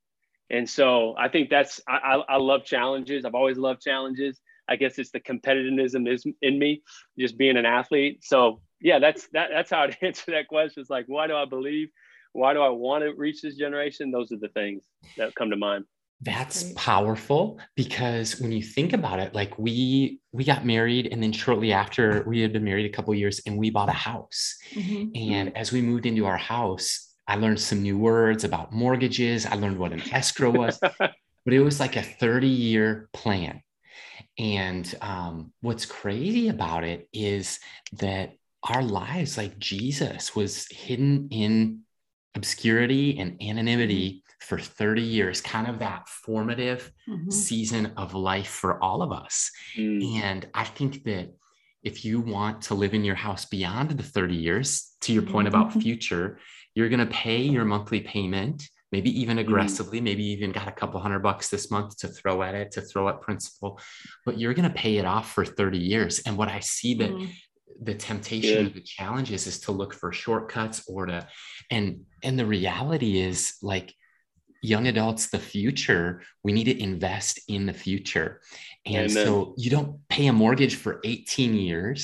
And 0.49 0.69
so 0.69 1.15
I 1.17 1.29
think 1.29 1.49
that's 1.49 1.79
I, 1.87 1.97
I, 1.97 2.35
I 2.35 2.37
love 2.37 2.65
challenges. 2.65 3.25
I've 3.25 3.35
always 3.35 3.57
loved 3.57 3.81
challenges. 3.81 4.39
I 4.67 4.75
guess 4.75 4.99
it's 4.99 5.11
the 5.11 5.19
competitiveness 5.19 5.95
is 6.07 6.25
in 6.41 6.59
me, 6.59 6.83
just 7.17 7.37
being 7.37 7.57
an 7.57 7.65
athlete. 7.65 8.23
So 8.23 8.61
yeah, 8.81 8.99
that's 8.99 9.27
that 9.33 9.49
that's 9.51 9.69
how 9.69 9.81
I'd 9.81 9.97
answer 10.01 10.31
that 10.31 10.47
question. 10.47 10.81
It's 10.81 10.89
like, 10.89 11.05
why 11.07 11.27
do 11.27 11.35
I 11.35 11.45
believe? 11.45 11.89
Why 12.33 12.53
do 12.53 12.61
I 12.61 12.69
want 12.69 13.03
to 13.03 13.13
reach 13.13 13.41
this 13.41 13.55
generation? 13.55 14.11
Those 14.11 14.31
are 14.31 14.37
the 14.37 14.49
things 14.49 14.83
that 15.17 15.33
come 15.35 15.49
to 15.49 15.55
mind. 15.55 15.85
That's 16.21 16.73
powerful 16.75 17.59
because 17.75 18.41
when 18.41 18.51
you 18.51 18.61
think 18.61 18.91
about 18.91 19.19
it, 19.19 19.33
like 19.33 19.57
we 19.57 20.19
we 20.33 20.43
got 20.43 20.65
married 20.65 21.07
and 21.11 21.23
then 21.23 21.31
shortly 21.31 21.71
after 21.71 22.23
we 22.27 22.41
had 22.41 22.51
been 22.51 22.63
married 22.63 22.85
a 22.85 22.89
couple 22.89 23.15
years 23.15 23.41
and 23.45 23.57
we 23.57 23.69
bought 23.69 23.89
a 23.89 23.93
house. 23.93 24.57
Mhm. 24.73 25.11
And 25.31 25.55
as 25.57 25.71
we 25.71 25.81
moved 25.81 26.05
into 26.05 26.25
our 26.25 26.37
house, 26.37 27.08
I 27.29 27.35
learned 27.35 27.59
some 27.59 27.83
new 27.83 27.97
words 27.97 28.43
about 28.43 28.73
mortgages. 28.73 29.45
I 29.45 29.53
learned 29.53 29.77
what 29.77 29.93
an 29.93 30.01
escrow 30.11 30.49
was, 30.49 30.79
but 30.99 31.53
it 31.53 31.59
was 31.59 31.79
like 31.79 31.95
a 31.95 32.01
30 32.01 32.47
year 32.47 33.07
plan. 33.13 33.61
And 34.39 34.93
um, 35.01 35.53
what's 35.61 35.85
crazy 35.85 36.49
about 36.49 36.83
it 36.83 37.07
is 37.13 37.59
that 37.99 38.33
our 38.63 38.81
lives, 38.81 39.37
like 39.37 39.59
Jesus, 39.59 40.35
was 40.35 40.67
hidden 40.71 41.27
in 41.29 41.81
obscurity 42.35 43.19
and 43.19 43.39
anonymity 43.41 44.23
for 44.41 44.57
30 44.57 45.01
years, 45.03 45.39
kind 45.39 45.67
of 45.67 45.79
that 45.79 46.09
formative 46.09 46.91
Mhm. 47.07 47.31
season 47.31 47.93
of 47.97 48.13
life 48.15 48.47
for 48.47 48.81
all 48.83 49.01
of 49.03 49.11
us. 49.11 49.51
Mm. 49.77 50.21
And 50.23 50.49
I 50.53 50.63
think 50.63 51.03
that 51.03 51.29
if 51.83 52.05
you 52.05 52.21
want 52.21 52.63
to 52.63 52.75
live 52.75 52.93
in 52.93 53.03
your 53.03 53.15
house 53.15 53.45
beyond 53.45 53.91
the 53.91 54.03
30 54.03 54.35
years, 54.35 54.95
to 55.01 55.13
your 55.13 55.23
point 55.23 55.47
about 55.47 55.71
Mhm. 55.71 55.81
future, 55.81 56.39
you're 56.79 56.87
going 56.87 57.05
to 57.05 57.13
pay 57.13 57.41
your 57.41 57.65
monthly 57.65 57.99
payment, 57.99 58.69
maybe 58.93 59.11
even 59.19 59.39
aggressively, 59.39 59.99
maybe 59.99 60.23
even 60.23 60.49
got 60.53 60.69
a 60.69 60.71
couple 60.71 60.97
hundred 61.01 61.19
bucks 61.19 61.49
this 61.49 61.69
month 61.69 61.97
to 61.97 62.07
throw 62.07 62.41
at 62.41 62.55
it, 62.55 62.71
to 62.71 62.79
throw 62.81 63.09
at 63.09 63.19
principal, 63.19 63.77
but 64.25 64.39
you're 64.39 64.53
going 64.53 64.67
to 64.67 64.73
pay 64.73 64.95
it 64.95 65.03
off 65.03 65.29
for 65.33 65.43
30 65.43 65.77
years. 65.77 66.19
And 66.19 66.37
what 66.37 66.47
I 66.47 66.61
see 66.61 66.93
that 66.95 67.11
Mhm. 67.11 67.29
the 67.81 67.95
temptation 67.95 68.65
of 68.65 68.73
the 68.73 68.81
challenges 68.81 69.45
is 69.45 69.59
to 69.59 69.73
look 69.73 69.93
for 69.93 70.11
shortcuts 70.13 70.77
or 70.87 71.05
to 71.05 71.27
and 71.69 72.05
and 72.23 72.37
the 72.39 72.45
reality 72.45 73.19
is 73.19 73.55
like 73.61 73.93
young 74.61 74.87
adults 74.87 75.29
the 75.29 75.39
future 75.39 76.21
we 76.43 76.51
need 76.51 76.65
to 76.65 76.77
invest 76.83 77.39
in 77.47 77.65
the 77.65 77.73
future 77.73 78.41
and 78.85 79.09
Amen. 79.11 79.23
so 79.23 79.53
you 79.57 79.69
don't 79.69 79.91
pay 80.09 80.27
a 80.27 80.33
mortgage 80.33 80.75
for 80.75 80.99
18 81.05 81.53
years 81.53 81.99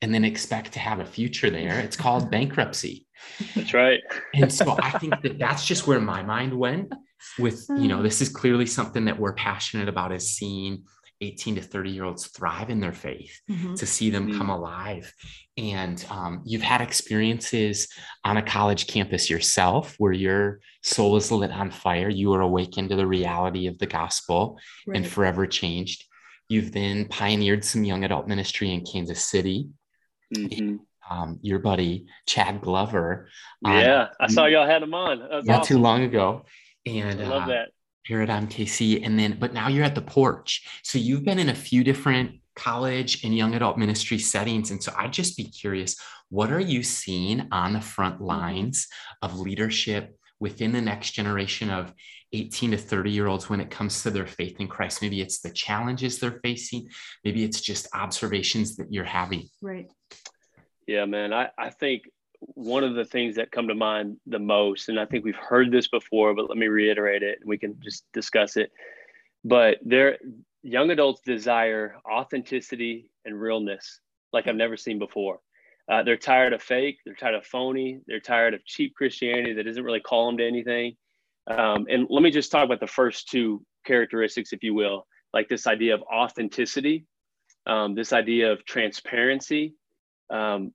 and 0.00 0.12
then 0.12 0.24
expect 0.24 0.72
to 0.72 0.80
have 0.80 0.98
a 0.98 1.06
future 1.06 1.50
there 1.50 1.78
it's 1.78 1.96
called 2.04 2.28
bankruptcy 2.36 3.06
That's 3.56 3.74
right. 3.74 4.00
and 4.34 4.52
so 4.52 4.76
i 4.82 4.90
think 4.98 5.20
that 5.22 5.38
that's 5.38 5.64
just 5.66 5.86
where 5.86 6.00
my 6.00 6.22
mind 6.22 6.56
went 6.56 6.92
with 7.38 7.66
you 7.78 7.88
know 7.88 8.02
this 8.02 8.20
is 8.20 8.28
clearly 8.28 8.66
something 8.66 9.04
that 9.06 9.18
we're 9.18 9.34
passionate 9.34 9.88
about 9.88 10.12
is 10.12 10.30
seeing 10.36 10.84
18 11.20 11.54
to 11.56 11.62
30 11.62 11.90
year 11.90 12.04
olds 12.04 12.26
thrive 12.26 12.68
in 12.68 12.80
their 12.80 12.92
faith 12.92 13.40
Mhm. 13.48 13.76
to 13.78 13.86
see 13.86 14.10
them 14.10 14.32
Mm. 14.32 14.38
come 14.38 14.50
alive. 14.50 15.12
And 15.56 16.04
um, 16.10 16.42
you've 16.44 16.62
had 16.62 16.80
experiences 16.80 17.86
on 18.24 18.38
a 18.38 18.42
college 18.42 18.88
campus 18.88 19.30
yourself 19.30 19.94
where 19.98 20.12
your 20.12 20.58
soul 20.82 21.16
is 21.16 21.30
lit 21.30 21.52
on 21.52 21.70
fire. 21.70 22.08
You 22.08 22.32
are 22.32 22.40
awakened 22.40 22.88
to 22.90 22.96
the 22.96 23.06
reality 23.06 23.68
of 23.68 23.78
the 23.78 23.86
gospel 23.86 24.58
and 24.92 25.06
forever 25.06 25.46
changed. 25.46 26.04
You've 26.48 26.72
then 26.72 27.06
pioneered 27.06 27.64
some 27.64 27.84
young 27.84 28.02
adult 28.02 28.26
ministry 28.26 28.72
in 28.72 28.84
Kansas 28.84 29.24
City. 29.24 29.68
Mhm. 30.34 30.80
Um, 31.12 31.38
your 31.42 31.58
buddy, 31.58 32.06
Chad 32.26 32.60
Glover, 32.60 33.28
on- 33.64 33.80
Yeah, 33.80 34.08
I 34.20 34.28
saw 34.28 34.46
y'all 34.46 34.66
had 34.66 34.82
him 34.82 34.94
on. 34.94 35.18
That's 35.18 35.46
not 35.46 35.60
awesome. 35.60 35.76
too 35.76 35.82
long 35.82 36.02
ago. 36.02 36.44
And 36.86 37.20
I 37.20 37.28
love 37.28 37.42
uh, 37.44 37.48
that. 37.48 37.68
Paradigm 38.06 38.48
KC. 38.48 39.04
And 39.04 39.18
then, 39.18 39.36
but 39.38 39.52
now 39.52 39.68
you're 39.68 39.84
at 39.84 39.94
the 39.94 40.02
porch. 40.02 40.66
So 40.82 40.98
you've 40.98 41.24
been 41.24 41.38
in 41.38 41.50
a 41.50 41.54
few 41.54 41.84
different 41.84 42.40
college 42.56 43.24
and 43.24 43.36
young 43.36 43.54
adult 43.54 43.78
ministry 43.78 44.18
settings. 44.18 44.70
And 44.70 44.82
so 44.82 44.92
I'd 44.96 45.12
just 45.12 45.36
be 45.36 45.44
curious 45.44 45.96
what 46.28 46.50
are 46.50 46.60
you 46.60 46.82
seeing 46.82 47.46
on 47.52 47.74
the 47.74 47.80
front 47.80 48.20
lines 48.20 48.88
of 49.20 49.38
leadership 49.38 50.16
within 50.40 50.72
the 50.72 50.80
next 50.80 51.10
generation 51.10 51.68
of 51.68 51.92
18 52.32 52.70
to 52.70 52.78
30 52.78 53.10
year 53.10 53.26
olds 53.26 53.50
when 53.50 53.60
it 53.60 53.70
comes 53.70 54.02
to 54.02 54.10
their 54.10 54.26
faith 54.26 54.58
in 54.58 54.66
Christ? 54.66 55.02
Maybe 55.02 55.20
it's 55.20 55.40
the 55.40 55.50
challenges 55.50 56.18
they're 56.18 56.40
facing, 56.42 56.88
maybe 57.22 57.44
it's 57.44 57.60
just 57.60 57.86
observations 57.94 58.76
that 58.76 58.90
you're 58.90 59.04
having. 59.04 59.48
Right. 59.60 59.90
Yeah, 60.92 61.06
man. 61.06 61.32
I, 61.32 61.48
I 61.56 61.70
think 61.70 62.02
one 62.38 62.84
of 62.84 62.94
the 62.94 63.06
things 63.06 63.36
that 63.36 63.50
come 63.50 63.68
to 63.68 63.74
mind 63.74 64.18
the 64.26 64.38
most, 64.38 64.90
and 64.90 65.00
I 65.00 65.06
think 65.06 65.24
we've 65.24 65.34
heard 65.34 65.72
this 65.72 65.88
before, 65.88 66.34
but 66.34 66.50
let 66.50 66.58
me 66.58 66.66
reiterate 66.66 67.22
it 67.22 67.38
and 67.40 67.48
we 67.48 67.56
can 67.56 67.80
just 67.82 68.04
discuss 68.12 68.58
it. 68.58 68.70
But 69.42 69.78
their 69.82 70.18
young 70.62 70.90
adults 70.90 71.22
desire 71.24 71.96
authenticity 72.06 73.08
and 73.24 73.40
realness 73.40 74.00
like 74.34 74.46
I've 74.46 74.54
never 74.54 74.76
seen 74.76 74.98
before. 74.98 75.40
Uh, 75.90 76.02
they're 76.02 76.18
tired 76.18 76.52
of 76.52 76.62
fake, 76.62 76.98
they're 77.06 77.14
tired 77.14 77.36
of 77.36 77.46
phony, 77.46 78.00
they're 78.06 78.20
tired 78.20 78.52
of 78.52 78.62
cheap 78.66 78.94
Christianity 78.94 79.54
that 79.54 79.64
doesn't 79.64 79.82
really 79.82 80.00
call 80.00 80.26
them 80.26 80.36
to 80.36 80.46
anything. 80.46 80.94
Um, 81.46 81.86
and 81.88 82.06
let 82.10 82.22
me 82.22 82.30
just 82.30 82.52
talk 82.52 82.66
about 82.66 82.80
the 82.80 82.86
first 82.86 83.30
two 83.30 83.64
characteristics, 83.86 84.52
if 84.52 84.62
you 84.62 84.74
will, 84.74 85.06
like 85.32 85.48
this 85.48 85.66
idea 85.66 85.94
of 85.94 86.02
authenticity, 86.02 87.06
um, 87.66 87.94
this 87.94 88.12
idea 88.12 88.52
of 88.52 88.62
transparency. 88.66 89.74
Um, 90.32 90.72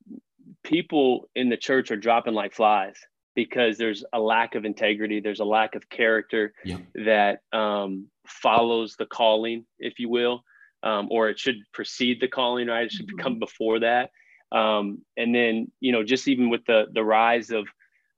people 0.64 1.30
in 1.36 1.50
the 1.50 1.58
church 1.58 1.92
are 1.92 1.98
dropping 1.98 2.34
like 2.34 2.54
flies 2.54 2.96
because 3.36 3.78
there's 3.78 4.04
a 4.14 4.20
lack 4.20 4.56
of 4.56 4.66
integrity, 4.66 5.20
there's 5.20 5.40
a 5.40 5.46
lack 5.46 5.76
of 5.76 5.90
character 5.90 6.54
Yep. 6.64 6.80
that 7.06 7.40
um, 7.54 8.08
follows 8.28 8.96
the 8.98 9.06
calling, 9.06 9.66
if 9.80 10.00
you 10.00 10.10
will, 10.10 10.44
um, 10.84 11.08
or 11.12 11.30
it 11.30 11.38
should 11.40 11.58
precede 11.74 12.20
the 12.22 12.28
calling, 12.28 12.68
right? 12.68 12.86
It 12.86 12.92
should 12.92 13.08
Mhm. 13.08 13.20
come 13.24 13.40
before 13.40 13.80
that. 13.80 14.12
Um, 14.52 15.04
and 15.18 15.36
then, 15.36 15.72
you 15.80 15.92
know, 15.92 16.04
just 16.04 16.28
even 16.28 16.50
with 16.50 16.64
the 16.66 16.88
the 16.94 17.04
rise 17.04 17.52
of 17.52 17.68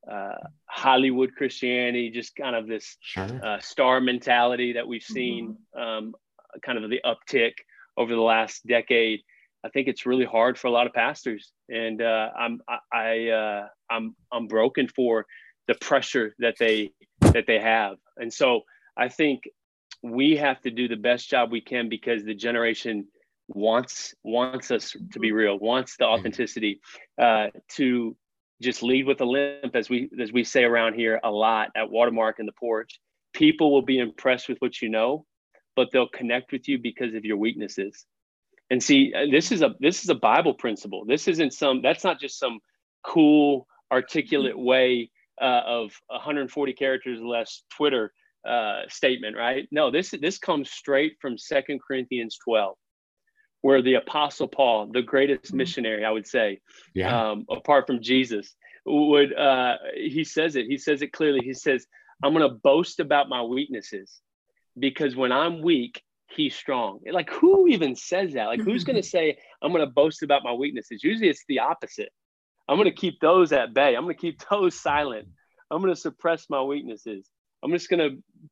uh, 0.09 0.35
Hollywood 0.65 1.35
Christianity, 1.35 2.09
just 2.09 2.35
kind 2.35 2.55
of 2.55 2.67
this 2.67 2.97
Sure. 3.01 3.39
uh, 3.43 3.59
star 3.59 3.99
mentality 3.99 4.73
that 4.73 4.87
we've 4.87 5.03
seen, 5.03 5.57
um, 5.75 6.15
kind 6.63 6.77
of 6.83 6.89
the 6.89 7.01
uptick 7.05 7.53
over 7.97 8.13
the 8.15 8.21
last 8.21 8.65
decade. 8.65 9.21
I 9.63 9.69
think 9.69 9.87
it's 9.87 10.05
really 10.05 10.25
hard 10.25 10.57
for 10.57 10.67
a 10.67 10.71
lot 10.71 10.87
of 10.87 10.93
pastors, 10.93 11.51
and 11.67 12.01
uh, 12.01 12.29
I'm 12.37 12.61
I, 12.93 13.29
uh, 13.29 13.67
I'm 13.89 14.15
I'm 14.31 14.47
broken 14.47 14.87
for 14.87 15.25
the 15.67 15.75
pressure 15.75 16.33
that 16.39 16.55
they 16.59 16.91
that 17.21 17.45
they 17.45 17.59
have, 17.59 17.97
and 18.17 18.33
so 18.33 18.61
I 18.97 19.09
think 19.09 19.43
we 20.01 20.37
have 20.37 20.61
to 20.61 20.71
do 20.71 20.87
the 20.87 20.95
best 20.95 21.29
job 21.29 21.51
we 21.51 21.61
can 21.61 21.89
because 21.89 22.23
the 22.23 22.33
generation 22.33 23.07
wants 23.49 24.13
wants 24.23 24.71
us 24.71 24.95
to 25.11 25.19
be 25.19 25.31
real, 25.31 25.57
wants 25.59 25.97
the 25.97 26.05
authenticity, 26.05 26.79
uh, 27.21 27.47
to 27.75 28.15
just 28.61 28.83
lead 28.83 29.05
with 29.05 29.19
a 29.21 29.25
limp, 29.25 29.75
as 29.75 29.89
we 29.89 30.09
as 30.21 30.31
we 30.31 30.43
say 30.43 30.63
around 30.63 30.93
here 30.93 31.19
a 31.23 31.31
lot 31.31 31.69
at 31.75 31.89
Watermark 31.89 32.39
and 32.39 32.47
the 32.47 32.53
porch. 32.53 32.99
People 33.33 33.71
will 33.71 33.81
be 33.81 33.99
impressed 33.99 34.49
with 34.49 34.57
what 34.59 34.81
you 34.81 34.89
know, 34.89 35.25
but 35.75 35.89
they'll 35.91 36.09
connect 36.09 36.51
with 36.51 36.67
you 36.67 36.79
because 36.79 37.13
of 37.13 37.25
your 37.25 37.37
weaknesses. 37.37 38.05
And 38.69 38.81
see, 38.83 39.13
uh, 39.13 39.25
this 39.31 39.51
is 39.51 39.61
a 39.61 39.75
this 39.79 40.03
is 40.03 40.09
a 40.09 40.15
Bible 40.15 40.53
principle. 40.53 41.05
This 41.05 41.27
isn't 41.27 41.53
some. 41.53 41.81
That's 41.81 42.03
not 42.03 42.19
just 42.19 42.37
some 42.37 42.59
cool, 43.03 43.67
articulate 43.91 44.57
way 44.57 45.09
uh, 45.41 45.61
of 45.65 45.91
140 46.07 46.73
characters 46.73 47.19
less 47.21 47.63
Twitter 47.75 48.13
uh, 48.47 48.81
statement, 48.87 49.35
right? 49.35 49.67
No, 49.71 49.89
this 49.89 50.11
this 50.21 50.37
comes 50.37 50.69
straight 50.71 51.17
from 51.19 51.37
Second 51.37 51.79
Corinthians 51.85 52.37
12, 52.43 52.75
where 53.61 53.81
the 53.81 53.95
Apostle 53.95 54.47
Paul, 54.47 54.87
the 54.91 55.01
greatest 55.01 55.51
Mhm. 55.51 55.55
missionary, 55.57 56.05
I 56.05 56.11
would 56.11 56.27
say, 56.27 56.59
Yeah. 56.93 57.31
um, 57.31 57.45
apart 57.49 57.87
from 57.87 58.01
Jesus, 58.01 58.55
would 58.85 59.33
uh, 59.33 59.77
he 59.95 60.23
says 60.23 60.55
it? 60.55 60.67
He 60.67 60.77
says 60.77 61.01
it 61.01 61.11
clearly. 61.11 61.41
He 61.43 61.53
says, 61.53 61.87
"I'm 62.23 62.33
going 62.33 62.47
to 62.47 62.55
boast 62.55 62.99
about 62.99 63.29
my 63.29 63.41
weaknesses, 63.41 64.21
because 64.77 65.15
when 65.15 65.31
I'm 65.31 65.61
weak, 65.61 66.03
he's 66.35 66.55
strong." 66.55 66.99
Like 67.11 67.29
who 67.29 67.67
even 67.67 67.95
says 67.95 68.33
that? 68.33 68.47
Like 68.47 68.61
who's 68.61 68.83
going 68.83 68.95
to 68.95 69.07
say, 69.07 69.37
"I'm 69.61 69.71
going 69.71 69.85
to 69.85 69.91
boast 69.91 70.23
about 70.23 70.43
my 70.43 70.53
weaknesses"? 70.53 71.03
Usually, 71.03 71.29
it's 71.29 71.45
the 71.47 71.59
opposite. 71.59 72.09
I'm 72.67 72.77
going 72.77 72.89
to 72.89 72.95
keep 72.95 73.19
those 73.19 73.51
at 73.51 73.73
bay. 73.73 73.95
I'm 73.95 74.03
going 74.03 74.15
to 74.15 74.21
keep 74.21 74.41
those 74.49 74.79
silent. 74.79 75.27
I'm 75.71 75.81
going 75.81 75.93
to 75.93 75.99
suppress 75.99 76.49
my 76.49 76.61
weaknesses. 76.61 77.29
I'm 77.63 77.71
just 77.71 77.89
gonna 77.89 78.09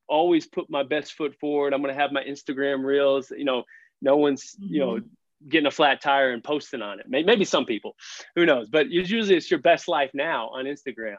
always 0.08 0.48
put 0.48 0.70
my 0.70 0.84
best 0.84 1.14
foot 1.14 1.36
forward. 1.40 1.74
I'm 1.74 1.82
gonna 1.82 1.94
have 1.94 2.12
my 2.12 2.24
Instagram 2.24 2.84
reels. 2.84 3.32
You 3.32 3.46
know, 3.46 3.64
no 4.02 4.18
one's 4.18 4.56
mm-hmm. 4.56 4.74
you 4.74 4.80
know 4.80 4.94
mm-hmm. 4.96 5.50
getting 5.50 5.68
a 5.68 5.72
flat 5.72 6.02
tire 6.02 6.32
and 6.32 6.44
posting 6.44 6.82
on 6.82 7.00
it. 7.00 7.06
Maybe 7.08 7.46
some 7.46 7.66
people, 7.66 7.96
who 8.36 8.46
knows? 8.46 8.70
But 8.70 8.90
usually 8.90 9.36
it's 9.36 9.50
your 9.50 9.62
best 9.62 9.88
life 9.88 10.12
now 10.14 10.50
on 10.50 10.66
Instagram, 10.66 11.18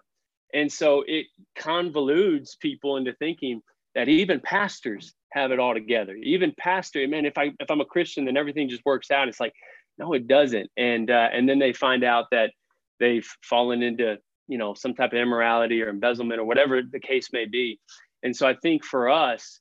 and 0.52 0.72
so 0.72 1.04
it 1.06 1.26
convolutes 1.58 2.58
people 2.58 2.96
into 2.96 3.14
thinking 3.14 3.62
that 3.94 4.08
even 4.08 4.40
pastors 4.40 5.14
have 5.30 5.52
it 5.52 5.58
all 5.58 5.74
together. 5.74 6.14
Even 6.14 6.52
pastor, 6.56 7.06
man, 7.08 7.24
if 7.26 7.36
I 7.36 7.52
if 7.60 7.70
I'm 7.70 7.80
a 7.80 7.86
Christian, 7.86 8.24
then 8.24 8.36
everything 8.36 8.68
just 8.68 8.84
works 8.84 9.10
out. 9.10 9.28
It's 9.28 9.40
like, 9.40 9.54
no, 9.98 10.12
it 10.12 10.26
doesn't. 10.26 10.70
And 10.76 11.10
uh, 11.10 11.28
and 11.32 11.48
then 11.48 11.58
they 11.58 11.72
find 11.72 12.04
out 12.04 12.26
that 12.30 12.52
they've 13.00 13.26
fallen 13.42 13.82
into 13.82 14.18
you 14.46 14.58
know 14.58 14.74
some 14.74 14.94
type 14.94 15.12
of 15.12 15.18
immorality 15.18 15.82
or 15.82 15.88
embezzlement 15.88 16.40
or 16.40 16.44
whatever 16.44 16.82
the 16.82 17.00
case 17.00 17.28
may 17.32 17.46
be. 17.46 17.78
And 18.22 18.34
so 18.34 18.48
I 18.48 18.54
think 18.54 18.84
for 18.84 19.08
us, 19.08 19.60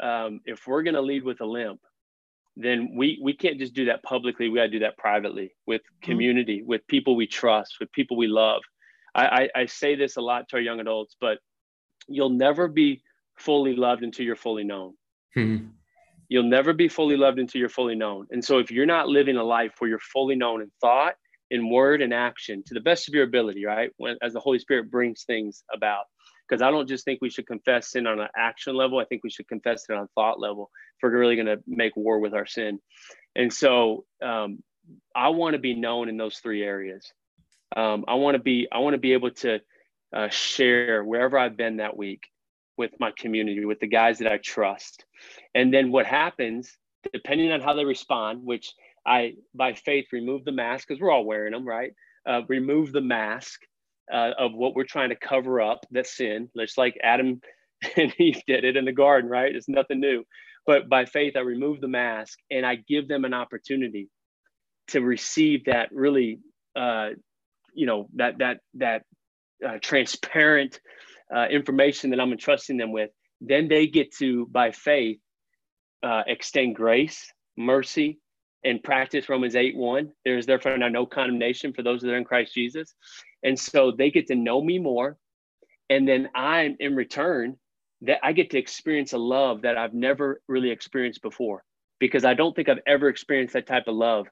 um, 0.00 0.40
if 0.44 0.66
we're 0.66 0.82
going 0.82 0.94
to 0.94 1.02
lead 1.02 1.24
with 1.24 1.40
a 1.40 1.46
limp, 1.46 1.80
then 2.56 2.90
we 2.96 3.18
we 3.22 3.32
can't 3.34 3.58
just 3.58 3.74
do 3.74 3.86
that 3.86 4.02
publicly. 4.02 4.48
We 4.48 4.56
got 4.56 4.64
to 4.64 4.68
do 4.70 4.78
that 4.80 4.98
privately 4.98 5.54
with 5.66 5.82
mm-hmm. 5.82 6.10
community, 6.10 6.58
mm-hmm. 6.58 6.68
with 6.68 6.86
people 6.86 7.16
we 7.16 7.26
trust, 7.26 7.76
with 7.80 7.90
people 7.92 8.16
we 8.16 8.28
love. 8.28 8.62
I, 9.14 9.26
I, 9.54 9.60
I 9.62 9.66
say 9.66 9.94
this 9.94 10.16
a 10.16 10.20
lot 10.20 10.48
to 10.48 10.56
our 10.56 10.62
young 10.62 10.80
adults, 10.80 11.16
but 11.20 11.38
you'll 12.08 12.30
never 12.30 12.68
be 12.68 13.02
fully 13.36 13.74
loved 13.74 14.02
until 14.02 14.26
you're 14.26 14.36
fully 14.36 14.64
known. 14.64 14.94
Mm-hmm. 15.36 15.66
You'll 16.28 16.42
never 16.42 16.72
be 16.72 16.88
fully 16.88 17.16
loved 17.16 17.38
until 17.38 17.58
you're 17.58 17.68
fully 17.68 17.94
known. 17.94 18.26
And 18.30 18.44
so 18.44 18.58
if 18.58 18.70
you're 18.70 18.86
not 18.86 19.08
living 19.08 19.36
a 19.36 19.44
life 19.44 19.72
where 19.78 19.88
you're 19.88 19.98
fully 19.98 20.36
known 20.36 20.60
in 20.60 20.70
thought, 20.80 21.14
in 21.50 21.70
word 21.70 22.02
and 22.02 22.12
action 22.12 22.62
to 22.66 22.74
the 22.74 22.80
best 22.80 23.08
of 23.08 23.14
your 23.14 23.24
ability, 23.24 23.64
right? 23.64 23.90
When 23.96 24.16
as 24.22 24.34
the 24.34 24.40
Holy 24.40 24.58
Spirit 24.58 24.90
brings 24.90 25.24
things 25.24 25.64
about. 25.72 26.04
Because 26.46 26.62
I 26.62 26.70
don't 26.70 26.88
just 26.88 27.04
think 27.04 27.20
we 27.20 27.30
should 27.30 27.46
confess 27.46 27.90
sin 27.90 28.06
on 28.06 28.20
an 28.20 28.28
action 28.36 28.74
level. 28.74 28.98
I 28.98 29.04
think 29.04 29.22
we 29.22 29.30
should 29.30 29.48
confess 29.48 29.84
it 29.88 29.92
on 29.94 30.04
a 30.04 30.08
thought 30.14 30.40
level 30.40 30.70
if 30.96 31.02
we're 31.02 31.18
really 31.18 31.36
going 31.36 31.46
to 31.46 31.62
make 31.66 31.94
war 31.94 32.20
with 32.20 32.32
our 32.32 32.46
sin. 32.46 32.78
And 33.36 33.52
so 33.52 34.04
um, 34.22 34.62
I 35.14 35.28
want 35.28 35.54
to 35.54 35.58
be 35.58 35.74
known 35.74 36.08
in 36.08 36.16
those 36.16 36.38
three 36.38 36.62
areas. 36.62 37.12
Um, 37.76 38.04
I 38.08 38.14
want 38.14 38.34
to 38.34 38.42
be 38.42 38.66
I 38.72 38.78
want 38.78 38.94
to 38.94 38.98
be 38.98 39.12
able 39.12 39.30
to 39.30 39.60
uh, 40.14 40.28
share 40.30 41.04
wherever 41.04 41.38
I've 41.38 41.56
been 41.56 41.76
that 41.78 41.96
week 41.96 42.22
with 42.78 42.92
my 43.00 43.12
community, 43.18 43.64
with 43.66 43.80
the 43.80 43.88
guys 43.88 44.18
that 44.20 44.32
I 44.32 44.38
trust. 44.38 45.04
And 45.54 45.74
then 45.74 45.92
what 45.92 46.06
happens, 46.06 46.76
depending 47.12 47.52
on 47.52 47.62
how 47.62 47.74
they 47.74 47.84
respond, 47.86 48.44
which 48.44 48.72
I, 49.06 49.34
by 49.54 49.74
faith, 49.74 50.06
remove 50.12 50.44
the 50.46 50.52
mask 50.52 50.88
because 50.88 51.00
we're 51.00 51.12
all 51.12 51.26
wearing 51.26 51.52
them, 51.52 51.66
right? 51.68 51.92
Uh, 52.28 52.42
remove 52.48 52.92
the 52.92 53.02
mask 53.02 53.60
uh, 54.12 54.32
of 54.38 54.54
what 54.54 54.76
we're 54.76 54.84
trying 54.84 55.10
to 55.10 55.16
cover 55.16 55.60
up 55.62 55.86
that 55.92 56.06
sin, 56.08 56.50
just 56.58 56.78
like 56.78 56.98
Adam 57.02 57.40
and 57.96 58.14
Eve 58.20 58.42
did 58.46 58.64
it 58.64 58.76
in 58.76 58.86
the 58.86 58.92
garden, 58.92 59.30
right? 59.30 59.54
It's 59.54 59.68
nothing 59.68 60.00
new. 60.00 60.24
But 60.66 60.88
by 60.88 61.06
faith, 61.06 61.34
I 61.36 61.40
remove 61.40 61.80
the 61.80 61.88
mask 61.88 62.38
and 62.50 62.66
I 62.66 62.76
give 62.76 63.08
them 63.08 63.24
an 63.24 63.34
opportunity 63.34 64.10
to 64.88 65.00
receive 65.00 65.66
that 65.66 65.90
really, 65.92 66.40
uh, 66.76 67.10
you 67.74 67.86
know, 67.86 68.08
that 68.16 68.38
that 68.38 68.60
that 68.74 69.04
uh, 69.66 69.78
transparent 69.82 70.80
uh, 71.34 71.46
information 71.50 72.10
that 72.10 72.20
I'm 72.20 72.32
entrusting 72.32 72.76
them 72.76 72.92
with, 72.92 73.10
then 73.40 73.68
they 73.68 73.86
get 73.86 74.14
to, 74.16 74.46
by 74.46 74.72
faith, 74.72 75.18
uh, 76.02 76.22
extend 76.26 76.76
grace, 76.76 77.32
mercy, 77.56 78.18
and 78.64 78.82
practice 78.82 79.28
Romans 79.28 79.54
8 79.56 79.76
1. 79.76 80.10
There 80.24 80.38
is 80.38 80.46
therefore 80.46 80.76
now 80.78 80.88
no 80.88 81.06
condemnation 81.06 81.72
for 81.72 81.82
those 81.82 82.02
that 82.02 82.10
are 82.10 82.16
in 82.16 82.24
Christ 82.24 82.54
Jesus. 82.54 82.94
And 83.42 83.58
so 83.58 83.92
they 83.92 84.10
get 84.10 84.26
to 84.28 84.34
know 84.34 84.60
me 84.62 84.78
more. 84.78 85.16
And 85.90 86.06
then 86.06 86.28
I'm 86.34 86.76
in 86.80 86.96
return 86.96 87.56
that 88.02 88.18
I 88.22 88.32
get 88.32 88.50
to 88.50 88.58
experience 88.58 89.12
a 89.12 89.18
love 89.18 89.62
that 89.62 89.76
I've 89.76 89.94
never 89.94 90.40
really 90.48 90.70
experienced 90.70 91.22
before 91.22 91.64
because 91.98 92.24
I 92.24 92.34
don't 92.34 92.54
think 92.54 92.68
I've 92.68 92.82
ever 92.86 93.08
experienced 93.08 93.54
that 93.54 93.66
type 93.66 93.84
of 93.86 93.94
love 93.94 94.26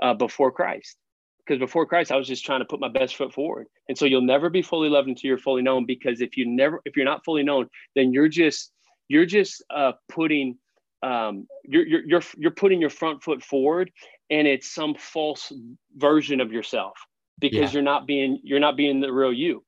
uh, 0.00 0.14
before 0.14 0.50
Christ 0.50 0.96
because 1.44 1.58
before 1.58 1.86
Christ, 1.86 2.12
I 2.12 2.16
was 2.16 2.28
just 2.28 2.44
trying 2.44 2.60
to 2.60 2.64
put 2.64 2.80
my 2.80 2.88
best 2.88 3.16
foot 3.16 3.32
forward. 3.32 3.66
And 3.88 3.98
so 3.98 4.04
you'll 4.04 4.22
never 4.22 4.48
be 4.48 4.62
fully 4.62 4.88
loved 4.88 5.08
until 5.08 5.28
you're 5.28 5.38
fully 5.38 5.62
known. 5.62 5.86
Because 5.86 6.20
if 6.20 6.36
you 6.36 6.46
never, 6.46 6.80
if 6.84 6.96
you're 6.96 7.04
not 7.04 7.24
fully 7.24 7.42
known, 7.42 7.68
then 7.96 8.12
you're 8.12 8.28
just 8.28 8.72
you're 9.08 9.26
just 9.26 9.62
uh, 9.74 9.92
putting 10.08 10.58
um, 11.02 11.46
you're, 11.64 11.86
you're 11.86 12.06
you're 12.06 12.22
you're 12.36 12.50
putting 12.52 12.80
your 12.80 12.90
front 12.90 13.22
foot 13.22 13.42
forward, 13.42 13.90
and 14.30 14.46
it's 14.46 14.72
some 14.72 14.94
false 14.94 15.52
version 15.96 16.40
of 16.40 16.52
yourself 16.52 16.96
because 17.40 17.58
yeah. 17.58 17.70
you're 17.72 17.82
not 17.82 18.06
being 18.06 18.38
you're 18.44 18.60
not 18.60 18.76
being 18.76 19.00
the 19.00 19.12
real 19.12 19.32
you. 19.32 19.64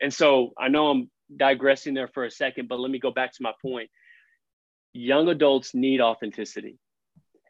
And 0.00 0.12
so 0.12 0.52
I 0.58 0.68
know 0.68 0.88
I'm 0.88 1.10
digressing 1.36 1.92
there 1.92 2.08
for 2.08 2.24
a 2.24 2.30
second, 2.30 2.68
but 2.68 2.80
let 2.80 2.90
me 2.90 2.98
go 2.98 3.10
back 3.10 3.32
to 3.32 3.42
my 3.42 3.52
point. 3.60 3.90
Young 4.94 5.28
adults 5.28 5.74
need 5.74 6.00
authenticity, 6.00 6.78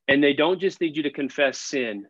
and 0.09 0.23
they 0.23 0.33
don't 0.33 0.61
just 0.61 0.81
need 0.81 0.97
you 0.97 1.05
to 1.05 1.11
confess 1.11 1.59
sin. 1.59 2.07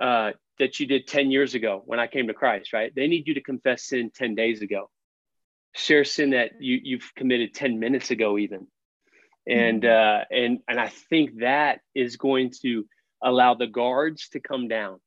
Uh, 0.00 0.30
that 0.58 0.78
you 0.80 0.86
did 0.86 1.06
10 1.06 1.30
years 1.30 1.54
ago 1.54 1.82
when 1.84 1.98
I 1.98 2.06
came 2.06 2.28
to 2.28 2.34
Christ, 2.34 2.72
right? 2.72 2.92
They 2.94 3.06
need 3.08 3.26
you 3.26 3.34
to 3.34 3.42
confess 3.42 3.84
sin 3.84 4.10
10 4.14 4.34
days 4.34 4.62
ago. 4.62 4.90
Share 5.74 6.04
sin 6.04 6.30
that 6.30 6.52
you, 6.60 6.78
you've 6.82 7.12
committed 7.16 7.54
10 7.54 7.78
minutes 7.78 8.10
ago, 8.10 8.38
even. 8.38 8.66
And 9.46 9.82
mm-hmm. 9.82 10.34
uh, 10.34 10.38
and 10.38 10.60
and 10.68 10.78
I 10.78 10.88
think 10.88 11.40
that 11.40 11.80
is 11.94 12.16
going 12.16 12.52
to 12.62 12.86
allow 13.22 13.54
the 13.54 13.66
guards 13.66 14.28
to 14.30 14.40
come 14.40 14.68
down 14.68 15.00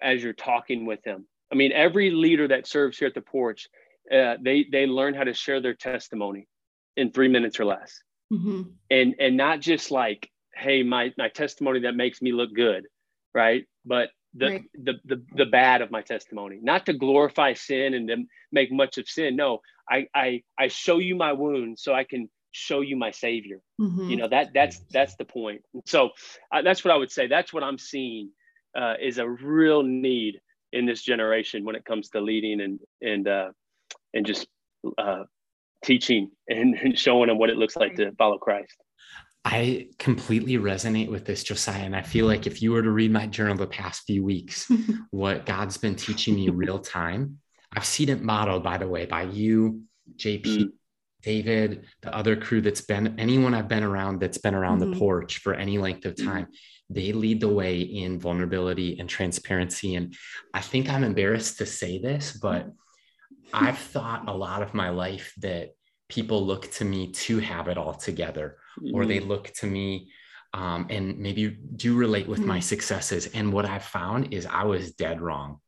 as 0.00 0.22
you're 0.22 0.32
talking 0.32 0.86
with 0.86 1.02
them. 1.02 1.26
I 1.52 1.54
mean, 1.54 1.72
every 1.72 2.10
leader 2.10 2.48
that 2.48 2.66
serves 2.66 2.98
here 2.98 3.08
at 3.08 3.14
the 3.14 3.20
porch, 3.20 3.68
uh, 4.10 4.36
they 4.40 4.66
they 4.70 4.86
learn 4.86 5.14
how 5.14 5.24
to 5.24 5.34
share 5.34 5.60
their 5.60 5.74
testimony 5.74 6.48
in 6.96 7.12
three 7.12 7.28
minutes 7.28 7.60
or 7.60 7.64
less, 7.64 8.00
mm-hmm. 8.32 8.62
and 8.90 9.14
and 9.20 9.36
not 9.36 9.60
just 9.60 9.90
like, 9.90 10.28
hey, 10.54 10.82
my 10.82 11.12
my 11.16 11.28
testimony 11.28 11.80
that 11.80 11.94
makes 11.94 12.20
me 12.20 12.32
look 12.32 12.52
good, 12.52 12.86
right? 13.32 13.66
But 13.84 14.10
the, 14.34 14.46
right. 14.46 14.64
the, 14.74 14.94
the 15.04 15.22
the 15.34 15.46
bad 15.46 15.82
of 15.82 15.90
my 15.90 16.02
testimony. 16.02 16.58
Not 16.62 16.86
to 16.86 16.92
glorify 16.92 17.52
sin 17.52 17.94
and 17.94 18.08
to 18.08 18.16
make 18.50 18.72
much 18.72 18.98
of 18.98 19.08
sin. 19.08 19.36
No 19.36 19.60
i 19.90 20.06
i 20.14 20.42
i 20.58 20.68
show 20.68 20.98
you 20.98 21.16
my 21.16 21.32
wounds 21.32 21.82
so 21.82 21.92
i 21.92 22.04
can 22.04 22.28
show 22.52 22.80
you 22.80 22.96
my 22.96 23.10
savior. 23.10 23.60
Mm-hmm. 23.80 24.10
you 24.10 24.16
know 24.16 24.28
that 24.28 24.52
that's 24.54 24.80
that's 24.90 25.16
the 25.16 25.24
point. 25.24 25.62
So 25.86 26.10
uh, 26.52 26.62
that's 26.62 26.84
what 26.84 26.92
i 26.92 26.96
would 26.96 27.10
say. 27.10 27.26
That's 27.26 27.52
what 27.52 27.62
i'm 27.62 27.78
seeing 27.78 28.30
uh, 28.76 28.94
is 29.00 29.18
a 29.18 29.28
real 29.28 29.82
need 29.82 30.40
in 30.72 30.86
this 30.86 31.02
generation 31.02 31.64
when 31.64 31.76
it 31.76 31.84
comes 31.84 32.08
to 32.10 32.20
leading 32.20 32.60
and 32.60 32.80
and 33.00 33.28
uh, 33.28 33.50
and 34.14 34.26
just 34.26 34.46
uh, 34.98 35.24
teaching 35.84 36.30
and, 36.48 36.74
and 36.74 36.98
showing 36.98 37.28
them 37.28 37.38
what 37.38 37.50
it 37.50 37.56
looks 37.56 37.76
like 37.76 37.96
to 37.96 38.12
follow 38.12 38.38
christ 38.38 38.76
I 39.44 39.88
completely 39.98 40.56
resonate 40.56 41.10
with 41.10 41.24
this, 41.24 41.42
Josiah. 41.42 41.82
And 41.82 41.96
I 41.96 42.02
feel 42.02 42.26
like 42.26 42.46
if 42.46 42.62
you 42.62 42.72
were 42.72 42.82
to 42.82 42.90
read 42.90 43.10
my 43.10 43.26
journal 43.26 43.56
the 43.56 43.66
past 43.66 44.02
few 44.06 44.22
weeks, 44.22 44.70
what 45.10 45.46
God's 45.46 45.76
been 45.76 45.96
teaching 45.96 46.36
me 46.36 46.48
real 46.50 46.78
time, 46.78 47.38
I've 47.74 47.84
seen 47.84 48.08
it 48.08 48.22
modeled, 48.22 48.62
by 48.62 48.78
the 48.78 48.86
way, 48.86 49.06
by 49.06 49.22
you, 49.22 49.82
JP, 50.16 50.44
mm. 50.44 50.72
David, 51.22 51.86
the 52.02 52.14
other 52.14 52.36
crew 52.36 52.60
that's 52.60 52.80
been 52.80 53.18
anyone 53.18 53.54
I've 53.54 53.68
been 53.68 53.84
around 53.84 54.20
that's 54.20 54.38
been 54.38 54.54
around 54.54 54.80
mm-hmm. 54.80 54.92
the 54.92 54.98
porch 54.98 55.38
for 55.38 55.54
any 55.54 55.78
length 55.78 56.04
of 56.04 56.16
time. 56.16 56.48
They 56.90 57.12
lead 57.12 57.40
the 57.40 57.48
way 57.48 57.80
in 57.80 58.20
vulnerability 58.20 58.98
and 58.98 59.08
transparency. 59.08 59.94
And 59.94 60.14
I 60.52 60.60
think 60.60 60.90
I'm 60.90 61.04
embarrassed 61.04 61.58
to 61.58 61.66
say 61.66 61.98
this, 61.98 62.32
but 62.32 62.70
I've 63.52 63.78
thought 63.78 64.28
a 64.28 64.36
lot 64.36 64.62
of 64.62 64.74
my 64.74 64.90
life 64.90 65.32
that 65.38 65.70
people 66.12 66.44
look 66.44 66.70
to 66.72 66.84
me 66.84 67.10
to 67.12 67.38
have 67.38 67.68
it 67.68 67.78
all 67.78 67.94
together 67.94 68.58
mm-hmm. 68.78 68.94
or 68.94 69.06
they 69.06 69.18
mm-hmm. 69.18 69.28
look 69.28 69.52
to 69.54 69.66
me 69.66 70.10
um, 70.52 70.86
and 70.90 71.18
maybe 71.18 71.56
do 71.76 71.96
relate 71.96 72.28
with 72.28 72.40
mm-hmm. 72.40 72.48
my 72.48 72.60
successes. 72.60 73.26
And 73.28 73.52
what 73.52 73.64
I 73.64 73.78
found 73.78 74.34
is 74.34 74.44
I 74.46 74.64
was 74.64 74.92
dead 74.92 75.22
wrong. 75.22 75.58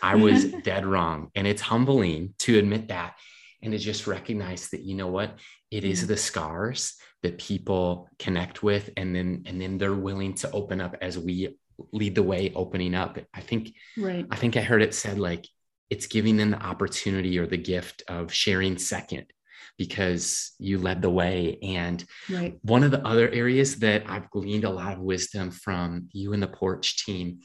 I 0.00 0.14
was 0.14 0.44
dead 0.64 0.86
wrong. 0.86 1.30
And 1.34 1.46
it's 1.46 1.62
humbling 1.62 2.34
to 2.40 2.58
admit 2.58 2.88
that 2.88 3.16
and 3.62 3.72
to 3.72 3.78
just 3.78 4.06
recognize 4.06 4.68
that, 4.70 4.82
you 4.82 4.94
know 4.94 5.08
what, 5.08 5.38
it 5.72 5.84
is 5.84 6.00
mm-hmm. 6.00 6.08
the 6.08 6.16
scars 6.16 6.94
that 7.22 7.38
people 7.38 8.08
connect 8.18 8.62
with 8.62 8.90
and 8.96 9.14
then 9.14 9.42
and 9.46 9.60
then 9.60 9.76
they're 9.76 9.94
willing 9.94 10.34
to 10.34 10.50
open 10.52 10.80
up 10.80 10.96
as 11.02 11.18
we 11.18 11.56
lead 11.92 12.14
the 12.14 12.22
way 12.22 12.52
opening 12.54 12.94
up 12.94 13.18
i 13.34 13.40
think 13.40 13.74
right 13.96 14.26
i 14.30 14.36
think 14.36 14.56
i 14.56 14.60
heard 14.60 14.82
it 14.82 14.94
said 14.94 15.18
like 15.18 15.46
it's 15.90 16.06
giving 16.06 16.36
them 16.36 16.50
the 16.50 16.62
opportunity 16.62 17.38
or 17.38 17.46
the 17.46 17.56
gift 17.56 18.02
of 18.08 18.32
sharing 18.32 18.78
second 18.78 19.26
because 19.80 20.52
you 20.58 20.76
led 20.76 21.00
the 21.00 21.08
way. 21.08 21.58
And 21.62 22.04
right. 22.28 22.58
one 22.60 22.84
of 22.84 22.90
the 22.90 23.02
other 23.02 23.30
areas 23.30 23.76
that 23.76 24.02
I've 24.06 24.28
gleaned 24.28 24.64
a 24.64 24.68
lot 24.70 24.92
of 24.92 24.98
wisdom 24.98 25.50
from 25.50 26.10
you 26.12 26.34
and 26.34 26.42
the 26.42 26.48
porch 26.48 27.02
team 27.02 27.38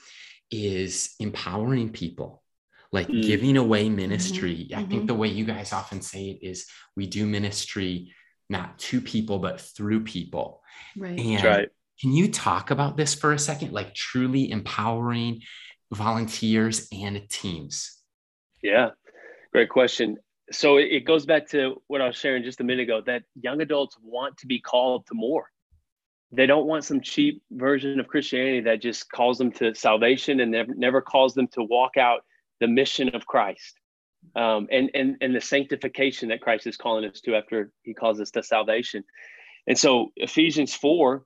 is 0.51 1.15
empowering 1.21 1.93
people 1.93 2.43
like 2.91 3.07
mm. 3.07 3.23
giving 3.23 3.55
away 3.55 3.85
mm-hmm. 3.85 3.95
ministry. 3.95 4.67
Mm-hmm. 4.69 4.77
I 4.77 4.83
think 4.83 4.91
mm-hmm. 4.91 5.05
the 5.05 5.13
way 5.15 5.29
you 5.29 5.45
guys 5.45 5.71
often 5.71 6.01
say 6.01 6.31
it 6.31 6.45
is 6.45 6.67
we 6.97 7.07
do 7.07 7.25
ministry 7.25 8.13
not 8.49 8.77
to 8.79 8.99
people, 8.99 9.39
but 9.39 9.61
through 9.61 10.03
people. 10.03 10.61
Right. 10.97 11.17
And 11.17 11.41
right. 11.41 11.69
can 12.01 12.11
you 12.11 12.29
talk 12.29 12.69
about 12.69 12.97
this 12.97 13.15
for 13.15 13.31
a 13.31 13.39
second? 13.39 13.71
Like 13.71 13.95
truly 13.95 14.51
empowering 14.51 15.39
volunteers 15.89 16.89
and 16.91 17.29
teams. 17.29 17.97
Yeah, 18.61 18.89
great 19.53 19.69
question 19.69 20.17
so 20.51 20.77
it, 20.77 21.05
goes 21.05 21.25
back 21.25 21.49
to 21.49 21.81
what 21.87 22.01
I 22.01 22.07
was 22.07 22.15
sharing 22.15 22.43
just 22.43 22.61
a 22.61 22.63
minute 22.63 22.83
ago 22.83 23.01
that 23.05 23.23
young 23.41 23.61
adults 23.61 23.97
want 24.01 24.37
to 24.37 24.47
be 24.47 24.59
called 24.59 25.07
to 25.07 25.15
more. 25.15 25.49
They 26.31 26.45
don't 26.45 26.67
want 26.67 26.83
some 26.83 27.01
cheap 27.01 27.41
version 27.51 27.99
of 27.99 28.07
Christianity 28.07 28.61
that 28.61 28.81
just 28.81 29.09
calls 29.11 29.37
them 29.37 29.51
to 29.53 29.73
salvation 29.73 30.39
and 30.39 30.51
never, 30.51 30.73
never 30.75 31.01
calls 31.01 31.33
them 31.33 31.47
to 31.53 31.63
walk 31.63 31.97
out 31.97 32.21
the 32.59 32.67
mission 32.67 33.09
of 33.09 33.25
Christ 33.25 33.79
um, 34.35 34.67
and, 34.71 34.91
and, 34.93 35.17
and 35.21 35.35
the 35.35 35.41
sanctification 35.41 36.29
that 36.29 36.41
Christ 36.41 36.67
is 36.67 36.77
calling 36.77 37.05
us 37.05 37.21
to 37.21 37.35
after 37.35 37.71
he 37.83 37.93
calls 37.93 38.19
us 38.19 38.31
to 38.31 38.43
salvation. 38.43 39.03
And 39.67 39.77
so 39.77 40.11
Ephesians 40.15 40.73
4, 40.73 41.23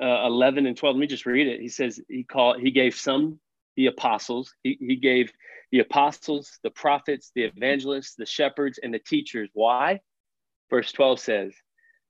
uh, 0.00 0.26
11 0.26 0.66
and 0.66 0.76
12, 0.76 0.96
let 0.96 1.00
me 1.00 1.06
just 1.06 1.26
read 1.26 1.46
it. 1.46 1.60
He 1.60 1.68
says, 1.68 2.00
he 2.08 2.24
called, 2.24 2.60
he 2.60 2.70
gave 2.70 2.94
some 2.94 3.38
the 3.76 3.86
apostles, 3.86 4.54
he, 4.62 4.76
he 4.80 4.96
gave 4.96 5.32
the 5.72 5.80
apostles, 5.80 6.58
the 6.62 6.70
prophets, 6.70 7.30
the 7.34 7.44
evangelists, 7.44 8.14
the 8.14 8.26
shepherds, 8.26 8.78
and 8.82 8.92
the 8.92 8.98
teachers. 8.98 9.50
Why? 9.52 10.00
Verse 10.70 10.90
12 10.92 11.20
says, 11.20 11.54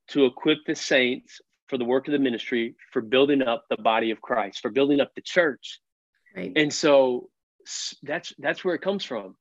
to 0.09 0.25
equip 0.25 0.59
the 0.67 0.75
saints 0.75 1.41
for 1.69 1.79
the 1.79 1.85
work 1.85 2.07
of 2.07 2.13
the 2.13 2.19
ministry, 2.19 2.77
for 2.93 3.03
building 3.03 3.43
up 3.43 3.65
the 3.69 3.77
body 3.77 4.11
of 4.11 4.21
Christ, 4.21 4.61
for 4.61 4.71
building 4.71 5.01
up 5.01 5.11
the 5.15 5.23
church. 5.23 5.81
Right. 6.37 6.53
And 6.55 6.73
so 6.73 7.29
that's 8.03 8.33
that's 8.39 8.65
where 8.65 8.75
it 8.75 8.83
comes 8.83 9.05
from. 9.05 9.37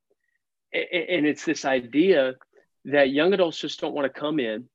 And 0.73 1.25
it's 1.25 1.45
this 1.45 1.63
idea 1.63 2.33
that 2.85 3.11
young 3.11 3.33
adults 3.33 3.59
just 3.59 3.79
don't 3.79 3.93
want 3.93 4.11
to 4.11 4.19
come 4.19 4.39
in 4.39 4.67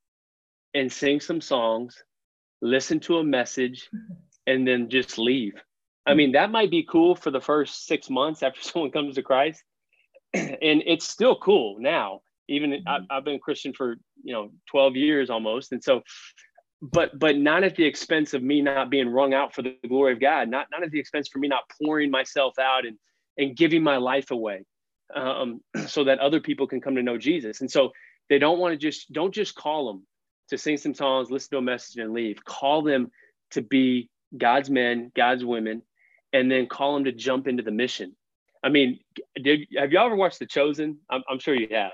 and 0.72 0.90
sing 0.90 1.20
some 1.20 1.40
songs, 1.40 2.02
listen 2.62 3.00
to 3.00 3.18
a 3.18 3.24
message, 3.24 3.90
and 4.46 4.66
then 4.66 4.88
just 4.88 5.18
leave. 5.18 5.54
I 6.06 6.14
mean, 6.14 6.32
that 6.32 6.50
might 6.50 6.70
be 6.70 6.82
cool 6.82 7.14
for 7.14 7.30
the 7.30 7.40
first 7.40 7.86
six 7.86 8.08
months 8.10 8.42
after 8.42 8.60
someone 8.62 8.90
comes 8.90 9.14
to 9.16 9.22
Christ. 9.22 9.62
and 10.32 10.82
it's 10.86 11.08
still 11.08 11.36
cool 11.36 11.76
now. 11.78 12.20
Even 12.48 12.70
mm-hmm. 12.70 12.88
I've, 12.88 13.02
I've 13.10 13.24
been 13.24 13.36
a 13.36 13.40
Christian 13.40 13.72
for, 13.72 13.96
you 14.22 14.32
know, 14.32 14.50
12 14.70 14.96
years 14.96 15.30
almost. 15.30 15.72
And 15.72 15.82
so, 15.82 16.02
but, 16.82 17.18
but 17.18 17.36
not 17.36 17.62
at 17.62 17.76
the 17.76 17.84
expense 17.84 18.32
of 18.34 18.42
me 18.42 18.62
not 18.62 18.90
being 18.90 19.08
wrung 19.08 19.34
out 19.34 19.54
for 19.54 19.62
the 19.62 19.76
glory 19.88 20.12
of 20.12 20.20
God, 20.20 20.48
not, 20.48 20.66
not 20.70 20.82
at 20.82 20.90
the 20.90 20.98
expense 20.98 21.28
for 21.28 21.38
me 21.38 21.48
not 21.48 21.64
pouring 21.80 22.10
myself 22.10 22.58
out 22.58 22.86
and, 22.86 22.96
and 23.36 23.56
giving 23.56 23.82
my 23.82 23.98
life 23.98 24.30
away 24.30 24.64
um, 25.14 25.60
so 25.86 26.04
that 26.04 26.18
other 26.18 26.40
people 26.40 26.66
can 26.66 26.80
come 26.80 26.94
to 26.96 27.02
know 27.02 27.18
Jesus. 27.18 27.60
And 27.60 27.70
so 27.70 27.90
they 28.28 28.38
don't 28.38 28.58
want 28.58 28.72
to 28.72 28.78
just, 28.78 29.12
don't 29.12 29.34
just 29.34 29.54
call 29.54 29.92
them 29.92 30.06
to 30.48 30.58
sing 30.58 30.76
some 30.76 30.94
songs, 30.94 31.30
listen 31.30 31.50
to 31.50 31.58
a 31.58 31.62
message 31.62 31.98
and 31.98 32.12
leave. 32.12 32.44
Call 32.44 32.82
them 32.82 33.10
to 33.52 33.62
be 33.62 34.08
God's 34.36 34.70
men, 34.70 35.12
God's 35.14 35.44
women, 35.44 35.82
and 36.32 36.50
then 36.50 36.66
call 36.66 36.94
them 36.94 37.04
to 37.04 37.12
jump 37.12 37.48
into 37.48 37.62
the 37.62 37.70
mission. 37.70 38.16
I 38.62 38.68
mean, 38.68 39.00
did 39.42 39.66
have 39.76 39.92
y'all 39.92 40.06
ever 40.06 40.16
watched 40.16 40.38
The 40.38 40.46
Chosen? 40.46 40.98
I'm, 41.08 41.22
I'm 41.28 41.38
sure 41.38 41.54
you 41.54 41.68
have. 41.70 41.92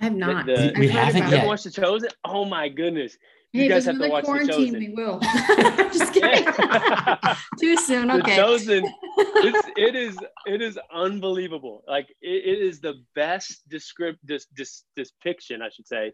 I 0.00 0.04
have 0.04 0.14
not. 0.14 0.46
The, 0.46 0.72
the, 0.74 0.80
we 0.80 0.88
haven't 0.88 1.30
yet. 1.30 1.46
watched 1.46 1.64
The 1.64 1.70
Chosen? 1.70 2.10
Oh 2.24 2.44
my 2.44 2.68
goodness. 2.68 3.16
You 3.52 3.68
guys 3.68 3.84
have 3.84 3.98
to 3.98 4.08
watch 4.08 4.24
The 4.24 4.46
Chosen. 4.48 4.78
We 4.78 4.88
will. 4.90 5.20
Just 5.92 6.12
kidding. 6.14 6.46
Too 7.60 7.76
soon. 7.76 8.10
Okay. 8.10 8.30
The 8.30 8.36
Chosen. 8.36 8.92
It's, 9.18 9.68
it 9.76 9.94
is. 9.94 10.16
It 10.46 10.62
is 10.62 10.78
unbelievable. 10.92 11.84
Like 11.86 12.08
it, 12.20 12.44
it 12.46 12.66
is 12.66 12.80
the 12.80 12.94
best 13.14 13.68
descript 13.68 14.18
this 14.24 14.46
this 14.56 14.84
depiction, 14.96 15.62
I 15.62 15.68
should 15.68 15.86
say, 15.86 16.12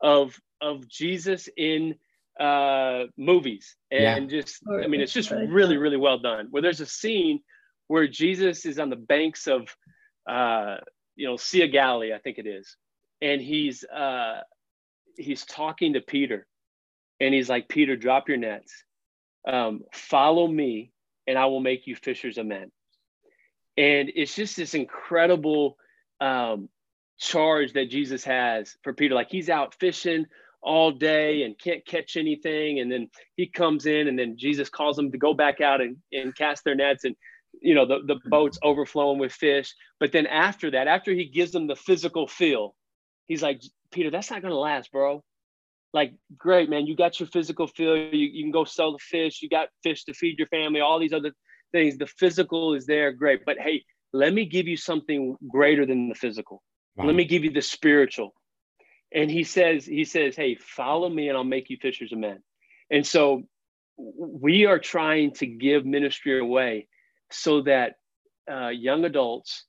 of 0.00 0.38
of 0.60 0.88
Jesus 0.88 1.48
in 1.56 1.96
uh, 2.38 3.04
movies. 3.16 3.76
And 3.90 4.30
yeah. 4.30 4.40
just 4.40 4.62
i 4.68 4.86
mean 4.86 5.00
it's 5.00 5.12
just 5.12 5.30
really 5.30 5.76
really 5.76 5.96
well 5.96 6.18
done. 6.18 6.48
Where 6.50 6.62
there's 6.62 6.80
a 6.80 6.86
scene 6.86 7.40
where 7.88 8.08
jesus 8.08 8.66
is 8.66 8.78
on 8.78 8.90
the 8.90 8.96
banks 8.96 9.46
of 9.46 9.74
uh, 10.28 10.78
you 11.14 11.26
know 11.26 11.36
sea 11.36 11.62
of 11.62 11.72
galilee 11.72 12.12
i 12.12 12.18
think 12.18 12.38
it 12.38 12.46
is. 12.46 12.76
And 13.22 13.40
he's 13.40 13.84
uh, 13.84 14.40
he's 15.16 15.44
talking 15.44 15.94
to 15.94 16.00
peter. 16.00 16.46
And 17.20 17.32
he's 17.32 17.48
like 17.48 17.68
peter 17.68 17.96
drop 17.96 18.28
your 18.28 18.38
nets. 18.38 18.84
Um, 19.48 19.82
follow 19.92 20.46
me 20.46 20.92
and 21.26 21.38
i 21.38 21.46
will 21.46 21.60
make 21.60 21.86
you 21.86 21.96
fishers 21.96 22.38
of 22.38 22.46
men. 22.46 22.70
And 23.78 24.10
it's 24.14 24.34
just 24.34 24.56
this 24.56 24.74
incredible 24.74 25.78
um, 26.20 26.68
charge 27.18 27.72
that 27.72 27.88
jesus 27.90 28.24
has 28.24 28.76
for 28.82 28.92
peter. 28.92 29.14
Like 29.14 29.30
he's 29.30 29.48
out 29.48 29.74
fishing 29.74 30.26
all 30.66 30.90
day 30.90 31.44
and 31.44 31.58
can't 31.58 31.86
catch 31.86 32.16
anything. 32.16 32.80
And 32.80 32.90
then 32.90 33.08
he 33.36 33.46
comes 33.46 33.86
in 33.86 34.08
and 34.08 34.18
then 34.18 34.36
Jesus 34.36 34.68
calls 34.68 34.96
them 34.96 35.12
to 35.12 35.18
go 35.18 35.32
back 35.32 35.60
out 35.60 35.80
and, 35.80 35.96
and 36.12 36.36
cast 36.36 36.64
their 36.64 36.74
nets 36.74 37.04
and 37.04 37.14
you 37.62 37.74
know 37.74 37.86
the, 37.86 38.00
the 38.04 38.20
boat's 38.28 38.58
overflowing 38.62 39.18
with 39.18 39.32
fish. 39.32 39.72
But 40.00 40.12
then 40.12 40.26
after 40.26 40.72
that, 40.72 40.88
after 40.88 41.12
he 41.12 41.26
gives 41.26 41.52
them 41.52 41.68
the 41.68 41.76
physical 41.76 42.26
feel, 42.26 42.74
he's 43.28 43.42
like, 43.42 43.62
Peter, 43.92 44.10
that's 44.10 44.30
not 44.30 44.42
gonna 44.42 44.54
last, 44.56 44.92
bro. 44.92 45.22
Like, 45.92 46.12
great, 46.36 46.68
man, 46.68 46.86
you 46.86 46.96
got 46.96 47.18
your 47.18 47.28
physical 47.28 47.68
feel, 47.68 47.96
you, 47.96 48.26
you 48.26 48.42
can 48.42 48.50
go 48.50 48.64
sell 48.64 48.92
the 48.92 48.98
fish, 48.98 49.40
you 49.40 49.48
got 49.48 49.68
fish 49.82 50.04
to 50.04 50.12
feed 50.12 50.38
your 50.38 50.48
family, 50.48 50.80
all 50.80 50.98
these 50.98 51.14
other 51.14 51.32
things. 51.72 51.96
The 51.96 52.06
physical 52.06 52.74
is 52.74 52.84
there, 52.84 53.12
great. 53.12 53.46
But 53.46 53.58
hey, 53.58 53.84
let 54.12 54.34
me 54.34 54.44
give 54.44 54.66
you 54.66 54.76
something 54.76 55.36
greater 55.48 55.86
than 55.86 56.08
the 56.08 56.14
physical. 56.14 56.62
Wow. 56.96 57.06
Let 57.06 57.14
me 57.14 57.24
give 57.24 57.44
you 57.44 57.50
the 57.50 57.62
spiritual 57.62 58.34
and 59.12 59.30
he 59.30 59.44
says 59.44 59.84
he 59.84 60.04
says 60.04 60.36
hey 60.36 60.54
follow 60.56 61.08
me 61.08 61.28
and 61.28 61.36
i'll 61.36 61.44
make 61.44 61.70
you 61.70 61.76
fishers 61.80 62.12
of 62.12 62.18
men. 62.18 62.42
And 62.90 63.06
so 63.06 63.42
we 63.96 64.66
are 64.66 64.78
trying 64.78 65.32
to 65.34 65.46
give 65.46 65.86
ministry 65.86 66.38
away 66.38 66.88
so 67.30 67.62
that 67.62 67.94
uh, 68.50 68.68
young 68.68 69.04
adults 69.04 69.64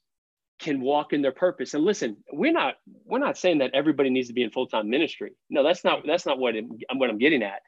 can 0.60 0.82
walk 0.82 1.14
in 1.14 1.22
their 1.22 1.32
purpose. 1.32 1.74
And 1.74 1.84
listen 1.84 2.18
we're 2.32 2.52
not 2.52 2.76
we're 3.06 3.20
not 3.20 3.38
saying 3.38 3.60
that 3.60 3.72
everybody 3.74 4.10
needs 4.10 4.28
to 4.28 4.34
be 4.34 4.44
in 4.44 4.52
full-time 4.52 4.90
ministry. 4.90 5.34
No 5.50 5.64
that's 5.64 5.84
not 5.84 6.04
that's 6.06 6.26
not 6.26 6.40
what, 6.40 6.56
I'm, 6.56 6.70
what 6.96 7.10
i'm 7.10 7.18
getting 7.18 7.44
at. 7.44 7.62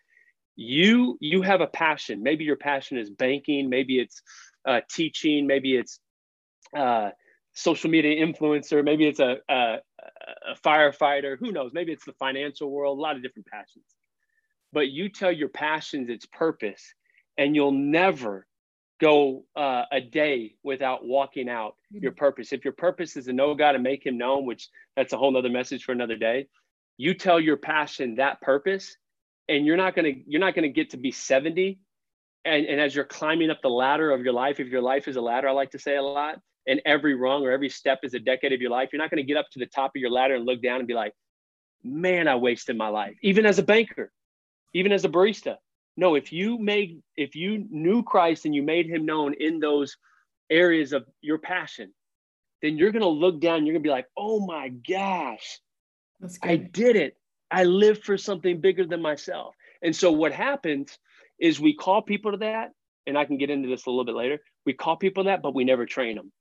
You 0.56 1.18
you 1.22 1.42
have 1.42 1.62
a 1.62 1.68
passion. 1.68 2.24
Maybe 2.24 2.44
your 2.44 2.58
passion 2.58 2.98
is 2.98 3.10
banking. 3.10 3.70
Maybe 3.70 4.00
it's 4.00 4.22
uh, 4.68 4.82
teaching. 4.90 5.48
Maybe 5.48 5.76
it's 5.76 6.00
uh, 6.76 7.12
social 7.60 7.90
media 7.90 8.26
influencer, 8.26 8.84
maybe 8.84 9.06
it's 9.06 9.20
a, 9.20 9.38
a, 9.50 9.78
a, 10.50 10.56
firefighter, 10.64 11.38
who 11.38 11.52
knows? 11.52 11.72
Maybe 11.74 11.92
it's 11.92 12.06
the 12.06 12.14
financial 12.14 12.72
world, 12.72 12.98
a 12.98 13.02
lot 13.02 13.18
of 13.18 13.22
different 13.22 13.48
passions. 13.48 13.86
But 14.72 14.90
you 14.90 15.10
tell 15.10 15.32
your 15.32 15.50
passions 15.50 16.10
its 16.10 16.26
purpose, 16.26 16.94
and 17.38 17.56
you'll 17.56 17.74
never 17.74 18.48
go 19.02 19.44
uh, 19.56 19.84
a 19.92 20.00
day 20.00 20.56
without 20.64 21.06
walking 21.06 21.50
out 21.50 21.76
mm-hmm. 21.94 22.04
your 22.04 22.14
purpose. 22.14 22.54
If 22.54 22.64
your 22.64 22.74
purpose 22.74 23.18
is 23.18 23.26
to 23.26 23.34
know 23.34 23.54
God 23.56 23.76
and 23.76 23.84
make 23.84 24.06
Him 24.06 24.18
known, 24.18 24.46
which 24.46 24.70
that's 24.96 25.12
a 25.12 25.18
whole 25.18 25.32
nother 25.32 25.50
message 25.50 25.84
for 25.84 25.92
another 25.92 26.16
day, 26.16 26.48
you 26.98 27.14
tell 27.14 27.40
your 27.40 27.58
passion 27.58 28.16
that 28.16 28.42
purpose, 28.42 28.96
and 29.50 29.66
you're 29.66 29.78
not 29.78 29.96
gonna 29.96 30.12
you're 30.28 30.42
not 30.42 30.56
gonna 30.56 30.70
get 30.70 30.92
to 30.92 30.98
be 30.98 31.12
70 31.12 31.80
and, 32.46 32.66
and 32.66 32.80
as 32.80 32.96
you're 32.96 33.06
climbing 33.06 33.50
up 33.50 33.62
the 33.62 33.70
ladder 33.70 34.12
of 34.12 34.22
your 34.22 34.34
life, 34.34 34.60
if 34.60 34.68
your 34.68 34.82
life 34.82 35.08
is 35.08 35.18
a 35.18 35.22
ladder, 35.22 35.50
I 35.50 35.52
like 35.52 35.72
to 35.72 35.80
say 35.80 35.98
a 35.98 36.02
lot, 36.02 36.40
and 36.68 36.82
every 36.86 37.16
rung 37.16 37.44
or 37.44 37.52
every 37.52 37.70
step 37.70 38.00
is 38.04 38.14
a 38.14 38.20
decade 38.20 38.54
of 38.54 38.62
your 38.62 38.72
life, 38.72 38.90
you're 38.92 39.02
not 39.02 39.10
going 39.10 39.24
to 39.24 39.28
get 39.28 39.38
up 39.38 39.50
to 39.52 39.60
the 39.60 39.66
top 39.66 39.92
of 39.96 40.02
your 40.02 40.12
ladder 40.12 40.36
and 40.36 40.46
look 40.46 40.62
down 40.62 40.80
and 40.80 40.88
be 40.88 40.94
like, 40.94 41.14
man, 41.84 42.28
I 42.28 42.36
wasted 42.36 42.78
my 42.78 42.90
life. 42.90 43.16
Even 43.22 43.46
as 43.46 43.60
a 43.60 43.64
banker, 43.64 44.12
even 44.74 44.92
as 44.92 45.06
a 45.06 45.10
barista. 45.10 45.56
No, 45.98 46.16
if 46.16 46.32
you 46.32 46.58
made, 46.58 47.02
if 47.18 47.36
you 47.36 47.66
knew 47.70 48.04
Christ 48.04 48.46
and 48.46 48.56
you 48.56 48.64
made 48.64 48.88
him 48.88 49.06
known 49.06 49.34
in 49.34 49.60
those 49.60 49.98
areas 50.50 50.94
of 50.94 51.06
your 51.22 51.38
passion, 51.38 51.94
then 52.62 52.78
you're 52.78 52.92
going 52.92 53.02
to 53.02 53.08
look 53.08 53.40
down, 53.40 53.66
you're 53.66 53.74
going 53.74 53.84
to 53.84 53.88
be 53.88 53.92
like, 53.92 54.08
oh 54.18 54.46
my 54.46 54.70
gosh, 54.70 55.60
I 56.44 56.58
did 56.58 56.96
it. 56.96 57.18
I 57.52 57.64
live 57.64 58.02
for 58.04 58.18
something 58.18 58.62
bigger 58.62 58.86
than 58.86 59.02
myself. 59.02 59.56
And 59.82 59.96
so 59.96 60.12
what 60.12 60.34
happens 60.34 60.98
is 61.40 61.60
we 61.60 61.74
call 61.74 62.02
people 62.02 62.32
to 62.32 62.38
that, 62.40 62.72
and 63.08 63.18
I 63.18 63.26
can 63.26 63.38
get 63.38 63.50
into 63.50 63.70
this 63.70 63.86
a 63.86 63.90
little 63.90 64.06
bit 64.06 64.16
later. 64.16 64.40
We 64.66 64.74
call 64.74 64.98
people 64.98 65.24
that, 65.26 65.42
but 65.42 65.56
we 65.56 65.64
never 65.64 65.86
train 65.86 66.16
them. 66.16 66.32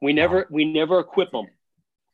We 0.00 0.12
never 0.12 0.38
wow. 0.38 0.44
we 0.50 0.64
never 0.64 1.00
equip 1.00 1.32
them. 1.32 1.46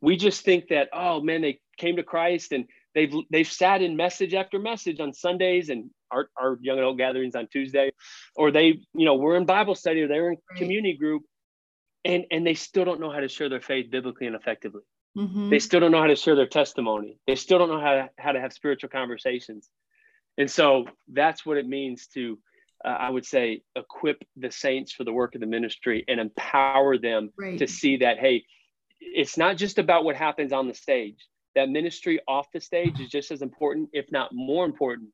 We 0.01 0.17
just 0.17 0.45
think 0.45 0.69
that 0.69 0.89
oh 0.93 1.21
man, 1.21 1.43
they 1.43 1.61
came 1.79 1.97
to 1.97 2.03
Christ 2.03 2.53
and 2.53 2.67
they've 2.95 3.13
they've 3.31 3.51
sat 3.51 3.83
in 3.83 3.97
message 3.97 4.35
after 4.35 4.59
message 4.59 5.01
on 5.01 5.13
Sundays 5.13 5.69
and 5.69 5.91
our, 6.11 6.29
our 6.37 6.59
young 6.61 6.79
adult 6.79 6.99
gatherings 6.99 7.35
on 7.35 7.49
Tuesday, 7.49 7.93
or 8.37 8.51
they 8.51 8.81
you 8.95 9.05
know 9.05 9.15
we're 9.15 9.37
in 9.37 9.47
Bible 9.47 9.75
study 9.75 10.03
or 10.03 10.09
they're 10.09 10.31
in 10.33 10.39
right. 10.51 10.59
community 10.59 10.97
group, 10.97 11.23
and 12.05 12.25
and 12.31 12.47
they 12.47 12.55
still 12.55 12.85
don't 12.85 13.01
know 13.01 13.11
how 13.11 13.21
to 13.21 13.29
share 13.29 13.49
their 13.49 13.61
faith 13.61 13.91
biblically 13.91 14.27
and 14.27 14.37
effectively. 14.37 14.83
Mm-hmm. 15.17 15.51
They 15.51 15.59
still 15.59 15.81
don't 15.81 15.93
know 15.93 16.01
how 16.01 16.07
to 16.07 16.17
share 16.17 16.37
their 16.37 16.47
testimony. 16.47 17.19
They 17.27 17.35
still 17.35 17.59
don't 17.59 17.69
know 17.69 17.81
how 17.81 17.93
to, 17.93 18.11
how 18.19 18.33
to 18.33 18.41
have 18.41 18.53
spiritual 18.53 18.89
conversations. 18.89 19.69
And 20.39 20.51
so 20.51 20.87
that's 21.13 21.45
what 21.45 21.59
it 21.59 21.67
means 21.67 22.07
to 22.15 22.39
uh, 22.85 22.89
I 22.89 23.11
would 23.11 23.25
say, 23.25 23.63
equip 23.77 24.23
the 24.37 24.51
saints 24.51 24.93
for 24.93 25.05
the 25.05 25.13
work 25.13 25.35
of 25.35 25.41
the 25.41 25.47
ministry 25.47 26.05
and 26.09 26.21
empower 26.21 26.99
them 26.99 27.31
right. 27.39 27.59
to 27.59 27.67
see 27.67 27.99
that, 27.99 28.19
hey, 28.19 28.45
it's 29.01 29.37
not 29.37 29.57
just 29.57 29.79
about 29.79 30.05
what 30.05 30.17
happens 30.17 30.53
on 30.53 30.69
the 30.69 30.75
stage. 30.75 31.19
That 31.55 31.69
ministry 31.69 32.21
off 32.27 32.47
the 32.53 32.61
stage 32.61 32.99
is 33.01 33.09
just 33.09 33.31
as 33.31 33.43
important, 33.43 33.91
if 33.93 34.11
not 34.11 34.31
more 34.33 34.65
important, 34.65 35.11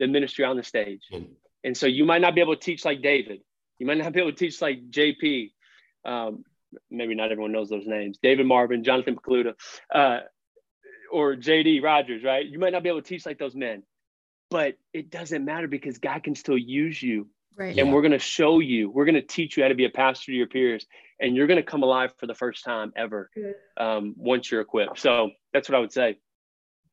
than 0.00 0.12
ministry 0.12 0.44
on 0.44 0.56
the 0.56 0.62
stage. 0.62 1.02
Mm. 1.12 1.28
And 1.62 1.76
so 1.76 1.86
you 1.86 2.04
might 2.04 2.20
not 2.20 2.34
be 2.34 2.40
able 2.40 2.56
to 2.56 2.60
teach 2.60 2.84
like 2.84 3.02
David. 3.02 3.40
You 3.78 3.86
might 3.86 3.98
not 3.98 4.12
be 4.12 4.20
able 4.20 4.32
to 4.32 4.36
teach 4.36 4.60
like 4.60 4.90
JP. 4.90 5.52
Um, 6.04 6.44
maybe 6.90 7.14
not 7.14 7.32
everyone 7.32 7.52
knows 7.52 7.68
those 7.68 7.86
names. 7.86 8.18
David 8.22 8.46
Marvin, 8.46 8.84
Jonathan 8.84 9.16
Pokluda. 9.16 9.54
Uh, 9.94 10.20
or 11.12 11.36
JD 11.36 11.82
Rogers, 11.82 12.24
right? 12.24 12.44
You 12.44 12.58
might 12.58 12.72
not 12.72 12.82
be 12.82 12.88
able 12.88 13.00
to 13.00 13.08
teach 13.08 13.24
like 13.24 13.38
those 13.38 13.54
men, 13.54 13.84
but 14.54 14.78
it 14.92 15.10
doesn't 15.10 15.44
matter 15.44 15.66
because 15.66 15.98
God 15.98 16.22
can 16.22 16.36
still 16.36 16.56
use 16.56 17.02
you. 17.02 17.26
Right. 17.56 17.76
And 17.76 17.92
we're 17.92 18.02
going 18.02 18.12
to 18.12 18.20
show 18.20 18.60
you, 18.60 18.88
we're 18.88 19.04
going 19.04 19.16
to 19.16 19.20
teach 19.20 19.56
you 19.56 19.64
how 19.64 19.68
to 19.68 19.74
be 19.74 19.84
a 19.84 19.90
pastor 19.90 20.26
to 20.26 20.32
your 20.32 20.46
peers, 20.46 20.86
and 21.18 21.34
you're 21.34 21.48
going 21.48 21.56
to 21.56 21.64
come 21.64 21.82
alive 21.82 22.12
for 22.18 22.28
the 22.28 22.36
first 22.36 22.64
time 22.64 22.92
ever 22.94 23.30
um, 23.76 24.14
once 24.16 24.52
you're 24.52 24.60
equipped. 24.60 25.00
So 25.00 25.30
that's 25.52 25.68
what 25.68 25.74
I 25.74 25.80
would 25.80 25.92
say. 25.92 26.18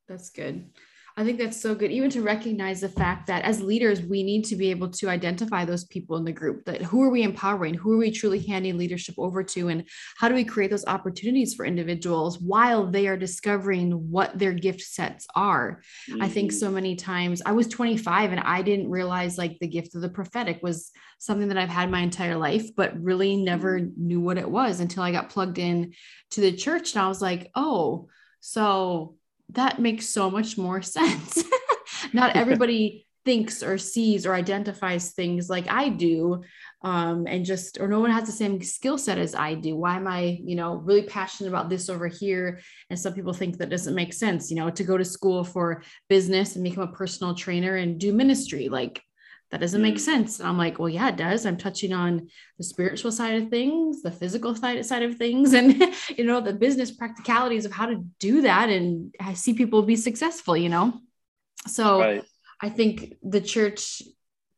That's 0.07 0.31
good. 0.31 0.71
I 1.17 1.25
think 1.25 1.39
that's 1.39 1.61
so 1.61 1.75
good, 1.75 1.91
even 1.91 2.09
to 2.11 2.21
recognize 2.21 2.81
the 2.81 2.89
fact 2.89 3.27
that 3.27 3.43
as 3.43 3.61
leaders, 3.61 4.01
we 4.01 4.23
need 4.23 4.45
to 4.45 4.55
be 4.55 4.71
able 4.71 4.89
to 4.91 5.09
identify 5.09 5.65
those 5.65 5.83
people 5.85 6.15
in 6.17 6.23
the 6.23 6.31
group 6.31 6.63
that 6.65 6.81
who 6.81 7.03
are 7.03 7.09
we 7.09 7.23
empowering? 7.23 7.73
Who 7.73 7.93
are 7.93 7.97
we 7.97 8.11
truly 8.11 8.39
handing 8.39 8.77
leadership 8.77 9.15
over 9.17 9.43
to? 9.43 9.67
And 9.67 9.87
how 10.17 10.29
do 10.29 10.35
we 10.35 10.45
create 10.45 10.71
those 10.71 10.85
opportunities 10.85 11.53
for 11.53 11.65
individuals 11.65 12.39
while 12.39 12.89
they 12.89 13.07
are 13.07 13.17
discovering 13.17 13.91
what 14.09 14.37
their 14.39 14.53
gift 14.53 14.81
sets 14.81 15.27
are? 15.35 15.81
Mm-hmm. 16.09 16.21
I 16.21 16.29
think 16.29 16.51
mm-hmm. 16.51 16.59
so 16.59 16.71
many 16.71 16.95
times 16.95 17.41
I 17.45 17.51
was 17.51 17.67
25 17.67 18.31
and 18.31 18.41
I 18.41 18.61
didn't 18.61 18.89
realize 18.89 19.37
like 19.37 19.59
the 19.59 19.67
gift 19.67 19.95
of 19.95 20.01
the 20.01 20.09
prophetic 20.09 20.61
was 20.63 20.91
something 21.19 21.49
that 21.49 21.57
I've 21.57 21.69
had 21.69 21.91
my 21.91 21.99
entire 21.99 22.37
life, 22.37 22.75
but 22.75 22.99
really 23.01 23.35
never 23.35 23.79
mm-hmm. 23.79 24.07
knew 24.07 24.21
what 24.21 24.37
it 24.37 24.49
was 24.49 24.79
until 24.79 25.03
I 25.03 25.11
got 25.11 25.29
plugged 25.29 25.59
in 25.59 25.93
to 26.31 26.41
the 26.41 26.53
church. 26.53 26.93
And 26.93 27.03
I 27.03 27.07
was 27.07 27.21
like, 27.21 27.51
oh, 27.53 28.07
so 28.39 29.15
that 29.51 29.79
makes 29.79 30.09
so 30.09 30.29
much 30.29 30.57
more 30.57 30.81
sense. 30.97 31.43
Not 32.13 32.35
everybody 32.35 33.07
thinks 33.23 33.61
or 33.61 33.77
sees 33.77 34.25
or 34.25 34.33
identifies 34.33 35.11
things 35.11 35.49
like 35.49 35.69
I 35.69 35.89
do. 35.89 36.41
Um, 36.81 37.27
and 37.27 37.45
just, 37.45 37.79
or 37.79 37.87
no 37.87 37.99
one 37.99 38.09
has 38.09 38.25
the 38.25 38.31
same 38.31 38.61
skill 38.63 38.97
set 38.97 39.19
as 39.19 39.35
I 39.35 39.53
do. 39.53 39.75
Why 39.75 39.95
am 39.95 40.07
I, 40.07 40.39
you 40.43 40.55
know, 40.55 40.75
really 40.75 41.03
passionate 41.03 41.49
about 41.49 41.69
this 41.69 41.89
over 41.89 42.07
here? 42.07 42.59
And 42.89 42.99
some 42.99 43.13
people 43.13 43.33
think 43.33 43.57
that 43.57 43.69
doesn't 43.69 43.93
make 43.93 44.13
sense, 44.13 44.49
you 44.49 44.57
know, 44.57 44.71
to 44.71 44.83
go 44.83 44.97
to 44.97 45.05
school 45.05 45.43
for 45.43 45.83
business 46.09 46.55
and 46.55 46.63
become 46.63 46.89
a 46.89 46.91
personal 46.91 47.35
trainer 47.35 47.75
and 47.75 47.99
do 47.99 48.11
ministry. 48.11 48.69
Like 48.69 49.03
that 49.51 49.59
doesn't 49.59 49.81
make 49.81 49.95
mm. 49.95 49.99
sense. 49.99 50.39
And 50.39 50.47
I'm 50.47 50.57
like, 50.57 50.79
well, 50.79 50.89
yeah, 50.89 51.09
it 51.09 51.17
does. 51.17 51.45
I'm 51.45 51.57
touching 51.57 51.93
on 51.93 52.29
the 52.57 52.63
spiritual 52.63 53.11
side 53.11 53.41
of 53.41 53.49
things, 53.49 54.01
the 54.01 54.11
physical 54.11 54.55
side, 54.55 54.85
side 54.85 55.03
of 55.03 55.17
things, 55.17 55.53
and 55.59 55.93
you 56.17 56.23
know, 56.23 56.41
the 56.41 56.53
business 56.53 56.91
practicalities 56.91 57.65
of 57.65 57.71
how 57.71 57.85
to 57.85 58.03
do 58.19 58.41
that. 58.43 58.69
And 58.69 59.13
I 59.19 59.33
see 59.33 59.53
people 59.53 59.83
be 59.83 59.97
successful, 59.97 60.55
you 60.55 60.69
know. 60.69 60.93
So 61.67 61.99
right. 61.99 62.23
I 62.61 62.69
think 62.69 63.15
the 63.21 63.41
church 63.41 64.01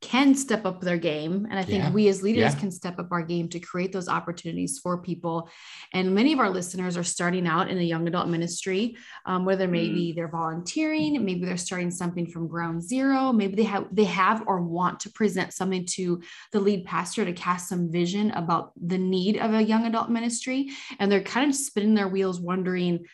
can 0.04 0.36
step 0.36 0.66
up 0.66 0.82
their 0.82 0.98
game. 0.98 1.48
And 1.50 1.58
I 1.58 1.64
think 1.64 1.84
yeah. 1.84 1.92
we 1.92 2.10
as 2.10 2.22
leaders 2.22 2.54
yeah. 2.54 2.60
can 2.60 2.72
step 2.72 3.00
up 3.00 3.10
our 3.12 3.24
game 3.24 3.48
to 3.50 3.60
create 3.60 3.94
those 3.94 4.10
opportunities 4.10 4.78
for 4.78 4.98
people. 4.98 5.50
And 5.94 6.14
many 6.14 6.34
of 6.34 6.40
our 6.40 6.50
listeners 6.50 6.98
are 6.98 7.06
starting 7.06 7.48
out 7.48 7.70
in 7.70 7.78
a 7.78 7.82
young 7.82 8.06
adult 8.06 8.28
ministry, 8.28 8.98
um, 9.26 9.46
whether 9.46 9.66
maybe 9.66 10.12
mm. 10.12 10.16
they're 10.16 10.28
volunteering, 10.28 11.24
maybe 11.24 11.46
they're 11.46 11.56
starting 11.56 11.90
something 11.90 12.28
from 12.28 12.50
ground 12.50 12.84
zero, 12.84 13.32
maybe 13.32 13.56
they 13.56 13.64
have 13.64 13.88
they 13.94 14.04
have 14.04 14.44
or 14.46 14.62
want 14.62 15.00
to 15.00 15.10
present 15.10 15.54
something 15.54 15.86
to 15.86 16.22
the 16.52 16.60
lead 16.60 16.84
pastor 16.84 17.24
to 17.24 17.32
cast 17.32 17.70
some 17.70 17.90
vision 17.90 18.32
about 18.32 18.74
the 18.76 18.98
need 18.98 19.38
of 19.38 19.54
a 19.54 19.64
young 19.64 19.86
adult 19.86 20.10
ministry. 20.10 20.70
And 21.00 21.10
they're 21.10 21.22
kind 21.22 21.50
of 21.50 21.56
spinning 21.56 21.96
their 21.96 22.10
wheels, 22.10 22.42
wondering, 22.42 23.06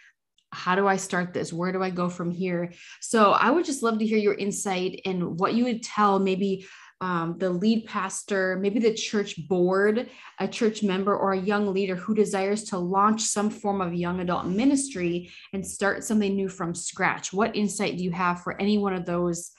how 0.51 0.75
do 0.75 0.87
I 0.87 0.97
start 0.97 1.33
this? 1.33 1.53
Where 1.53 1.71
do 1.71 1.83
I 1.83 1.89
go 1.89 2.09
from 2.09 2.31
here? 2.31 2.73
So 3.01 3.31
I 3.31 3.51
would 3.51 3.65
just 3.65 3.83
love 3.83 3.99
to 3.99 4.05
hear 4.05 4.17
your 4.17 4.33
insight 4.33 5.01
and 5.05 5.39
what 5.39 5.53
you 5.53 5.65
would 5.65 5.83
tell 5.83 6.19
maybe 6.19 6.65
um, 7.01 7.37
the 7.37 7.49
lead 7.49 7.85
pastor, 7.85 8.57
maybe 8.59 8.79
the 8.79 8.93
church 8.93 9.47
board, 9.47 10.09
a 10.39 10.47
church 10.47 10.83
member, 10.83 11.15
or 11.15 11.31
a 11.31 11.39
young 11.39 11.73
leader 11.73 11.95
who 11.95 12.13
desires 12.13 12.65
to 12.65 12.77
launch 12.77 13.21
some 13.21 13.49
form 13.49 13.79
of 13.79 13.93
young 13.93 14.19
adult 14.19 14.47
ministry 14.47 15.31
and 15.53 15.65
start 15.65 16.03
something 16.03 16.35
new 16.35 16.49
from 16.49 16.75
scratch. 16.75 17.31
What 17.31 17.55
insight 17.55 17.97
do 17.97 18.03
you 18.03 18.11
have 18.11 18.41
for 18.41 18.59
any 18.59 18.77
one 18.77 18.93
of 18.93 19.05
those 19.05 19.51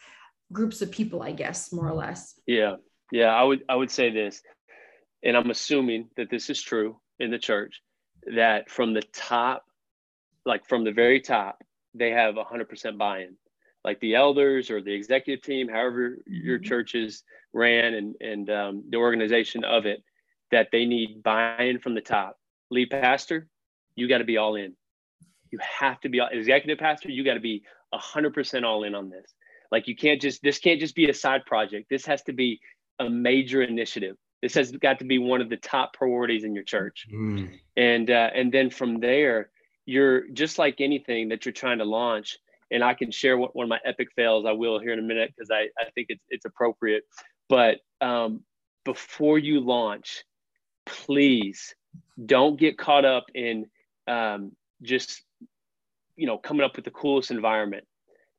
groups 0.52 0.82
of 0.82 0.90
people? 0.90 1.22
I 1.22 1.32
guess 1.32 1.72
more 1.72 1.88
or 1.88 1.94
less. 1.94 2.38
Yeah, 2.46 2.76
yeah. 3.10 3.28
I 3.28 3.42
would 3.42 3.64
I 3.68 3.76
would 3.76 3.90
say 3.90 4.10
this, 4.10 4.42
and 5.24 5.34
I'm 5.34 5.50
assuming 5.50 6.08
that 6.18 6.28
this 6.30 6.50
is 6.50 6.60
true 6.60 7.00
in 7.18 7.30
the 7.30 7.38
church 7.38 7.80
that 8.36 8.70
from 8.70 8.92
the 8.92 9.02
top 9.14 9.64
like 10.46 10.66
from 10.66 10.84
the 10.84 10.92
very 10.92 11.20
top, 11.20 11.62
they 11.94 12.10
have 12.10 12.34
100% 12.34 12.98
buy-in. 12.98 13.36
Like 13.84 14.00
the 14.00 14.14
elders 14.14 14.70
or 14.70 14.82
the 14.82 14.92
executive 14.92 15.42
team, 15.42 15.68
however 15.68 16.18
your 16.26 16.58
mm-hmm. 16.58 16.68
churches 16.68 17.22
ran 17.52 17.94
and 17.94 18.14
and 18.20 18.50
um, 18.50 18.84
the 18.90 18.98
organization 18.98 19.64
of 19.64 19.86
it, 19.86 20.02
that 20.50 20.68
they 20.70 20.84
need 20.84 21.22
buy-in 21.22 21.78
from 21.78 21.94
the 21.94 22.02
top. 22.02 22.38
Lead 22.70 22.90
pastor, 22.90 23.48
you 23.96 24.06
got 24.06 24.18
to 24.18 24.24
be 24.24 24.36
all 24.36 24.54
in. 24.54 24.76
You 25.50 25.58
have 25.78 25.98
to 26.02 26.08
be 26.08 26.20
executive 26.30 26.78
pastor. 26.78 27.08
You 27.08 27.24
got 27.24 27.34
to 27.34 27.40
be 27.40 27.62
100% 27.94 28.64
all 28.64 28.84
in 28.84 28.94
on 28.94 29.08
this. 29.08 29.32
Like 29.72 29.88
you 29.88 29.96
can't 29.96 30.20
just 30.20 30.42
this 30.42 30.58
can't 30.58 30.80
just 30.80 30.94
be 30.94 31.08
a 31.08 31.14
side 31.14 31.46
project. 31.46 31.88
This 31.88 32.04
has 32.06 32.22
to 32.24 32.32
be 32.32 32.60
a 32.98 33.08
major 33.08 33.62
initiative. 33.62 34.16
This 34.42 34.54
has 34.54 34.72
got 34.72 34.98
to 34.98 35.04
be 35.04 35.18
one 35.18 35.40
of 35.40 35.48
the 35.48 35.56
top 35.56 35.92
priorities 35.92 36.44
in 36.44 36.54
your 36.54 36.64
church. 36.64 37.06
Mm. 37.12 37.58
And 37.76 38.10
uh, 38.10 38.30
and 38.34 38.50
then 38.52 38.70
from 38.70 39.00
there, 39.00 39.50
you're 39.90 40.28
just 40.28 40.56
like 40.56 40.76
anything 40.80 41.30
that 41.30 41.44
you're 41.44 41.52
trying 41.52 41.78
to 41.78 41.84
launch. 41.84 42.38
And 42.70 42.84
I 42.84 42.94
can 42.94 43.10
share 43.10 43.36
one, 43.36 43.50
of 43.56 43.68
my 43.68 43.80
epic 43.84 44.08
fails. 44.14 44.46
I 44.46 44.52
will 44.52 44.78
here 44.78 44.92
in 44.92 45.00
a 45.00 45.02
minute 45.02 45.34
because 45.36 45.50
I, 45.50 45.68
I 45.76 45.90
think 45.96 46.06
it's, 46.10 46.24
it's 46.28 46.44
appropriate. 46.44 47.02
But 47.48 47.78
um, 48.00 48.44
before 48.84 49.38
you 49.38 49.58
launch, 49.58 50.22
please 50.86 51.74
don't 52.24 52.58
get 52.58 52.78
caught 52.78 53.04
up 53.04 53.26
in 53.34 53.66
um, 54.06 54.52
just, 54.82 55.24
you 56.14 56.28
know, 56.28 56.38
coming 56.38 56.64
up 56.64 56.76
with 56.76 56.84
the 56.84 56.92
coolest 56.92 57.32
environment 57.32 57.84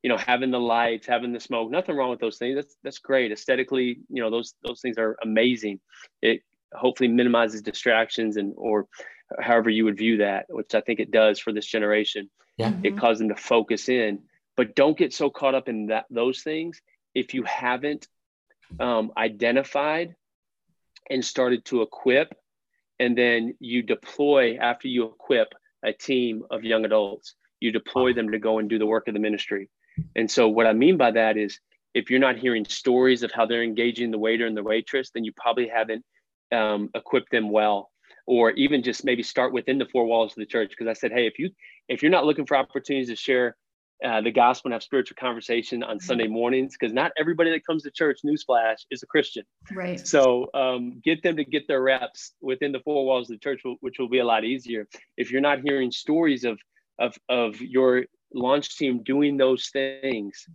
you 0.03 0.09
know 0.09 0.17
having 0.17 0.49
the 0.49 0.59
lights 0.59 1.05
having 1.05 1.31
the 1.31 1.39
smoke 1.39 1.69
nothing 1.69 1.95
wrong 1.95 2.09
with 2.09 2.19
those 2.19 2.39
things 2.39 2.55
that's 2.55 2.75
that's 2.83 2.97
great 2.97 3.31
aesthetically 3.31 3.99
you 4.09 4.19
know 4.19 4.31
those 4.31 4.55
those 4.65 4.81
things 4.81 4.97
are 4.97 5.15
amazing 5.21 5.79
it 6.23 6.41
hopefully 6.73 7.07
minimizes 7.07 7.61
distractions 7.61 8.35
and 8.35 8.51
or 8.57 8.87
however 9.39 9.69
you 9.69 9.85
would 9.85 9.97
view 9.97 10.17
that, 10.17 10.45
which 10.49 10.75
I 10.75 10.81
think 10.81 10.99
it 10.99 11.11
does 11.11 11.39
for 11.39 11.53
this 11.53 11.65
generation. 11.65 12.29
Yeah. 12.57 12.73
It 12.83 12.97
causes 12.97 13.19
them 13.19 13.29
to 13.29 13.35
focus 13.35 13.89
in, 13.89 14.19
but 14.57 14.75
don't 14.75 14.97
get 14.97 15.13
so 15.13 15.29
caught 15.29 15.55
up 15.55 15.69
in 15.69 15.87
that 15.87 16.05
those 16.09 16.41
things 16.41 16.81
if 17.13 17.33
you 17.33 17.43
haven't 17.43 18.07
um, 18.79 19.11
identified 19.17 20.15
and 21.09 21.23
started 21.23 21.65
to 21.65 21.81
equip, 21.81 22.33
and 22.99 23.17
then 23.17 23.55
you 23.59 23.81
deploy 23.81 24.57
after 24.57 24.87
you 24.87 25.05
equip 25.05 25.53
a 25.83 25.91
team 25.91 26.43
of 26.51 26.63
young 26.63 26.85
adults. 26.85 27.35
You 27.59 27.71
deploy 27.71 28.13
them 28.13 28.31
to 28.31 28.39
go 28.39 28.59
and 28.59 28.69
do 28.69 28.79
the 28.79 28.85
work 28.85 29.07
of 29.07 29.13
the 29.13 29.19
ministry. 29.19 29.69
And 30.15 30.29
so, 30.29 30.47
what 30.47 30.67
I 30.67 30.73
mean 30.73 30.97
by 30.97 31.11
that 31.11 31.37
is, 31.37 31.59
if 31.93 32.09
you're 32.09 32.19
not 32.19 32.37
hearing 32.37 32.65
stories 32.65 33.23
of 33.23 33.31
how 33.31 33.45
they're 33.45 33.63
engaging 33.63 34.11
the 34.11 34.17
waiter 34.17 34.45
and 34.45 34.55
the 34.55 34.63
waitress, 34.63 35.11
then 35.13 35.23
you 35.23 35.33
probably 35.35 35.67
haven't 35.67 36.05
um, 36.51 36.89
equipped 36.95 37.31
them 37.31 37.49
well 37.49 37.90
or 38.31 38.51
even 38.51 38.81
just 38.81 39.03
maybe 39.03 39.21
start 39.21 39.51
within 39.51 39.77
the 39.77 39.85
four 39.91 40.05
walls 40.05 40.31
of 40.31 40.37
the 40.37 40.45
church. 40.45 40.69
Because 40.69 40.87
i 40.87 40.93
said 40.93 41.11
hey 41.11 41.27
if 41.27 41.37
you 41.37 41.49
if 41.89 42.01
you're 42.01 42.11
not 42.11 42.25
looking 42.25 42.45
for 42.45 42.55
opportunities 42.55 43.09
to 43.09 43.15
share 43.15 43.57
uh, 44.05 44.21
the 44.21 44.31
gospel 44.31 44.69
and 44.69 44.73
have 44.73 44.81
spiritual 44.81 45.17
conversation 45.19 45.83
on 45.83 45.99
sunday 45.99 46.27
mornings 46.27 46.75
because 46.79 46.91
not 46.93 47.11
everybody 47.19 47.51
that 47.51 47.63
comes 47.65 47.83
to 47.83 47.91
church 47.91 48.21
newsflash 48.25 48.77
is 48.89 49.03
a 49.03 49.05
christian. 49.05 49.43
Right. 49.71 49.99
So 50.07 50.47
um, 50.53 51.01
get 51.03 51.21
them 51.21 51.35
to 51.35 51.43
get 51.43 51.67
their 51.67 51.83
reps 51.83 52.33
within 52.41 52.71
the 52.71 52.79
four 52.79 53.05
walls 53.05 53.29
of 53.29 53.35
the 53.35 53.39
church 53.39 53.61
which 53.81 53.99
will 53.99 54.09
be 54.09 54.19
a 54.19 54.25
lot 54.25 54.45
easier. 54.45 54.87
If 55.17 55.29
you're 55.29 55.41
not 55.41 55.59
hearing 55.59 55.91
stories 55.91 56.45
of 56.45 56.57
of 56.99 57.13
of 57.27 57.59
your 57.59 58.05
launch 58.33 58.77
team 58.77 59.03
doing 59.03 59.35
those 59.35 59.67
things 59.73 60.45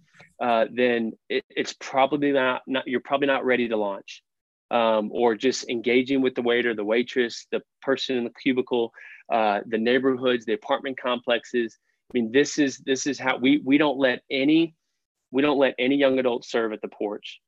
uh, 0.43 0.65
then 0.73 1.13
it, 1.29 1.45
it's 1.51 1.75
probably 1.79 2.33
not, 2.33 2.63
not 2.67 2.85
you're 2.87 3.01
probably 3.01 3.27
not 3.27 3.45
ready 3.45 3.69
to 3.69 3.77
launch 3.77 4.23
um, 4.71 5.11
or 5.13 5.35
just 5.35 5.69
engaging 5.69 6.23
with 6.23 6.35
the 6.35 6.43
waiter, 6.43 6.75
the 6.75 6.85
waitress, 6.85 7.47
the 7.51 7.63
person 7.83 8.17
in 8.17 8.25
the 8.25 8.33
cubicle, 8.43 8.93
uh, 9.33 9.61
the 9.67 9.79
neighborhoods, 9.79 10.45
the 10.45 10.55
apartment 10.55 10.99
complexes. 11.01 11.79
I 12.11 12.19
mean, 12.19 12.33
this 12.33 12.59
is 12.59 12.79
this 12.79 13.07
is 13.07 13.19
how 13.19 13.37
we 13.37 13.61
we 13.65 13.79
don't 13.79 13.99
let 13.99 14.23
any 14.31 14.75
we 15.31 15.43
don't 15.43 15.59
let 15.59 15.75
any 15.79 15.97
young 15.97 16.19
adult 16.19 16.45
serve 16.45 16.73
at 16.73 16.81
the 16.83 16.89
porch 16.89 17.41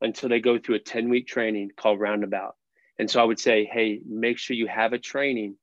until 0.00 0.28
they 0.28 0.40
go 0.40 0.58
through 0.58 0.76
a 0.76 0.80
10 0.80 1.08
week 1.08 1.26
training 1.26 1.70
called 1.76 2.00
roundabout. 2.00 2.54
And 2.98 3.10
so 3.10 3.20
I 3.20 3.24
would 3.24 3.40
say, 3.40 3.64
hey, 3.64 4.00
make 4.06 4.38
sure 4.38 4.56
you 4.56 4.66
have 4.66 4.92
a 4.92 4.98
training 4.98 5.56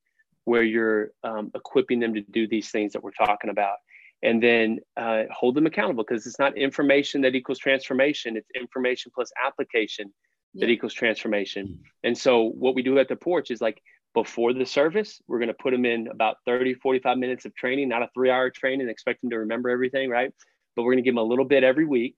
where 0.44 0.62
you're 0.62 1.12
um, 1.22 1.50
equipping 1.54 2.00
them 2.00 2.14
to 2.14 2.20
do 2.20 2.46
these 2.46 2.70
things 2.70 2.92
that 2.92 3.02
we're 3.02 3.12
talking 3.12 3.50
about. 3.50 3.76
And 4.22 4.42
then 4.42 4.78
uh, 4.96 5.24
hold 5.30 5.54
them 5.54 5.66
accountable 5.66 6.04
because 6.04 6.26
it's 6.26 6.38
not 6.38 6.56
information 6.56 7.22
that 7.22 7.34
equals 7.34 7.58
transformation, 7.58 8.36
it's 8.36 8.48
information 8.54 9.10
plus 9.14 9.32
application 9.44 10.12
that 10.54 10.68
equals 10.68 10.94
transformation. 10.94 11.66
Mm-hmm. 11.66 11.82
And 12.04 12.18
so 12.18 12.44
what 12.44 12.74
we 12.74 12.82
do 12.82 12.98
at 12.98 13.08
the 13.08 13.16
porch 13.16 13.50
is 13.50 13.60
like 13.60 13.82
before 14.14 14.52
the 14.52 14.66
service, 14.66 15.20
we're 15.26 15.38
going 15.38 15.48
to 15.48 15.54
put 15.54 15.70
them 15.72 15.86
in 15.86 16.08
about 16.08 16.36
30, 16.46 16.74
45 16.74 17.18
minutes 17.18 17.44
of 17.46 17.54
training, 17.54 17.88
not 17.88 18.02
a 18.02 18.10
three 18.14 18.30
hour 18.30 18.50
training, 18.50 18.88
expect 18.88 19.22
them 19.22 19.30
to 19.30 19.38
remember 19.38 19.70
everything, 19.70 20.10
right? 20.10 20.32
But 20.76 20.82
we're 20.82 20.92
going 20.92 21.04
to 21.04 21.08
give 21.08 21.14
them 21.14 21.24
a 21.24 21.28
little 21.28 21.46
bit 21.46 21.64
every 21.64 21.86
week. 21.86 22.16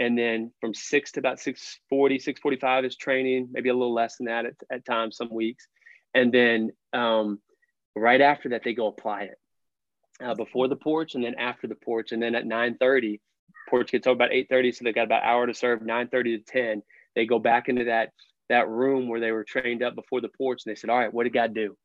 And 0.00 0.18
then 0.18 0.52
from 0.60 0.74
six 0.74 1.12
to 1.12 1.20
about 1.20 1.38
640, 1.40 2.18
645 2.18 2.84
is 2.84 2.96
training, 2.96 3.48
maybe 3.52 3.68
a 3.68 3.74
little 3.74 3.94
less 3.94 4.16
than 4.16 4.26
that 4.26 4.46
at, 4.46 4.54
at 4.70 4.84
times, 4.84 5.16
some 5.16 5.30
weeks. 5.32 5.68
And 6.14 6.32
then 6.32 6.72
um, 6.92 7.40
right 7.94 8.20
after 8.20 8.50
that, 8.50 8.62
they 8.64 8.74
go 8.74 8.88
apply 8.88 9.22
it. 9.22 9.38
uh, 10.22 10.34
before 10.34 10.68
the 10.68 10.76
porch 10.76 11.14
and 11.14 11.24
then 11.24 11.34
after 11.36 11.66
the 11.66 11.74
porch. 11.74 12.12
And 12.12 12.22
then 12.22 12.34
at 12.34 12.44
9:30, 12.44 13.20
porch 13.68 13.92
gets 13.92 14.06
over 14.06 14.14
about 14.14 14.30
8:30, 14.32 14.74
so 14.74 14.84
they 14.84 14.92
got 14.92 15.04
about 15.04 15.22
an 15.22 15.28
hour 15.28 15.46
to 15.46 15.54
serve. 15.54 15.80
9:30 15.80 16.38
to 16.38 16.38
10, 16.38 16.82
they 17.14 17.26
go 17.26 17.38
back 17.38 17.68
into 17.68 17.84
that 17.84 18.10
that 18.48 18.68
room 18.68 19.08
where 19.08 19.20
they 19.20 19.32
were 19.32 19.44
trained 19.44 19.82
up 19.82 19.94
before 19.94 20.20
the 20.20 20.28
porch, 20.28 20.62
and 20.64 20.70
they 20.70 20.78
said, 20.78 20.90
"All 20.90 20.98
right, 20.98 21.12
what 21.12 21.24
did 21.24 21.32
God 21.32 21.54
do?" 21.54 21.76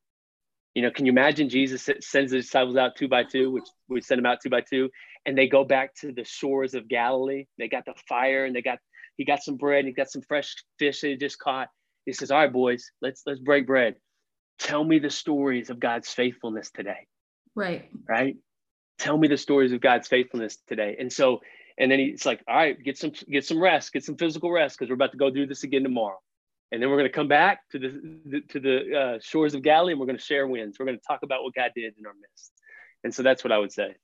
You 0.75 0.83
know, 0.83 0.91
can 0.91 1.05
you 1.05 1.11
imagine 1.11 1.49
Jesus 1.49 1.89
sends 2.01 2.31
the 2.31 2.37
disciples 2.37 2.77
out 2.77 2.95
two 2.95 3.07
by 3.07 3.23
two, 3.23 3.51
which 3.51 3.63
we 3.87 4.01
send 4.01 4.19
them 4.19 4.25
out 4.25 4.39
two 4.43 4.49
by 4.49 4.61
two, 4.61 4.89
and 5.25 5.37
they 5.37 5.47
go 5.47 5.63
back 5.63 5.95
to 5.95 6.11
the 6.11 6.23
shores 6.23 6.73
of 6.75 6.87
Galilee. 6.87 7.45
They 7.57 7.67
got 7.67 7.85
the 7.85 7.95
fire, 8.07 8.45
and 8.45 8.55
they 8.55 8.61
got 8.61 8.79
he 9.17 9.25
got 9.25 9.41
some 9.41 9.57
bread, 9.57 9.79
and 9.79 9.87
he 9.87 9.93
got 9.93 10.11
some 10.11 10.21
fresh 10.21 10.55
fish 10.77 11.01
they 11.01 11.15
just 11.15 11.39
caught. 11.39 11.69
He 12.05 12.13
says, 12.13 12.31
"All 12.31 12.39
right, 12.39 12.51
boys, 12.51 12.91
let's 13.01 13.23
let's 13.25 13.39
break 13.39 13.65
bread. 13.65 13.95
Tell 14.59 14.83
me 14.83 14.99
the 14.99 15.09
stories 15.09 15.69
of 15.69 15.79
God's 15.79 16.13
faithfulness 16.13 16.71
today." 16.71 17.07
Right. 17.55 17.89
Right. 18.07 18.37
Tell 18.99 19.17
me 19.17 19.27
the 19.27 19.37
stories 19.37 19.71
of 19.73 19.81
God's 19.81 20.07
faithfulness 20.07 20.57
today. 20.67 20.95
And 20.99 21.11
so, 21.11 21.41
and 21.77 21.91
then 21.91 21.99
he's 21.99 22.25
like, 22.25 22.43
all 22.47 22.55
right, 22.55 22.81
get 22.83 22.97
some 22.97 23.11
get 23.29 23.45
some 23.45 23.61
rest, 23.61 23.93
get 23.93 24.03
some 24.03 24.15
physical 24.15 24.51
rest, 24.51 24.77
because 24.77 24.89
we're 24.89 24.95
about 24.95 25.11
to 25.11 25.17
go 25.17 25.29
do 25.29 25.45
this 25.45 25.63
again 25.63 25.83
tomorrow. 25.83 26.17
And 26.71 26.81
then 26.81 26.89
we're 26.89 26.97
going 26.97 27.09
to 27.09 27.15
come 27.15 27.27
back 27.29 27.61
to 27.71 27.79
the, 27.79 28.19
the 28.25 28.41
to 28.49 28.59
the 28.59 28.99
uh, 28.99 29.19
shores 29.21 29.53
of 29.53 29.61
Galilee, 29.61 29.93
and 29.93 29.99
we're 29.99 30.07
going 30.07 30.17
to 30.17 30.23
share 30.23 30.47
wins. 30.47 30.77
We're 30.79 30.85
going 30.85 30.97
to 30.97 31.03
talk 31.07 31.21
about 31.23 31.43
what 31.43 31.53
God 31.53 31.71
did 31.75 31.93
in 31.97 32.05
our 32.05 32.13
midst. 32.13 32.51
And 33.03 33.13
so 33.13 33.23
that's 33.23 33.43
what 33.43 33.53
I 33.53 33.57
would 33.57 33.71
say. 33.71 33.95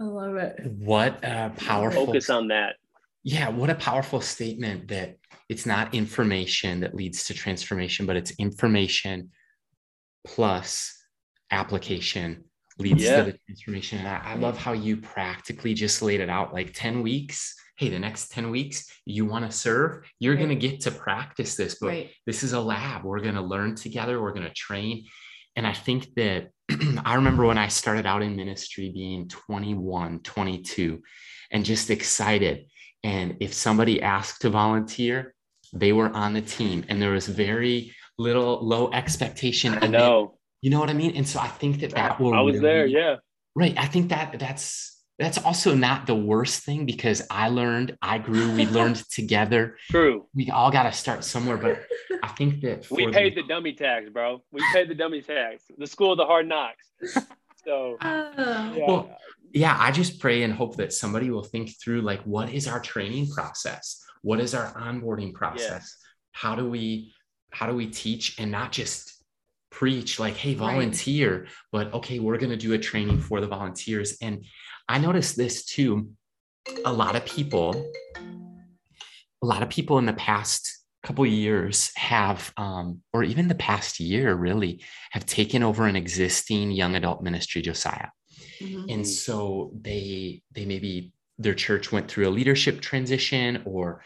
I 0.00 0.04
love 0.04 0.36
it. 0.36 0.64
What 0.78 1.18
a 1.22 1.52
powerful 1.56 2.06
focus 2.06 2.30
on 2.30 2.48
that. 2.48 2.76
Yeah, 3.24 3.48
what 3.48 3.68
a 3.68 3.74
powerful 3.74 4.20
statement 4.20 4.88
that 4.88 5.18
it's 5.48 5.66
not 5.66 5.92
information 5.92 6.80
that 6.80 6.94
leads 6.94 7.24
to 7.24 7.34
transformation, 7.34 8.06
but 8.06 8.16
it's 8.16 8.30
information 8.38 9.30
plus 10.24 10.96
application 11.50 12.44
leads 12.78 13.02
yeah. 13.02 13.24
to 13.24 13.32
the 13.32 13.38
transformation. 13.46 13.98
And 13.98 14.08
I, 14.08 14.20
I 14.24 14.34
love 14.34 14.56
how 14.56 14.72
you 14.72 14.96
practically 14.98 15.74
just 15.74 16.02
laid 16.02 16.20
it 16.20 16.30
out 16.30 16.52
like 16.52 16.72
10 16.74 17.02
weeks. 17.02 17.54
Hey, 17.76 17.88
the 17.88 17.98
next 17.98 18.32
10 18.32 18.50
weeks 18.50 18.90
you 19.04 19.24
want 19.24 19.44
to 19.44 19.56
serve, 19.56 20.04
you're 20.18 20.34
right. 20.34 20.44
going 20.44 20.58
to 20.58 20.68
get 20.68 20.80
to 20.80 20.90
practice 20.90 21.54
this, 21.54 21.76
but 21.80 21.88
right. 21.88 22.10
this 22.26 22.42
is 22.42 22.52
a 22.52 22.60
lab. 22.60 23.04
We're 23.04 23.20
going 23.20 23.36
to 23.36 23.42
learn 23.42 23.74
together, 23.76 24.20
we're 24.20 24.32
going 24.32 24.46
to 24.46 24.54
train. 24.54 25.06
And 25.56 25.66
I 25.66 25.72
think 25.72 26.14
that 26.14 26.50
I 27.04 27.14
remember 27.14 27.46
when 27.46 27.58
I 27.58 27.68
started 27.68 28.06
out 28.06 28.22
in 28.22 28.36
ministry 28.36 28.90
being 28.92 29.28
21, 29.28 30.20
22, 30.20 31.02
and 31.50 31.64
just 31.64 31.90
excited. 31.90 32.66
And 33.02 33.36
if 33.40 33.54
somebody 33.54 34.02
asked 34.02 34.42
to 34.42 34.50
volunteer, 34.50 35.34
they 35.72 35.92
were 35.92 36.10
on 36.10 36.32
the 36.32 36.40
team, 36.40 36.84
and 36.88 37.00
there 37.00 37.10
was 37.10 37.26
very 37.26 37.92
little 38.18 38.64
low 38.64 38.90
expectation. 38.92 39.78
I 39.80 39.86
know. 39.86 40.37
You 40.60 40.70
know 40.70 40.80
what 40.80 40.90
I 40.90 40.94
mean? 40.94 41.16
And 41.16 41.26
so 41.26 41.40
I 41.40 41.48
think 41.48 41.80
that 41.80 41.90
that 41.92 42.20
will. 42.20 42.34
I 42.34 42.40
was 42.40 42.54
really, 42.54 42.66
there, 42.66 42.86
yeah. 42.86 43.16
Right. 43.54 43.74
I 43.78 43.86
think 43.86 44.08
that 44.10 44.38
that's 44.38 44.98
that's 45.18 45.38
also 45.38 45.74
not 45.74 46.06
the 46.06 46.14
worst 46.14 46.62
thing 46.62 46.86
because 46.86 47.22
I 47.28 47.48
learned, 47.48 47.98
I 48.00 48.18
grew, 48.18 48.52
we 48.52 48.66
learned 48.78 49.02
together. 49.10 49.76
True. 49.90 50.26
We 50.32 50.48
all 50.50 50.70
got 50.70 50.84
to 50.84 50.92
start 50.92 51.24
somewhere, 51.24 51.56
but 51.56 51.82
I 52.22 52.28
think 52.28 52.60
that 52.60 52.88
we 52.90 53.10
paid 53.10 53.34
the, 53.34 53.42
the, 53.42 53.48
dummy 53.48 53.72
tax, 53.72 54.10
bro. 54.10 54.44
We 54.52 54.62
paid 54.72 54.88
the 54.88 54.94
dummy 54.94 55.20
tax. 55.20 55.64
The 55.76 55.88
school 55.88 56.12
of 56.12 56.18
the 56.18 56.24
hard 56.24 56.46
knocks. 56.46 56.86
So, 57.64 57.96
oh. 58.00 58.32
yeah. 58.38 58.86
well, 58.86 59.18
yeah, 59.52 59.76
I 59.78 59.90
just 59.90 60.20
pray 60.20 60.44
and 60.44 60.52
hope 60.52 60.76
that 60.76 60.92
somebody 60.92 61.30
will 61.30 61.42
think 61.42 61.70
through 61.82 62.02
like, 62.02 62.22
what 62.22 62.52
is 62.52 62.68
our 62.68 62.78
training 62.78 63.28
process? 63.30 64.00
What 64.22 64.38
is 64.38 64.54
our 64.54 64.72
onboarding 64.74 65.34
process? 65.34 65.96
How 66.30 66.54
do 66.54 66.68
we, 66.68 67.12
how 67.50 67.66
do 67.66 67.74
we 67.74 67.88
teach 67.88 68.38
and 68.38 68.52
not 68.52 68.70
just 68.70 69.17
preach 69.78 70.18
like 70.18 70.34
hey 70.34 70.54
volunteer 70.54 71.42
right. 71.42 71.48
but 71.70 71.94
okay 71.94 72.18
we're 72.18 72.36
going 72.36 72.50
to 72.50 72.56
do 72.56 72.72
a 72.72 72.78
training 72.78 73.20
for 73.20 73.40
the 73.40 73.46
volunteers 73.46 74.18
and 74.20 74.44
i 74.88 74.98
noticed 74.98 75.36
this 75.36 75.64
too 75.64 76.10
a 76.84 76.92
lot 76.92 77.14
of 77.14 77.24
people 77.24 77.88
a 79.40 79.46
lot 79.46 79.62
of 79.62 79.68
people 79.68 79.96
in 79.98 80.04
the 80.04 80.12
past 80.14 80.82
couple 81.04 81.24
years 81.24 81.92
have 81.94 82.52
um, 82.56 83.00
or 83.12 83.22
even 83.22 83.46
the 83.46 83.54
past 83.54 84.00
year 84.00 84.34
really 84.34 84.82
have 85.12 85.24
taken 85.24 85.62
over 85.62 85.86
an 85.86 85.94
existing 85.94 86.72
young 86.72 86.96
adult 86.96 87.22
ministry 87.22 87.62
josiah 87.62 88.08
mm-hmm. 88.60 88.84
and 88.88 89.06
so 89.06 89.70
they 89.80 90.42
they 90.50 90.64
maybe 90.64 91.12
their 91.38 91.54
church 91.54 91.92
went 91.92 92.08
through 92.10 92.26
a 92.26 92.36
leadership 92.38 92.80
transition 92.80 93.62
or 93.64 94.02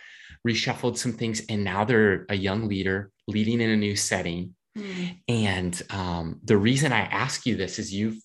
reshuffled 0.46 0.98
some 0.98 1.14
things 1.14 1.40
and 1.48 1.64
now 1.64 1.82
they're 1.82 2.26
a 2.28 2.36
young 2.36 2.68
leader 2.68 3.10
leading 3.26 3.62
in 3.62 3.70
a 3.70 3.76
new 3.76 3.96
setting 3.96 4.54
Mm. 4.76 5.18
And 5.28 5.82
um, 5.90 6.40
the 6.44 6.56
reason 6.56 6.92
I 6.92 7.00
ask 7.00 7.46
you 7.46 7.56
this 7.56 7.78
is 7.78 7.92
you've 7.92 8.18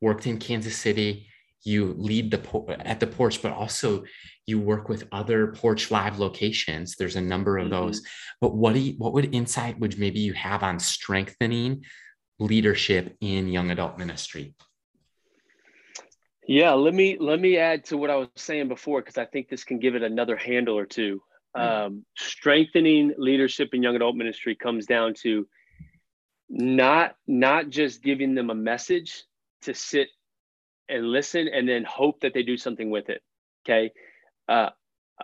worked 0.00 0.26
in 0.26 0.38
Kansas 0.38 0.76
City, 0.76 1.28
you 1.64 1.94
lead 1.98 2.30
the 2.30 2.76
at 2.80 3.00
the 3.00 3.06
porch, 3.06 3.42
but 3.42 3.52
also 3.52 4.04
you 4.46 4.58
work 4.58 4.88
with 4.88 5.06
other 5.12 5.48
porch 5.48 5.90
live 5.90 6.18
locations. 6.18 6.96
There's 6.96 7.16
a 7.16 7.20
number 7.20 7.58
of 7.58 7.64
mm-hmm. 7.64 7.74
those. 7.74 8.02
But 8.40 8.54
what 8.54 8.74
do 8.74 8.80
you, 8.80 8.94
what 8.98 9.12
would 9.12 9.34
insight 9.34 9.78
would 9.78 9.98
maybe 9.98 10.20
you 10.20 10.32
have 10.32 10.62
on 10.62 10.78
strengthening 10.78 11.84
leadership 12.38 13.16
in 13.20 13.48
young 13.48 13.70
adult 13.70 13.98
ministry? 13.98 14.54
Yeah, 16.46 16.72
let 16.72 16.94
me 16.94 17.18
let 17.20 17.40
me 17.40 17.58
add 17.58 17.84
to 17.86 17.98
what 17.98 18.08
I 18.08 18.16
was 18.16 18.28
saying 18.36 18.68
before 18.68 19.02
because 19.02 19.18
I 19.18 19.26
think 19.26 19.50
this 19.50 19.64
can 19.64 19.78
give 19.78 19.94
it 19.94 20.02
another 20.02 20.36
handle 20.36 20.78
or 20.78 20.86
two. 20.86 21.20
Mm-hmm. 21.54 21.86
Um, 21.86 22.06
strengthening 22.16 23.14
leadership 23.18 23.70
in 23.74 23.82
young 23.82 23.96
adult 23.96 24.16
ministry 24.16 24.54
comes 24.54 24.86
down 24.86 25.12
to 25.22 25.46
not 26.48 27.16
not 27.26 27.68
just 27.68 28.02
giving 28.02 28.34
them 28.34 28.50
a 28.50 28.54
message 28.54 29.24
to 29.62 29.74
sit 29.74 30.08
and 30.88 31.06
listen 31.06 31.48
and 31.48 31.68
then 31.68 31.84
hope 31.84 32.20
that 32.20 32.32
they 32.32 32.42
do 32.42 32.56
something 32.56 32.90
with 32.90 33.10
it 33.10 33.22
okay? 33.68 33.92
Uh, 34.48 34.70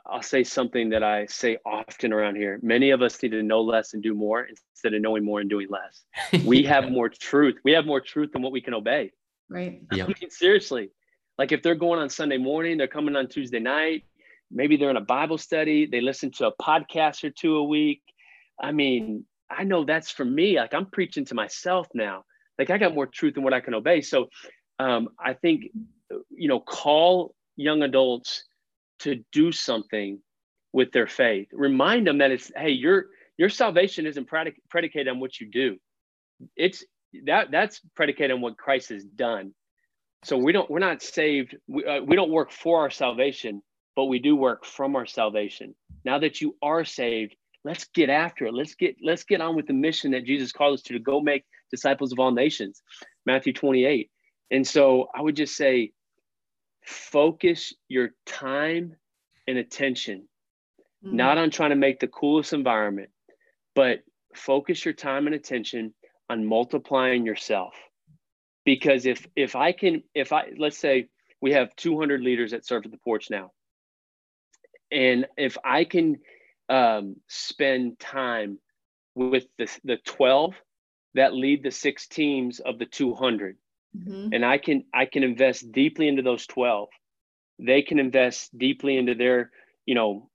i'll 0.07 0.23
say 0.23 0.43
something 0.43 0.91
that 0.91 1.03
i 1.03 1.25
say 1.27 1.57
often 1.65 2.13
around 2.13 2.37
here. 2.37 2.59
Many 2.63 2.91
of 2.91 3.01
us 3.01 3.23
need 3.23 3.31
to 3.31 3.43
know 3.43 3.63
less 3.63 3.95
and 3.95 4.03
do 4.03 4.15
more 4.15 4.45
instead 4.45 4.93
of 4.93 5.01
knowing 5.01 5.25
more 5.25 5.41
and 5.41 5.49
doing 5.49 5.69
less. 5.71 6.05
We 6.45 6.65
have 6.65 6.91
more 6.91 7.09
truth. 7.09 7.57
We 7.65 7.73
have 7.73 7.87
more 7.87 8.01
truth 8.01 8.33
than 8.33 8.43
what 8.43 8.53
we 8.53 8.61
can 8.61 8.75
obey. 8.75 9.13
Right. 9.49 9.81
Yeah. 9.93 10.05
I 10.05 10.07
mean, 10.09 10.31
seriously. 10.31 10.91
Like 11.39 11.53
if 11.53 11.63
they're 11.63 11.75
going 11.75 12.01
on 12.01 12.11
sunday 12.11 12.39
morning 12.39 12.79
they're 12.79 12.89
coming 12.89 13.17
on 13.17 13.29
tuesday 13.29 13.61
night 13.61 14.05
maybe 14.51 14.77
they're 14.77 14.91
in 14.91 14.97
a 14.97 15.09
bible 15.19 15.39
study 15.39 15.87
they 15.87 16.01
listen 16.01 16.31
to 16.33 16.47
a 16.47 16.57
podcast 16.57 17.25
or 17.25 17.31
two 17.31 17.57
a 17.57 17.65
week. 17.65 18.03
I 18.61 18.73
mean 18.73 19.25
I 19.51 19.65
know 19.65 19.85
that's 19.85 20.11
for 20.11 20.25
me. 20.25 20.57
Like 20.59 20.75
I'm 20.75 20.87
preaching 20.87 21.25
to 21.27 21.35
myself 21.35 21.89
now. 21.95 22.25
Like 22.59 22.71
I 22.71 22.79
got 22.79 22.95
more 22.95 23.07
truth 23.07 23.35
than 23.35 23.45
what 23.45 23.55
I 23.55 23.61
can 23.61 23.75
obey. 23.75 24.01
So 24.01 24.29
um, 24.79 25.09
I 25.19 25.35
think, 25.35 25.67
you 26.31 26.49
know, 26.49 26.61
call 26.61 27.35
young 27.57 27.83
adults 27.83 28.45
to 29.01 29.23
do 29.33 29.53
something 29.53 30.21
with 30.73 30.93
their 30.93 31.07
faith. 31.07 31.49
Remind 31.53 32.07
them 32.07 32.19
that 32.19 32.31
it's, 32.31 32.51
hey, 32.57 32.71
your 32.71 33.07
your 33.37 33.49
salvation 33.49 34.07
isn't 34.07 34.29
predic- 34.29 34.61
predicated 34.71 35.09
on 35.09 35.21
what 35.21 35.41
you 35.41 35.51
do. 35.51 35.77
It's 36.57 36.85
that 37.27 37.51
that's 37.51 37.81
predicated 37.95 38.33
on 38.33 38.41
what 38.41 38.57
Christ 38.57 38.91
has 38.91 39.05
done. 39.05 39.55
So 40.25 40.37
we 40.37 40.53
don't 40.53 40.71
we're 40.71 40.79
not 40.79 41.03
saved. 41.03 41.57
We, 41.67 41.85
uh, 41.85 42.03
we 42.03 42.17
don't 42.17 42.31
work 42.31 42.51
for 42.51 42.81
our 42.81 42.91
salvation, 42.91 43.63
but 43.95 44.07
we 44.07 44.19
do 44.19 44.37
work 44.37 44.65
from 44.65 44.97
our 44.97 45.07
salvation. 45.07 45.75
Now 46.05 46.19
that 46.19 46.41
you 46.41 46.57
are 46.63 46.85
saved, 46.85 47.37
let's 47.65 47.87
get 47.87 48.11
after 48.11 48.47
it. 48.47 48.55
Let's 48.55 48.75
get 48.75 48.97
let's 49.03 49.25
get 49.25 49.41
on 49.41 49.57
with 49.57 49.67
the 49.67 49.73
mission 49.73 50.13
that 50.13 50.25
Jesus 50.25 50.53
called 50.53 50.75
us 50.75 50.83
to 50.83 50.93
to 50.95 50.99
go 50.99 51.21
make 51.21 51.45
disciples 51.71 52.13
of 52.13 52.19
all 52.19 52.31
nations. 52.31 52.83
Matthew 53.27 53.53
28. 53.53 54.11
And 54.51 54.67
so 54.67 55.09
I 55.15 55.21
would 55.21 55.37
just 55.37 55.57
say 55.57 55.93
focus 56.85 57.73
your 57.89 58.11
time 58.27 58.97
and 59.49 59.57
attention 59.59 60.29
mm-hmm. 61.05 61.17
not 61.17 61.39
on 61.39 61.51
trying 61.51 61.71
to 61.71 61.77
make 61.77 62.01
the 62.01 62.09
coolest 62.09 62.53
environment, 62.53 63.11
but 63.75 64.01
focus 64.35 64.85
your 64.85 64.95
time 64.95 65.27
and 65.27 65.35
attention 65.35 65.95
on 66.29 66.45
multiplying 66.45 67.27
yourself. 67.27 67.75
Because 68.65 69.07
if 69.07 69.27
if 69.37 69.57
I 69.57 69.73
can 69.73 70.03
if 70.15 70.33
I 70.33 70.53
let's 70.59 70.79
say 70.79 71.09
we 71.41 71.53
have 71.53 71.75
200 71.77 72.23
leaders 72.23 72.53
that 72.53 72.67
serve 72.67 72.87
at 72.87 72.91
the 72.91 72.99
porch 72.99 73.29
now. 73.31 73.51
And 74.91 75.27
if 75.37 75.59
I 75.65 75.85
can 75.85 76.17
um, 76.69 77.17
spend 77.29 77.99
time 77.99 78.59
with 79.15 79.45
the, 79.59 79.69
the 79.85 79.97
12 80.05 80.55
that 81.15 81.35
lead 81.35 81.63
the 81.63 81.71
six 81.71 82.09
teams 82.09 82.59
of 82.61 82.79
the 82.79 82.87
200 82.87 83.57
mm-hmm. 83.97 84.33
and 84.33 84.45
i 84.45 84.59
can 84.59 84.85
i 84.93 85.07
can 85.07 85.23
invest 85.23 85.71
deeply 85.71 86.09
into 86.09 86.23
those 86.23 86.47
12 86.47 86.89
they 87.61 87.83
can 87.83 88.01
invest 88.01 88.57
deeply 88.59 88.97
into 88.97 89.15
their 89.15 89.51
you 89.87 89.95
know 89.95 90.29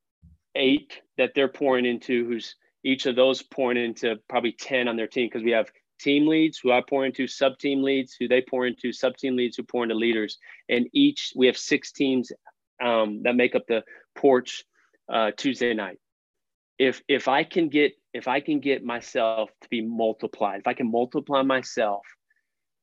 eight 0.56 1.02
that 1.18 1.32
they're 1.36 1.50
pouring 1.50 1.86
into 1.86 2.26
who's 2.26 2.56
each 2.86 3.06
of 3.06 3.16
those 3.16 3.42
pouring 3.42 3.78
into 3.78 4.16
probably 4.30 4.54
10 4.54 4.88
on 4.88 4.96
their 4.96 5.08
team 5.08 5.28
because 5.28 5.44
we 5.44 5.52
have 5.52 5.70
team 6.00 6.28
leads 6.28 6.58
who 6.58 6.72
i 6.72 6.82
pour 6.82 7.06
into 7.06 7.28
sub 7.28 7.58
team 7.60 7.84
leads 7.84 8.16
who 8.18 8.28
they 8.28 8.42
pour 8.42 8.66
into 8.66 8.92
sub 8.92 9.18
team 9.18 9.36
leads 9.36 9.58
who 9.58 9.64
pour 9.64 9.84
into 9.84 9.96
leaders. 9.96 10.38
And 10.70 10.88
each 10.94 11.34
we 11.36 11.46
have 11.48 11.58
six 11.58 11.92
teams 11.92 12.32
um, 12.82 13.24
that 13.24 13.36
make 13.36 13.56
up 13.56 13.68
the 13.68 13.84
porch 14.16 14.64
uh, 15.12 15.32
tuesday 15.36 15.74
night 15.74 16.00
if 16.80 17.04
if 17.08 17.28
I 17.28 17.44
can 17.44 17.68
get 17.70 17.94
if 18.14 18.28
I 18.28 18.40
can 18.40 18.60
get 18.60 18.84
myself 18.84 19.52
to 19.62 19.70
be 19.70 19.82
multiplied, 19.82 20.62
if 20.62 20.68
I 20.68 20.74
can 20.74 20.90
multiply 20.90 21.44
myself 21.44 22.02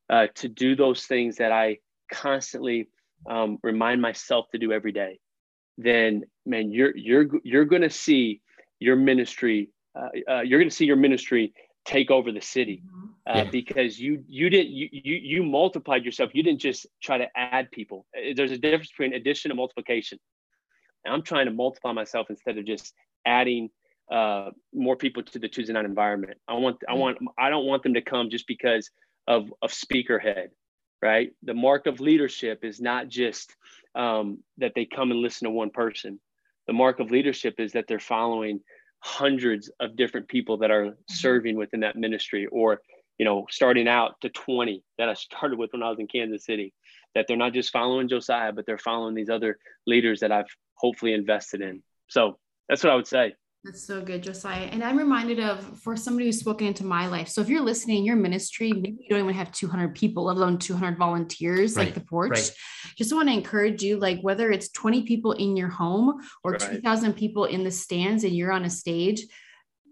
uh, 0.09 0.29
to 0.37 0.49
do 0.49 0.77
those 0.77 1.05
things 1.05 1.37
that 1.37 1.51
I 1.51 1.79
constantly 2.13 2.89
um, 3.29 3.59
remind 3.63 4.01
myself 4.01 4.47
to 4.53 4.59
do 4.59 4.71
every 4.71 4.93
day, 4.93 5.19
then 5.79 6.25
man, 6.45 6.71
you're 6.71 6.97
you're 6.97 7.27
you're 7.43 7.65
going 7.65 7.83
to 7.83 7.91
see 7.91 8.43
your 8.79 8.97
ministry. 8.97 9.71
Uh, 9.99 10.09
uh, 10.31 10.41
you're 10.43 10.61
going 10.61 10.69
to 10.69 10.77
see 10.77 10.85
your 10.85 10.97
ministry 10.97 11.55
take 11.87 12.11
over 12.11 12.31
the 12.31 12.41
city 12.41 12.83
uh, 13.27 13.37
yeah. 13.37 13.45
because 13.45 13.99
you 13.99 14.23
you 14.29 14.51
didn't 14.51 14.73
you, 14.73 14.89
you 14.93 15.17
you 15.17 15.43
multiplied 15.43 16.05
yourself. 16.05 16.31
You 16.35 16.43
didn't 16.43 16.61
just 16.61 16.87
try 17.03 17.17
to 17.17 17.29
add 17.35 17.71
people. 17.71 18.05
Uh, 18.15 18.35
there's 18.37 18.53
a 18.53 18.59
difference 18.59 18.91
between 18.91 19.15
addition 19.15 19.51
and 19.51 19.57
multiplication. 19.57 20.19
And 21.07 21.15
I'm 21.15 21.23
trying 21.23 21.47
to 21.47 21.53
multiply 21.53 21.93
myself 21.93 22.27
instead 22.29 22.59
of 22.59 22.67
just 22.67 22.93
adding 23.25 23.71
uh, 24.11 24.51
more 24.73 24.97
people 24.97 25.23
to 25.23 25.39
the 25.39 25.49
Tuesday 25.49 25.73
night 25.73 25.85
environment. 25.85 26.39
I 26.47 26.55
want 26.55 26.79
I 26.89 26.93
mm-hmm. 26.93 27.01
want 27.01 27.19
I 27.39 27.51
don't 27.51 27.67
want 27.67 27.83
them 27.83 27.95
to 27.95 28.03
come 28.03 28.31
just 28.31 28.47
because 28.47 28.91
of 29.27 29.53
of 29.63 29.73
speakerhead 29.73 30.49
right? 31.03 31.31
The 31.43 31.55
mark 31.55 31.87
of 31.87 32.01
leadership 32.01 32.65
is 32.65 32.81
not 32.81 33.09
just 33.09 33.55
um, 33.95 34.39
that 34.59 34.73
they 34.75 34.87
come 34.87 35.11
and 35.11 35.21
listen 35.21 35.47
to 35.47 35.51
one 35.51 35.71
person. 35.71 36.21
The 36.67 36.73
mark 36.73 37.01
of 37.01 37.11
leadership 37.11 37.57
is 37.59 37.73
that 37.73 37.85
they're 37.87 38.01
following 38.01 38.61
hundreds 39.01 39.71
of 39.79 39.97
different 39.97 40.29
people 40.29 40.59
that 40.59 40.71
are 40.71 40.87
mm-hmm. 40.87 41.15
serving 41.15 41.57
within 41.57 41.81
that 41.81 41.97
ministry 41.97 42.47
or 42.47 42.81
you 43.19 43.25
know 43.25 43.47
starting 43.49 43.89
out 43.89 44.21
to 44.21 44.29
20 44.29 44.83
that 44.99 45.09
i 45.09 45.15
started 45.15 45.59
with 45.59 45.73
when 45.73 45.83
i 45.83 45.89
was 45.89 45.99
in 45.99 46.07
kansas 46.07 46.45
city 46.45 46.73
that 47.15 47.27
they're 47.29 47.37
not 47.37 47.53
just 47.53 47.73
following 47.73 48.09
josiah 48.09 48.53
but 48.53 48.67
they're 48.67 48.79
following 48.79 49.15
these 49.15 49.31
other 49.31 49.59
leaders 49.87 50.21
that 50.21 50.33
i've 50.33 50.49
hopefully 50.75 51.13
invested 51.13 51.61
in 51.61 51.83
so 52.09 52.39
that's 52.69 52.83
what 52.83 52.93
i 52.93 52.97
would 52.97 53.07
say 53.07 53.35
that's 53.67 53.85
so 53.85 54.01
good, 54.01 54.23
Josiah. 54.23 54.69
And 54.71 54.85
I'm 54.85 54.97
reminded 54.97 55.41
of 55.41 55.61
for 55.81 55.97
somebody 55.97 56.27
who's 56.27 56.39
spoken 56.39 56.69
into 56.69 56.85
my 56.85 57.09
life. 57.09 57.27
So 57.27 57.41
if 57.41 57.49
you're 57.49 57.61
listening, 57.61 58.05
your 58.05 58.15
ministry, 58.15 58.73
maybe 58.73 58.99
you 59.01 59.09
don't 59.09 59.19
even 59.19 59.35
have 59.35 59.51
200 59.51 59.93
people, 59.93 60.25
let 60.25 60.37
alone 60.37 60.59
200 60.59 60.97
volunteers 60.97 61.75
right. 61.75 61.87
like 61.87 61.95
the 61.95 62.01
porch. 62.01 62.31
Right. 62.31 62.53
Just 62.97 63.13
want 63.13 63.29
to 63.29 63.35
encourage 63.35 63.83
you, 63.83 63.99
like 63.99 64.21
whether 64.21 64.53
it's 64.53 64.69
20 64.69 65.03
people 65.03 65.33
in 65.33 65.57
your 65.57 65.69
home 65.69 66.21
or 66.45 66.53
right. 66.53 66.61
2,000 66.61 67.15
people 67.15 67.47
in 67.47 67.65
the 67.65 67.71
stands 67.73 68.23
and 68.23 68.33
you're 68.33 68.53
on 68.53 68.65
a 68.65 68.71
stage, 68.71 69.27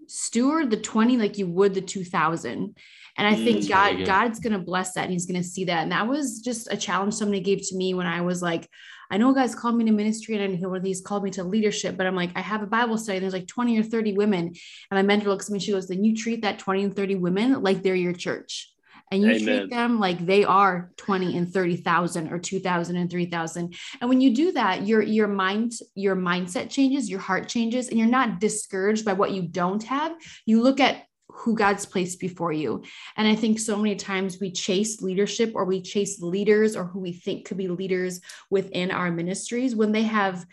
steward 0.06 0.70
the 0.70 0.76
20 0.76 1.16
like 1.16 1.36
you 1.36 1.48
would 1.48 1.74
the 1.74 1.80
2,000. 1.80 2.76
And 3.16 3.26
I 3.26 3.34
think 3.34 3.64
mm, 3.64 3.68
God, 3.68 4.06
God's 4.06 4.38
going 4.38 4.52
to 4.52 4.58
bless 4.60 4.92
that. 4.92 5.04
And 5.04 5.12
he's 5.12 5.26
going 5.26 5.42
to 5.42 5.48
see 5.48 5.64
that. 5.64 5.82
And 5.82 5.90
that 5.90 6.06
was 6.06 6.40
just 6.40 6.68
a 6.70 6.76
challenge 6.76 7.14
somebody 7.14 7.40
gave 7.40 7.66
to 7.68 7.76
me 7.76 7.94
when 7.94 8.06
I 8.06 8.20
was 8.20 8.40
like, 8.40 8.68
I 9.10 9.18
know 9.18 9.32
guys 9.34 9.54
called 9.54 9.76
me 9.76 9.84
to 9.84 9.92
ministry 9.92 10.36
and 10.36 10.54
I 10.54 10.56
know 10.56 10.78
these 10.78 11.00
called 11.00 11.24
me 11.24 11.30
to 11.32 11.44
leadership, 11.44 11.96
but 11.96 12.06
I'm 12.06 12.16
like, 12.16 12.30
I 12.34 12.40
have 12.40 12.62
a 12.62 12.66
Bible 12.66 12.98
study. 12.98 13.18
there's 13.18 13.32
like 13.32 13.46
20 13.46 13.78
or 13.78 13.82
30 13.82 14.14
women. 14.14 14.46
And 14.46 14.56
my 14.90 15.02
mentor 15.02 15.28
looks 15.28 15.48
at 15.48 15.52
me, 15.52 15.58
she 15.58 15.72
goes, 15.72 15.88
then 15.88 16.04
you 16.04 16.16
treat 16.16 16.42
that 16.42 16.58
20 16.58 16.84
and 16.84 16.96
30 16.96 17.16
women 17.16 17.62
like 17.62 17.82
they're 17.82 17.94
your 17.94 18.12
church. 18.12 18.70
And 19.10 19.22
you 19.22 19.30
Amen. 19.32 19.44
treat 19.44 19.70
them 19.70 20.00
like 20.00 20.24
they 20.24 20.44
are 20.44 20.90
20 20.96 21.36
and 21.36 21.52
30,000 21.52 22.32
or 22.32 22.38
2,000 22.38 22.96
and 22.96 23.10
3,000. 23.10 23.74
And 24.00 24.08
when 24.08 24.20
you 24.20 24.34
do 24.34 24.52
that, 24.52 24.86
your, 24.86 25.02
your 25.02 25.28
mind, 25.28 25.74
your 25.94 26.16
mindset 26.16 26.70
changes, 26.70 27.10
your 27.10 27.20
heart 27.20 27.48
changes, 27.48 27.88
and 27.88 27.98
you're 27.98 28.08
not 28.08 28.40
discouraged 28.40 29.04
by 29.04 29.12
what 29.12 29.32
you 29.32 29.42
don't 29.42 29.82
have. 29.84 30.16
You 30.46 30.62
look 30.62 30.80
at 30.80 31.04
who 31.34 31.54
God's 31.54 31.84
placed 31.84 32.20
before 32.20 32.52
you. 32.52 32.82
And 33.16 33.26
I 33.26 33.34
think 33.34 33.58
so 33.58 33.76
many 33.76 33.96
times 33.96 34.38
we 34.40 34.50
chase 34.50 35.02
leadership 35.02 35.52
or 35.54 35.64
we 35.64 35.82
chase 35.82 36.20
leaders 36.22 36.76
or 36.76 36.84
who 36.84 37.00
we 37.00 37.12
think 37.12 37.46
could 37.46 37.56
be 37.56 37.68
leaders 37.68 38.20
within 38.50 38.90
our 38.90 39.10
ministries 39.10 39.74
when 39.74 39.92
they 39.92 40.04
have 40.04 40.46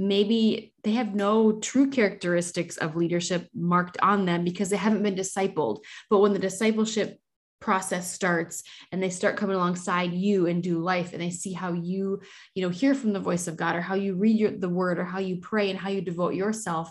maybe 0.00 0.72
they 0.84 0.92
have 0.92 1.14
no 1.14 1.58
true 1.58 1.90
characteristics 1.90 2.76
of 2.76 2.94
leadership 2.94 3.48
marked 3.52 3.98
on 4.00 4.26
them 4.26 4.44
because 4.44 4.70
they 4.70 4.76
haven't 4.76 5.02
been 5.02 5.16
discipled. 5.16 5.80
But 6.08 6.20
when 6.20 6.32
the 6.32 6.38
discipleship 6.38 7.18
process 7.60 8.12
starts 8.12 8.62
and 8.92 9.02
they 9.02 9.10
start 9.10 9.36
coming 9.36 9.56
alongside 9.56 10.12
you 10.12 10.46
and 10.46 10.62
do 10.62 10.78
life 10.78 11.12
and 11.12 11.20
they 11.20 11.30
see 11.30 11.52
how 11.52 11.72
you 11.72 12.20
you 12.54 12.62
know 12.62 12.68
hear 12.68 12.94
from 12.94 13.12
the 13.12 13.20
voice 13.20 13.48
of 13.48 13.56
god 13.56 13.74
or 13.74 13.80
how 13.80 13.94
you 13.94 14.14
read 14.14 14.38
your, 14.38 14.50
the 14.50 14.68
word 14.68 14.98
or 14.98 15.04
how 15.04 15.18
you 15.18 15.36
pray 15.38 15.70
and 15.70 15.78
how 15.78 15.88
you 15.88 16.00
devote 16.00 16.34
yourself. 16.34 16.90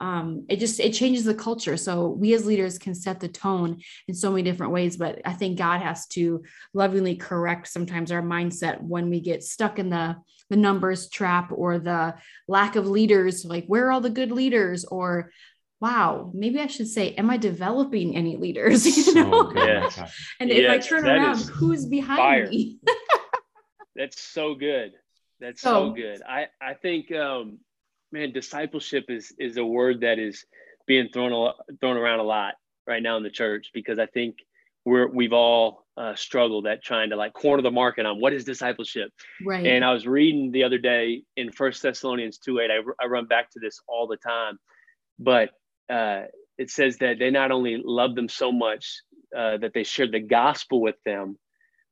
Um, 0.00 0.44
it 0.48 0.58
just 0.58 0.80
it 0.80 0.92
changes 0.92 1.24
the 1.24 1.34
culture. 1.34 1.76
So 1.76 2.08
we 2.08 2.34
as 2.34 2.46
leaders 2.46 2.78
can 2.78 2.94
set 2.94 3.20
the 3.20 3.28
tone 3.28 3.80
in 4.08 4.14
so 4.14 4.30
many 4.30 4.42
different 4.42 4.72
ways 4.72 4.96
but 4.96 5.20
i 5.24 5.32
think 5.32 5.58
god 5.58 5.80
has 5.80 6.06
to 6.06 6.42
lovingly 6.72 7.16
correct 7.16 7.68
sometimes 7.68 8.10
our 8.10 8.22
mindset 8.22 8.80
when 8.80 9.10
we 9.10 9.20
get 9.20 9.42
stuck 9.42 9.78
in 9.78 9.90
the 9.90 10.16
the 10.50 10.56
numbers 10.56 11.08
trap 11.08 11.50
or 11.52 11.78
the 11.78 12.14
lack 12.48 12.76
of 12.76 12.86
leaders 12.86 13.44
like 13.44 13.64
where 13.66 13.86
are 13.86 13.92
all 13.92 14.00
the 14.00 14.10
good 14.10 14.30
leaders? 14.30 14.84
or 14.84 15.30
wow, 15.84 16.30
maybe 16.32 16.58
I 16.60 16.66
should 16.66 16.88
say, 16.88 17.12
am 17.16 17.28
I 17.28 17.36
developing 17.36 18.16
any 18.16 18.38
leaders? 18.38 18.86
You 19.04 19.14
know? 19.14 19.52
So 19.52 19.64
yes. 19.64 20.00
and 20.40 20.48
yes, 20.48 20.58
if 20.58 20.70
I 20.70 20.78
turn 20.78 21.06
around, 21.06 21.40
who's 21.40 21.84
behind 21.84 22.18
fire. 22.18 22.48
me? 22.48 22.78
That's 23.96 24.18
so 24.18 24.54
good. 24.54 24.92
That's 25.40 25.60
so, 25.60 25.90
so, 25.90 25.90
good. 25.90 26.22
I, 26.26 26.46
I 26.58 26.72
think, 26.72 27.12
um, 27.12 27.58
man, 28.12 28.32
discipleship 28.32 29.04
is, 29.10 29.34
is 29.38 29.58
a 29.58 29.64
word 29.64 30.00
that 30.00 30.18
is 30.18 30.46
being 30.86 31.10
thrown, 31.12 31.32
a, 31.32 31.52
thrown 31.80 31.98
around 31.98 32.20
a 32.20 32.24
lot 32.24 32.54
right 32.86 33.02
now 33.02 33.18
in 33.18 33.22
the 33.22 33.30
church, 33.30 33.70
because 33.74 33.98
I 33.98 34.06
think 34.06 34.38
we're, 34.86 35.08
we've 35.08 35.34
all 35.34 35.84
uh, 35.98 36.14
struggled 36.14 36.66
at 36.66 36.82
trying 36.82 37.10
to 37.10 37.16
like 37.16 37.34
corner 37.34 37.62
the 37.62 37.70
market 37.70 38.06
on 38.06 38.20
what 38.20 38.32
is 38.32 38.44
discipleship. 38.44 39.10
Right. 39.44 39.66
And 39.66 39.84
I 39.84 39.92
was 39.92 40.06
reading 40.06 40.50
the 40.50 40.64
other 40.64 40.78
day 40.78 41.24
in 41.36 41.52
first 41.52 41.82
Thessalonians 41.82 42.38
2, 42.38 42.60
8, 42.60 42.70
I, 42.70 43.04
I 43.04 43.06
run 43.06 43.26
back 43.26 43.50
to 43.50 43.60
this 43.60 43.80
all 43.86 44.06
the 44.06 44.16
time, 44.16 44.58
but 45.18 45.50
uh, 45.90 46.22
it 46.58 46.70
says 46.70 46.98
that 46.98 47.18
they 47.18 47.30
not 47.30 47.50
only 47.50 47.80
loved 47.82 48.16
them 48.16 48.28
so 48.28 48.52
much 48.52 49.02
uh, 49.36 49.56
that 49.58 49.72
they 49.74 49.84
shared 49.84 50.12
the 50.12 50.20
gospel 50.20 50.80
with 50.80 50.96
them, 51.04 51.38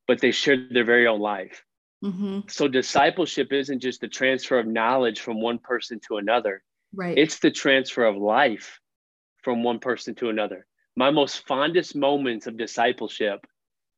but 0.06 0.20
they 0.20 0.30
shared 0.30 0.68
their 0.72 0.84
very 0.84 1.06
own 1.06 1.20
life. 1.20 1.64
Mm-hmm. 2.04 2.40
So 2.48 2.68
discipleship 2.68 3.52
isn't 3.52 3.80
just 3.80 4.00
the 4.00 4.08
transfer 4.08 4.58
of 4.58 4.66
knowledge 4.66 5.20
from 5.20 5.40
one 5.40 5.58
person 5.58 6.00
to 6.08 6.16
another. 6.16 6.62
Right. 6.94 7.16
It's 7.16 7.38
the 7.38 7.50
transfer 7.50 8.04
of 8.04 8.16
life 8.16 8.80
from 9.42 9.62
one 9.62 9.78
person 9.78 10.14
to 10.16 10.28
another. 10.28 10.66
My 10.96 11.10
most 11.10 11.46
fondest 11.46 11.96
moments 11.96 12.46
of 12.46 12.56
discipleship 12.56 13.46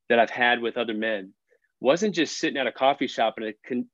that 0.09 0.19
I've 0.19 0.31
had 0.31 0.61
with 0.61 0.77
other 0.77 0.95
men 0.95 1.33
wasn't 1.81 2.15
just 2.15 2.39
sitting 2.39 2.59
at 2.59 2.67
a 2.67 2.73
coffee 2.73 3.07
shop 3.07 3.35
in 3.39 3.45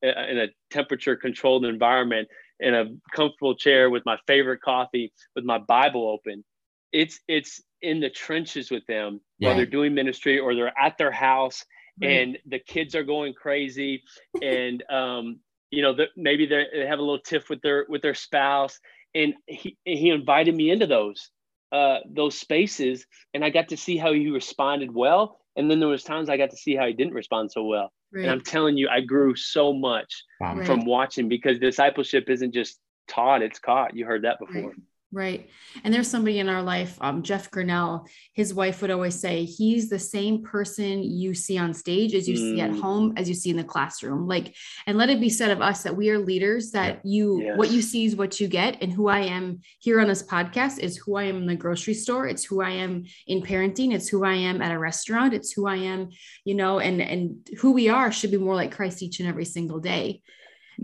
a 0.02 0.06
uh, 0.06 0.26
in 0.26 0.38
a 0.38 0.46
temperature 0.70 1.16
controlled 1.16 1.64
environment 1.64 2.28
in 2.60 2.74
a 2.74 2.84
comfortable 3.14 3.54
chair 3.54 3.90
with 3.90 4.02
my 4.06 4.16
favorite 4.26 4.60
coffee 4.60 5.12
with 5.34 5.44
my 5.44 5.58
bible 5.58 6.08
open 6.08 6.44
it's 6.92 7.20
it's 7.28 7.60
in 7.82 8.00
the 8.00 8.10
trenches 8.10 8.70
with 8.70 8.84
them 8.86 9.20
yeah. 9.38 9.48
while 9.48 9.56
they're 9.56 9.66
doing 9.66 9.94
ministry 9.94 10.38
or 10.38 10.54
they're 10.54 10.78
at 10.78 10.98
their 10.98 11.12
house 11.12 11.64
right. 12.02 12.10
and 12.10 12.38
the 12.46 12.58
kids 12.58 12.94
are 12.94 13.04
going 13.04 13.32
crazy 13.32 14.02
and 14.42 14.82
um 14.90 15.40
you 15.70 15.82
know 15.82 15.94
the, 15.94 16.06
maybe 16.16 16.46
they 16.46 16.86
have 16.86 16.98
a 16.98 17.02
little 17.02 17.20
tiff 17.20 17.48
with 17.48 17.60
their 17.62 17.86
with 17.88 18.02
their 18.02 18.14
spouse 18.14 18.78
and 19.14 19.34
he 19.46 19.76
he 19.84 20.10
invited 20.10 20.54
me 20.54 20.70
into 20.70 20.86
those 20.86 21.30
uh 21.72 21.98
those 22.08 22.38
spaces 22.38 23.06
and 23.34 23.44
i 23.44 23.50
got 23.50 23.68
to 23.68 23.76
see 23.76 23.96
how 23.96 24.12
he 24.12 24.28
responded 24.28 24.92
well 24.92 25.40
and 25.56 25.70
then 25.70 25.80
there 25.80 25.88
was 25.88 26.02
times 26.02 26.28
i 26.28 26.36
got 26.36 26.50
to 26.50 26.56
see 26.56 26.74
how 26.74 26.86
he 26.86 26.92
didn't 26.92 27.14
respond 27.14 27.50
so 27.50 27.64
well 27.64 27.92
Right. 28.12 28.22
And 28.22 28.30
I'm 28.30 28.40
telling 28.40 28.76
you, 28.76 28.88
I 28.88 29.00
grew 29.00 29.36
so 29.36 29.72
much 29.72 30.24
wow. 30.40 30.62
from 30.64 30.84
watching 30.84 31.28
because 31.28 31.58
discipleship 31.58 32.28
isn't 32.28 32.52
just 32.52 32.78
taught, 33.08 33.42
it's 33.42 33.58
caught. 33.58 33.94
You 33.94 34.04
heard 34.04 34.24
that 34.24 34.38
before. 34.38 34.70
Right. 34.70 34.76
Right. 35.12 35.50
And 35.82 35.92
there's 35.92 36.06
somebody 36.06 36.38
in 36.38 36.48
our 36.48 36.62
life, 36.62 36.96
um, 37.00 37.24
Jeff 37.24 37.50
Grinnell, 37.50 38.06
his 38.32 38.54
wife 38.54 38.80
would 38.80 38.92
always 38.92 39.18
say, 39.18 39.44
he's 39.44 39.88
the 39.88 39.98
same 39.98 40.44
person 40.44 41.02
you 41.02 41.34
see 41.34 41.58
on 41.58 41.74
stage 41.74 42.14
as 42.14 42.28
you 42.28 42.36
mm. 42.36 42.38
see 42.38 42.60
at 42.60 42.70
mm. 42.70 42.80
home, 42.80 43.14
as 43.16 43.28
you 43.28 43.34
see 43.34 43.50
in 43.50 43.56
the 43.56 43.64
classroom. 43.64 44.28
Like, 44.28 44.54
and 44.86 44.96
let 44.96 45.10
it 45.10 45.18
be 45.18 45.28
said 45.28 45.50
of 45.50 45.60
us 45.60 45.82
that 45.82 45.96
we 45.96 46.10
are 46.10 46.18
leaders, 46.20 46.70
that 46.70 47.04
you, 47.04 47.42
yes. 47.42 47.58
what 47.58 47.72
you 47.72 47.82
see 47.82 48.04
is 48.04 48.14
what 48.14 48.38
you 48.38 48.46
get. 48.46 48.80
And 48.82 48.92
who 48.92 49.08
I 49.08 49.22
am 49.22 49.62
here 49.80 50.00
on 50.00 50.06
this 50.06 50.22
podcast 50.22 50.78
is 50.78 50.96
who 50.96 51.16
I 51.16 51.24
am 51.24 51.38
in 51.38 51.46
the 51.46 51.56
grocery 51.56 51.94
store. 51.94 52.28
It's 52.28 52.44
who 52.44 52.62
I 52.62 52.70
am 52.70 53.04
in 53.26 53.42
parenting. 53.42 53.92
It's 53.92 54.08
who 54.08 54.24
I 54.24 54.34
am 54.34 54.62
at 54.62 54.70
a 54.70 54.78
restaurant. 54.78 55.34
It's 55.34 55.50
who 55.50 55.66
I 55.66 55.76
am, 55.76 56.10
you 56.44 56.54
know, 56.54 56.78
and, 56.78 57.00
and 57.00 57.48
who 57.58 57.72
we 57.72 57.88
are 57.88 58.12
should 58.12 58.30
be 58.30 58.38
more 58.38 58.54
like 58.54 58.76
Christ 58.76 59.02
each 59.02 59.18
and 59.18 59.28
every 59.28 59.44
single 59.44 59.80
day. 59.80 60.22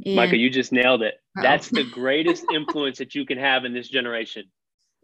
And, 0.04 0.16
Micah, 0.16 0.36
you 0.36 0.50
just 0.50 0.72
nailed 0.72 1.02
it. 1.02 1.14
That's 1.42 1.68
the 1.68 1.84
greatest 1.84 2.44
influence 2.52 2.98
that 2.98 3.14
you 3.14 3.26
can 3.26 3.38
have 3.38 3.64
in 3.64 3.72
this 3.72 3.88
generation 3.88 4.44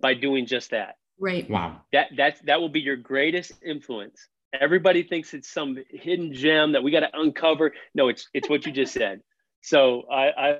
by 0.01 0.14
doing 0.14 0.47
just 0.47 0.70
that. 0.70 0.97
Right. 1.18 1.49
Wow. 1.49 1.80
That 1.93 2.09
that's 2.16 2.41
that 2.43 2.61
will 2.61 2.68
be 2.68 2.80
your 2.80 2.97
greatest 2.97 3.53
influence. 3.64 4.28
Everybody 4.59 5.03
thinks 5.03 5.33
it's 5.35 5.49
some 5.49 5.78
hidden 5.89 6.33
gem 6.33 6.72
that 6.72 6.83
we 6.83 6.91
got 6.91 7.01
to 7.01 7.11
uncover. 7.14 7.72
No, 7.95 8.09
it's 8.09 8.28
it's 8.35 8.49
what 8.49 8.66
you 8.66 8.72
just 8.72 8.93
said. 8.93 9.20
So 9.62 10.03
I, 10.11 10.30
I 10.37 10.59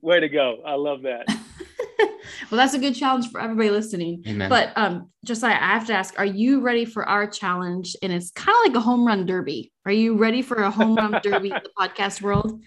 way 0.00 0.20
to 0.20 0.28
go. 0.28 0.62
I 0.64 0.74
love 0.74 1.02
that. 1.02 1.26
well, 1.98 2.58
that's 2.58 2.74
a 2.74 2.78
good 2.78 2.94
challenge 2.94 3.30
for 3.30 3.40
everybody 3.40 3.70
listening. 3.70 4.22
Amen. 4.28 4.48
But 4.48 4.72
um, 4.76 5.10
just 5.24 5.42
like 5.42 5.60
I 5.60 5.66
have 5.66 5.86
to 5.88 5.94
ask, 5.94 6.18
are 6.18 6.24
you 6.24 6.60
ready 6.60 6.84
for 6.84 7.06
our 7.08 7.26
challenge? 7.26 7.96
And 8.00 8.12
it's 8.12 8.30
kind 8.30 8.56
of 8.56 8.72
like 8.72 8.76
a 8.76 8.80
home 8.80 9.04
run 9.04 9.26
derby. 9.26 9.72
Are 9.86 9.92
you 9.92 10.16
ready 10.16 10.40
for 10.40 10.56
a 10.62 10.70
home 10.70 10.94
run 10.94 11.20
derby 11.22 11.50
in 11.50 11.60
the 11.62 11.70
podcast 11.78 12.22
world? 12.22 12.62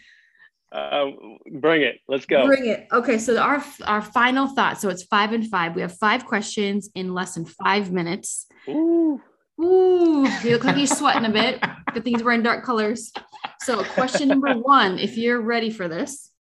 Uh, 0.72 1.12
bring 1.60 1.82
it. 1.82 2.00
Let's 2.08 2.26
go. 2.26 2.46
Bring 2.46 2.66
it. 2.66 2.88
Okay. 2.92 3.18
So 3.18 3.38
our 3.38 3.64
our 3.86 4.02
final 4.02 4.48
thought. 4.48 4.80
So 4.82 4.90
it's 4.90 5.04
five 5.04 5.32
and 5.32 5.48
five. 5.48 5.76
We 5.76 5.82
have 5.82 5.98
five 5.98 6.26
questions 6.26 6.90
in 6.94 7.14
less 7.14 7.36
than 7.36 7.46
five 7.46 7.92
minutes. 7.92 8.48
Ooh. 8.68 9.22
Ooh. 9.60 10.28
You 10.44 10.52
look 10.52 10.64
like 10.64 10.76
he's 10.76 10.96
sweating 10.96 11.26
a 11.26 11.32
bit. 11.32 11.64
Good 11.94 12.04
thing 12.04 12.14
he's 12.14 12.24
wearing 12.24 12.44
dark 12.44 12.64
colors. 12.64 13.12
So, 13.62 13.84
question 13.84 14.28
number 14.28 14.54
one 14.54 15.00
if 15.00 15.18
you're 15.18 15.42
ready 15.42 15.72
for 15.72 15.88
this, 15.88 16.32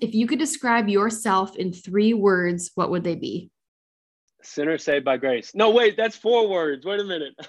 if 0.00 0.14
you 0.14 0.26
could 0.26 0.38
describe 0.38 0.88
yourself 0.88 1.56
in 1.56 1.72
three 1.72 2.12
words, 2.12 2.70
what 2.74 2.90
would 2.90 3.04
they 3.04 3.14
be? 3.14 3.50
Sinner 4.42 4.76
saved 4.76 5.06
by 5.06 5.16
grace. 5.16 5.52
No, 5.54 5.70
wait, 5.70 5.96
that's 5.96 6.16
four 6.16 6.48
words. 6.48 6.84
Wait 6.84 7.00
a 7.00 7.04
minute. 7.04 7.34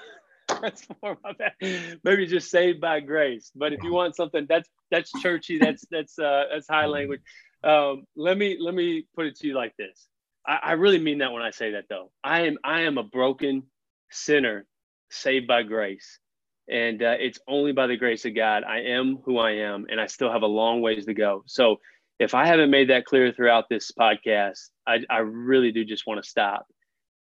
Maybe 2.03 2.26
just 2.26 2.49
saved 2.49 2.82
by 2.82 2.99
grace. 2.99 3.51
But 3.55 3.74
if 3.74 3.84
you 3.84 3.91
want 3.91 4.16
something 4.16 4.45
that's 4.47 4.70
that's 4.91 5.11
churchy, 5.22 5.57
that's 5.59 5.86
that's 5.91 6.18
uh, 6.20 6.45
that's 6.51 6.68
high 6.68 6.86
language. 6.86 7.22
Um, 7.63 8.03
let 8.16 8.38
me 8.38 8.57
let 8.59 8.74
me 8.74 9.05
put 9.16 9.26
it 9.26 9.36
to 9.38 9.47
you 9.47 9.55
like 9.55 9.76
this. 9.78 10.07
I, 10.45 10.59
I 10.63 10.72
really 10.74 10.99
mean 10.99 11.20
that 11.20 11.32
when 11.32 11.41
I 11.41 11.51
say 11.51 11.72
that, 11.72 11.86
though. 11.89 12.11
I 12.24 12.41
am 12.41 12.57
I 12.63 12.82
am 12.82 12.97
a 12.97 13.03
broken 13.03 13.63
sinner 14.11 14.66
saved 15.09 15.47
by 15.47 15.63
grace. 15.63 16.20
And 16.68 17.03
uh, 17.03 17.16
it's 17.20 17.39
only 17.47 17.74
by 17.74 17.88
the 17.88 17.97
grace 17.97 18.26
of 18.26 18.36
God 18.36 18.63
I 18.63 18.82
am 18.82 19.18
who 19.24 19.38
I 19.38 19.51
am, 19.51 19.86
and 19.89 20.01
I 20.01 20.07
still 20.07 20.32
have 20.32 20.41
a 20.41 20.47
long 20.47 20.82
ways 20.82 21.05
to 21.05 21.13
go. 21.13 21.43
So, 21.45 21.78
if 22.18 22.34
I 22.34 22.47
haven't 22.47 22.72
made 22.72 22.89
that 22.89 23.05
clear 23.05 23.34
throughout 23.34 23.66
this 23.70 23.91
podcast, 23.91 24.70
I, 24.88 24.99
I 25.09 25.18
really 25.18 25.72
do 25.72 25.84
just 25.84 26.07
want 26.07 26.24
to 26.24 26.30
stop 26.30 26.66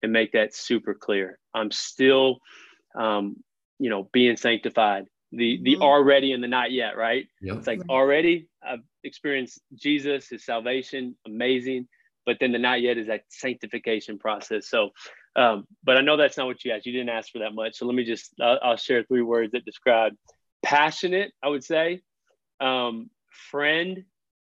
and 0.01 0.13
make 0.13 0.31
that 0.31 0.55
super 0.55 0.93
clear. 0.93 1.37
I'm 1.53 1.69
still, 1.69 2.37
um, 2.95 3.37
you 3.79 3.89
know, 3.89 4.09
being 4.11 4.37
sanctified. 4.37 5.05
The 5.31 5.59
the 5.61 5.73
mm-hmm. 5.73 5.81
already 5.81 6.31
and 6.31 6.43
the 6.43 6.47
not 6.47 6.71
yet, 6.71 6.95
right? 6.97 7.27
Yep. 7.41 7.57
It's 7.57 7.67
like 7.67 7.81
already 7.89 8.47
I've 8.65 8.79
experienced 9.03 9.59
Jesus, 9.75 10.29
His 10.29 10.45
salvation, 10.45 11.15
amazing 11.25 11.87
but 12.25 12.37
then 12.39 12.51
the 12.51 12.59
not 12.59 12.81
yet 12.81 12.97
is 12.97 13.07
that 13.07 13.23
sanctification 13.29 14.17
process. 14.17 14.67
So, 14.67 14.89
um, 15.35 15.65
but 15.83 15.97
I 15.97 16.01
know 16.01 16.17
that's 16.17 16.37
not 16.37 16.47
what 16.47 16.63
you 16.65 16.71
asked. 16.71 16.85
You 16.85 16.93
didn't 16.93 17.09
ask 17.09 17.31
for 17.31 17.39
that 17.39 17.53
much. 17.53 17.77
So 17.77 17.85
let 17.85 17.95
me 17.95 18.03
just, 18.03 18.33
I'll, 18.41 18.59
I'll 18.61 18.77
share 18.77 19.03
three 19.03 19.21
words 19.21 19.51
that 19.51 19.65
describe 19.65 20.13
passionate, 20.63 21.31
I 21.43 21.49
would 21.49 21.63
say, 21.63 22.01
um, 22.59 23.09
friend, 23.51 24.03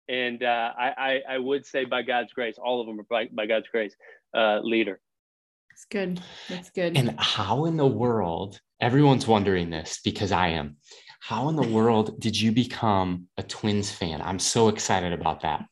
and 0.09 0.43
uh, 0.43 0.73
I, 0.79 0.93
I, 0.97 1.35
I, 1.35 1.39
would 1.39 1.67
say 1.67 1.85
by 1.85 2.03
God's 2.03 2.33
grace, 2.33 2.57
all 2.63 2.81
of 2.81 2.87
them 2.87 3.01
are 3.01 3.07
by, 3.11 3.27
by 3.27 3.47
God's 3.47 3.67
grace, 3.67 3.95
uh, 4.33 4.61
leader. 4.61 5.01
That's 5.77 5.85
good. 5.91 6.23
That's 6.49 6.71
good. 6.71 6.97
And 6.97 7.15
how 7.19 7.67
in 7.67 7.77
the 7.77 7.87
world, 7.87 8.59
everyone's 8.81 9.27
wondering 9.27 9.69
this 9.69 10.01
because 10.03 10.33
I 10.33 10.49
am. 10.49 10.79
How 11.21 11.51
in 11.51 11.57
the 11.57 11.69
world 11.69 12.19
did 12.19 12.41
you 12.41 12.51
become 12.51 13.27
a 13.37 13.43
Twins 13.43 13.91
fan? 13.91 14.23
I'm 14.23 14.39
so 14.39 14.69
excited 14.69 15.13
about 15.13 15.43
that. 15.43 15.67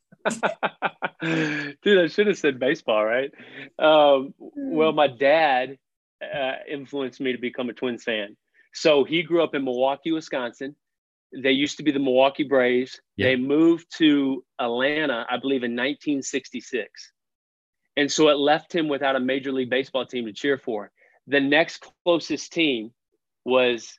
Dude, 1.83 1.99
I 1.99 2.09
should 2.09 2.27
have 2.27 2.37
said 2.37 2.59
baseball, 2.59 3.03
right? 3.03 3.31
Um, 3.79 4.35
well, 4.39 4.93
my 4.93 5.07
dad 5.07 5.79
uh, 6.23 6.53
influenced 6.71 7.23
me 7.23 7.33
to 7.33 7.39
become 7.39 7.71
a 7.71 7.73
Twins 7.73 8.05
fan. 8.05 8.37
So 8.75 9.05
he 9.05 9.23
grew 9.23 9.43
up 9.43 9.55
in 9.55 9.65
Milwaukee, 9.65 10.13
Wisconsin. 10.13 10.77
They 11.33 11.53
used 11.53 11.79
to 11.79 11.83
be 11.83 11.93
the 11.93 11.99
Milwaukee 11.99 12.45
Braves. 12.45 13.01
Yeah. 13.17 13.29
They 13.29 13.37
moved 13.37 13.87
to 13.97 14.45
Atlanta, 14.61 15.25
I 15.31 15.39
believe, 15.39 15.63
in 15.63 15.73
1966. 15.73 17.13
And 17.97 18.11
so 18.11 18.29
it 18.29 18.39
left 18.39 18.75
him 18.75 18.89
without 18.89 19.17
a 19.17 19.21
Major 19.21 19.53
League 19.53 19.71
Baseball 19.71 20.07
team 20.07 20.27
to 20.27 20.33
cheer 20.33 20.59
for. 20.59 20.91
The 21.27 21.41
next 21.41 21.87
closest 22.05 22.53
team 22.53 22.93
was, 23.45 23.99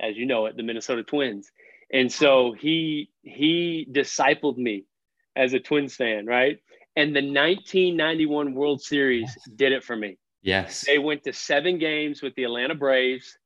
as 0.00 0.16
you 0.16 0.26
know 0.26 0.46
it, 0.46 0.56
the 0.56 0.62
Minnesota 0.62 1.02
Twins. 1.02 1.50
And 1.92 2.12
so 2.12 2.52
he 2.52 3.10
he 3.22 3.86
discipled 3.90 4.56
me 4.58 4.84
as 5.36 5.52
a 5.52 5.60
Twins 5.60 5.94
fan, 5.94 6.26
right? 6.26 6.58
And 6.96 7.14
the 7.14 7.20
1991 7.20 8.54
World 8.54 8.80
Series 8.80 9.32
yes. 9.34 9.56
did 9.56 9.72
it 9.72 9.84
for 9.84 9.96
me. 9.96 10.18
Yes. 10.42 10.84
They 10.86 10.98
went 10.98 11.24
to 11.24 11.32
seven 11.32 11.78
games 11.78 12.22
with 12.22 12.34
the 12.34 12.44
Atlanta 12.44 12.74
Braves, 12.74 13.38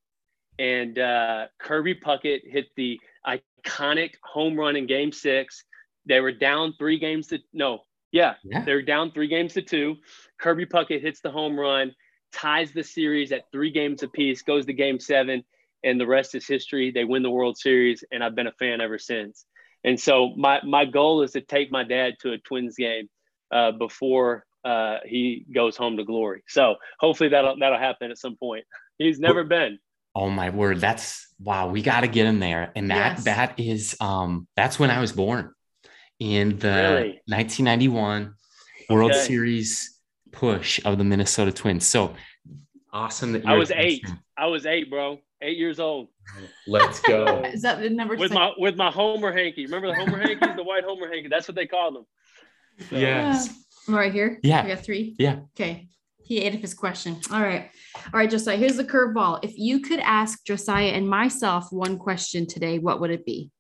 and 0.59 0.99
uh, 0.99 1.47
Kirby 1.59 1.95
Puckett 1.95 2.41
hit 2.45 2.67
the 2.77 3.01
iconic 3.27 4.15
home 4.23 4.57
run 4.57 4.77
in 4.77 4.87
game 4.87 5.13
six. 5.13 5.65
They 6.07 6.21
were 6.21 6.33
down 6.33 6.75
three 6.79 6.99
games 6.99 7.29
to 7.29 7.39
no, 7.53 7.83
yeah, 8.13 8.35
yeah. 8.45 8.65
they're 8.65 8.83
down 8.83 9.13
three 9.13 9.29
games 9.29 9.55
to 9.55 9.63
two. 9.63 9.97
Kirby 10.41 10.67
Puckett 10.67 11.03
hits 11.03 11.21
the 11.21 11.31
home 11.31 11.59
run, 11.59 11.95
ties 12.33 12.73
the 12.73 12.83
series 12.83 13.33
at 13.33 13.51
three 13.53 13.71
games 13.71 14.03
apiece, 14.03 14.43
goes 14.43 14.67
to 14.67 14.73
game 14.73 14.99
seven, 14.99 15.45
and 15.85 16.01
the 16.01 16.07
rest 16.07 16.35
is 16.35 16.47
history. 16.47 16.91
They 16.91 17.05
win 17.05 17.23
the 17.23 17.31
World 17.31 17.59
Series, 17.59 18.05
and 18.11 18.23
I've 18.25 18.35
been 18.35 18.47
a 18.47 18.53
fan 18.53 18.81
ever 18.81 18.99
since. 18.99 19.45
And 19.85 19.99
so 19.99 20.35
my 20.37 20.61
my 20.65 20.85
goal 20.85 21.23
is 21.23 21.33
to 21.33 21.41
take 21.41 21.71
my 21.71 21.85
dad 21.85 22.15
to 22.21 22.33
a 22.33 22.39
Twins 22.39 22.77
game 22.77 23.09
uh, 23.53 23.73
before 23.73 24.45
uh, 24.65 24.99
he 25.05 25.47
goes 25.55 25.77
home 25.77 25.97
to 25.99 26.05
glory. 26.05 26.43
So 26.49 26.77
hopefully 26.99 27.31
that'll 27.31 27.59
that'll 27.59 27.79
happen 27.79 28.11
at 28.11 28.19
some 28.19 28.37
point. 28.37 28.65
He's 28.99 29.21
never 29.21 29.45
been. 29.45 29.79
Oh 30.15 30.31
my 30.31 30.51
word, 30.51 30.81
that's 30.81 31.29
wow. 31.39 31.69
We 31.69 31.83
got 31.83 32.01
to 32.01 32.09
get 32.09 32.27
him 32.27 32.41
there, 32.41 32.73
and 32.75 32.91
that 32.91 33.17
yes. 33.17 33.25
that 33.25 33.61
is 33.61 33.97
um 34.01 34.49
that's 34.57 34.79
when 34.79 34.91
I 34.91 35.01
was 35.01 35.13
born 35.13 35.53
in 36.21 36.59
the 36.59 36.69
really? 36.69 37.21
1991 37.27 38.35
World 38.91 39.11
okay. 39.11 39.21
Series 39.21 40.01
push 40.33 40.81
of 40.85 40.99
the 40.99 41.05
Minnesota 41.05 41.53
Twins. 41.53 41.87
So 41.87 42.15
awesome 42.93 43.33
that 43.33 43.47
I 43.47 43.55
was 43.55 43.71
eight. 43.71 44.05
I 44.37 44.47
was 44.47 44.67
eight, 44.67 44.91
bro. 44.91 45.19
Eight 45.43 45.59
years 45.59 45.79
old. 45.79 46.09
Let's 46.67 47.01
go. 47.01 47.43
Is 47.53 47.63
that 47.63 47.81
the 47.81 47.91
number? 47.91 48.17
With 48.17 48.33
my 48.33 48.53
with 48.59 48.77
my 48.77 48.91
Homer 48.91 49.33
hanky. 49.33 49.67
Remember 49.67 49.89
the 49.89 49.95
Homer 49.95 50.19
hankies, 50.19 50.57
the 50.57 50.65
white 50.65 50.85
Homer 50.85 51.13
hanky. 51.13 51.29
That's 51.29 51.47
what 51.47 51.55
they 51.55 51.67
called 51.67 51.97
them. 51.97 52.07
So. 52.91 52.97
Yes. 52.97 53.49
Uh, 53.89 53.93
right 53.93 54.13
here. 54.13 54.39
Yeah. 54.43 54.63
I 54.63 54.69
got 54.69 54.85
three. 54.85 55.17
Yeah. 55.19 55.41
Okay. 55.57 55.89
He 56.23 56.41
ate 56.41 56.55
up 56.55 56.61
his 56.61 56.75
question. 56.75 57.19
All 57.33 57.41
right. 57.41 57.71
All 57.97 58.21
right, 58.21 58.29
Josiah. 58.29 58.57
Here's 58.57 58.77
the 58.77 58.85
curveball. 58.85 59.41
If 59.43 59.57
you 59.57 59.81
could 59.81 60.01
ask 60.01 60.45
Josiah 60.45 60.91
and 60.91 61.09
myself 61.09 61.73
one 61.73 61.99
question 61.99 62.47
today, 62.47 62.79
what 62.79 63.01
would 63.01 63.11
it 63.11 63.25
be? 63.25 63.51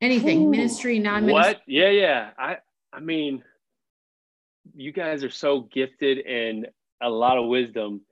Anything, 0.00 0.46
Ooh, 0.46 0.50
ministry, 0.50 0.98
non-ministry. 0.98 1.54
What? 1.54 1.62
Yeah, 1.66 1.90
yeah. 1.90 2.30
I 2.38 2.58
I 2.92 3.00
mean, 3.00 3.42
you 4.74 4.92
guys 4.92 5.24
are 5.24 5.30
so 5.30 5.60
gifted 5.60 6.18
and 6.26 6.68
a 7.00 7.08
lot 7.08 7.38
of 7.38 7.46
wisdom 7.46 8.02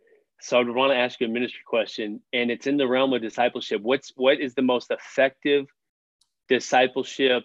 so 0.45 0.59
I 0.59 0.62
would 0.62 0.74
want 0.74 0.93
to 0.93 0.97
ask 0.99 1.20
you 1.20 1.26
a 1.26 1.30
ministry 1.30 1.62
question, 1.66 2.20
and 2.35 2.51
it's 2.51 2.66
in 2.66 2.76
the 2.76 2.87
realm 2.87 3.14
of 3.14 3.22
discipleship. 3.22 3.80
What's 3.80 4.12
what 4.14 4.41
is 4.41 4.55
the 4.55 4.61
most 4.61 4.91
effective 4.91 5.64
discipleship? 6.51 7.45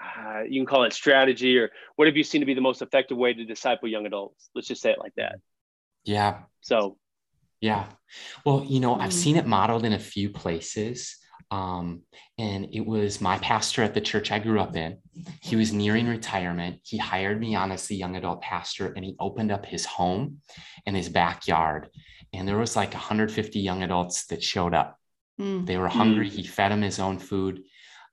Uh, 0.00 0.42
you 0.48 0.60
can 0.60 0.66
call 0.66 0.82
it 0.82 0.92
strategy, 0.92 1.56
or 1.56 1.70
what 1.94 2.08
have 2.08 2.16
you 2.16 2.24
seen 2.24 2.40
to 2.40 2.46
be 2.46 2.54
the 2.54 2.60
most 2.60 2.82
effective 2.82 3.16
way 3.16 3.32
to 3.32 3.44
disciple 3.44 3.88
young 3.88 4.06
adults? 4.06 4.50
Let's 4.56 4.66
just 4.66 4.82
say 4.82 4.90
it 4.90 4.98
like 4.98 5.14
that. 5.18 5.36
Yeah. 6.04 6.40
So. 6.62 6.98
Yeah. 7.60 7.86
Well, 8.44 8.66
you 8.68 8.80
know, 8.80 8.96
I've 8.96 9.10
mm. 9.10 9.12
seen 9.12 9.36
it 9.36 9.46
modeled 9.46 9.84
in 9.84 9.92
a 9.92 10.00
few 10.00 10.30
places. 10.30 11.16
Um, 11.50 12.02
and 12.38 12.68
it 12.72 12.84
was 12.84 13.20
my 13.20 13.38
pastor 13.38 13.82
at 13.82 13.94
the 13.94 14.00
church 14.00 14.32
I 14.32 14.38
grew 14.38 14.60
up 14.60 14.76
in. 14.76 14.98
He 15.42 15.56
was 15.56 15.72
nearing 15.72 16.08
retirement. 16.08 16.80
He 16.82 16.98
hired 16.98 17.40
me 17.40 17.54
on 17.54 17.70
as 17.70 17.86
the 17.86 17.96
young 17.96 18.16
adult 18.16 18.42
pastor, 18.42 18.92
and 18.94 19.04
he 19.04 19.16
opened 19.20 19.52
up 19.52 19.64
his 19.64 19.84
home 19.84 20.38
and 20.86 20.96
his 20.96 21.08
backyard. 21.08 21.88
And 22.32 22.46
there 22.46 22.58
was 22.58 22.76
like 22.76 22.92
150 22.92 23.60
young 23.60 23.82
adults 23.82 24.26
that 24.26 24.42
showed 24.42 24.74
up. 24.74 24.98
Mm. 25.40 25.66
They 25.66 25.76
were 25.76 25.88
hungry. 25.88 26.28
Mm. 26.28 26.32
He 26.32 26.42
fed 26.42 26.72
them 26.72 26.82
his 26.82 26.98
own 26.98 27.18
food. 27.18 27.62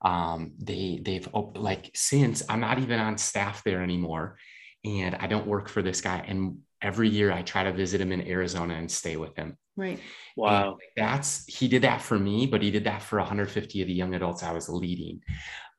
Um, 0.02 0.52
they 0.58 1.00
they've 1.02 1.26
like 1.54 1.90
since 1.94 2.42
I'm 2.48 2.60
not 2.60 2.78
even 2.78 3.00
on 3.00 3.16
staff 3.16 3.64
there 3.64 3.82
anymore, 3.82 4.36
and 4.84 5.14
I 5.16 5.26
don't 5.26 5.46
work 5.46 5.68
for 5.68 5.82
this 5.82 6.02
guy. 6.02 6.22
And 6.26 6.58
every 6.82 7.08
year 7.08 7.32
I 7.32 7.42
try 7.42 7.64
to 7.64 7.72
visit 7.72 8.00
him 8.00 8.12
in 8.12 8.28
Arizona 8.28 8.74
and 8.74 8.90
stay 8.90 9.16
with 9.16 9.34
him. 9.36 9.56
Right. 9.76 9.98
Wow. 10.36 10.72
And 10.72 10.80
that's 10.96 11.44
he 11.46 11.68
did 11.68 11.82
that 11.82 12.00
for 12.00 12.18
me, 12.18 12.46
but 12.46 12.62
he 12.62 12.70
did 12.70 12.84
that 12.84 13.02
for 13.02 13.18
150 13.18 13.82
of 13.82 13.88
the 13.88 13.94
young 13.94 14.14
adults 14.14 14.42
I 14.42 14.52
was 14.52 14.68
leading. 14.68 15.20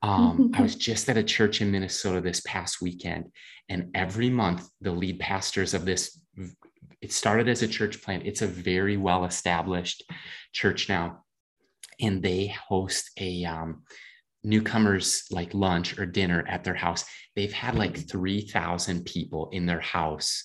Um, 0.02 0.52
I 0.54 0.62
was 0.64 0.76
just 0.76 1.10
at 1.10 1.18
a 1.18 1.24
church 1.24 1.62
in 1.62 1.72
Minnesota 1.72 2.22
this 2.22 2.42
past 2.42 2.82
weekend, 2.82 3.32
and 3.70 3.92
every 3.96 4.30
month 4.30 4.70
the 4.82 4.92
lead 4.92 5.20
pastors 5.20 5.74
of 5.74 5.86
this 5.86 6.20
it 7.02 7.12
started 7.12 7.48
as 7.48 7.62
a 7.62 7.68
church 7.68 8.02
plant. 8.02 8.26
It's 8.26 8.42
a 8.42 8.48
very 8.48 8.98
well 8.98 9.26
established 9.26 10.04
church 10.54 10.90
now, 10.90 11.24
and 12.00 12.22
they 12.22 12.48
host 12.48 13.12
a 13.20 13.46
um, 13.46 13.84
newcomers 14.44 15.26
like 15.32 15.54
lunch 15.54 15.98
or 16.00 16.06
dinner 16.06 16.46
at 16.48 16.64
their 16.64 16.76
house. 16.76 17.06
They've 17.36 17.54
had 17.54 17.76
like 17.76 18.10
3,000 18.10 19.06
people 19.06 19.50
in 19.52 19.66
their 19.66 19.82
house 19.82 20.44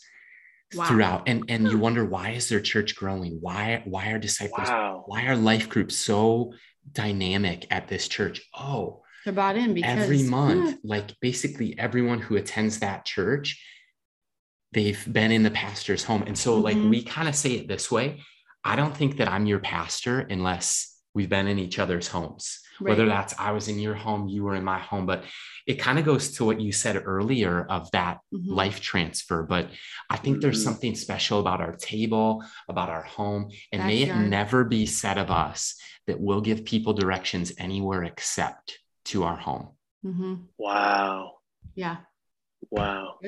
wow. 0.75 0.85
throughout 0.85 1.29
and 1.29 1.45
and 1.49 1.71
you 1.71 1.79
wonder 1.79 2.05
why 2.05 2.31
is 2.31 2.49
their 2.49 2.61
church 2.61 2.97
growing? 2.97 3.39
Why 3.41 3.83
why 3.85 4.11
are 4.11 4.19
disciples 4.19 4.69
wow. 4.69 5.05
why 5.07 5.27
are 5.27 5.37
life 5.37 5.69
groups 5.69 5.97
so 5.97 6.53
dynamic 6.93 7.67
at 7.71 7.89
this 7.89 8.09
church? 8.09 8.43
Oh 8.55 9.03
they're 9.25 9.35
bought 9.35 9.57
in 9.57 9.75
because 9.75 9.99
every 9.99 10.23
month 10.23 10.79
like 10.83 11.15
basically 11.21 11.79
everyone 11.79 12.21
who 12.21 12.37
attends 12.37 12.79
that 12.79 13.05
church 13.05 13.63
they've 14.73 15.05
been 15.13 15.33
in 15.33 15.43
the 15.43 15.51
pastor's 15.51 16.05
home. 16.05 16.23
And 16.27 16.39
so 16.39 16.55
mm-hmm. 16.55 16.63
like 16.63 16.77
we 16.77 17.03
kind 17.03 17.29
of 17.29 17.35
say 17.35 17.53
it 17.53 17.69
this 17.69 17.91
way 17.91 18.23
i 18.65 18.77
don't 18.77 18.97
think 18.97 19.17
that 19.17 19.29
i'm 19.29 19.47
your 19.47 19.59
pastor 19.59 20.21
unless 20.21 20.99
we've 21.15 21.29
been 21.29 21.49
in 21.49 21.59
each 21.59 21.79
other's 21.79 22.09
homes 22.09 22.61
right. 22.81 22.91
whether 22.91 23.07
that's 23.07 23.35
I 23.39 23.53
was 23.53 23.69
in 23.69 23.79
your 23.79 23.95
home, 23.95 24.29
you 24.29 24.45
were 24.45 24.55
in 24.55 24.65
my 24.65 24.79
home. 24.79 25.07
But 25.07 25.25
it 25.67 25.75
kind 25.75 25.99
of 25.99 26.05
goes 26.05 26.33
to 26.33 26.45
what 26.45 26.61
you 26.61 26.73
said 26.73 27.03
earlier 27.05 27.65
of 27.69 27.91
that 27.93 28.19
mm-hmm. 28.33 28.53
life 28.53 28.81
transfer. 28.81 29.43
But 29.43 29.71
I 30.09 30.17
think 30.17 30.37
mm-hmm. 30.37 30.41
there's 30.43 30.65
something 30.65 30.95
special 30.95 31.41
about 31.41 31.61
our 31.61 31.77
table, 31.77 32.45
about 32.69 32.89
our 32.89 33.03
home, 33.03 33.51
and 33.73 33.85
may 33.85 34.03
it 34.03 34.15
never 34.15 34.65
be 34.65 34.87
said 34.87 35.19
of 35.19 35.31
us 35.31 35.77
that 36.07 36.21
we'll 36.21 36.41
give 36.41 36.65
people 36.65 36.93
directions 36.93 37.53
anywhere 37.59 38.05
except 38.05 38.79
to 39.07 39.25
our 39.25 39.37
home. 39.37 39.71
Mm-hmm. 40.05 40.35
Wow. 40.59 41.33
Yeah. 41.75 41.99
Wow. 42.71 43.19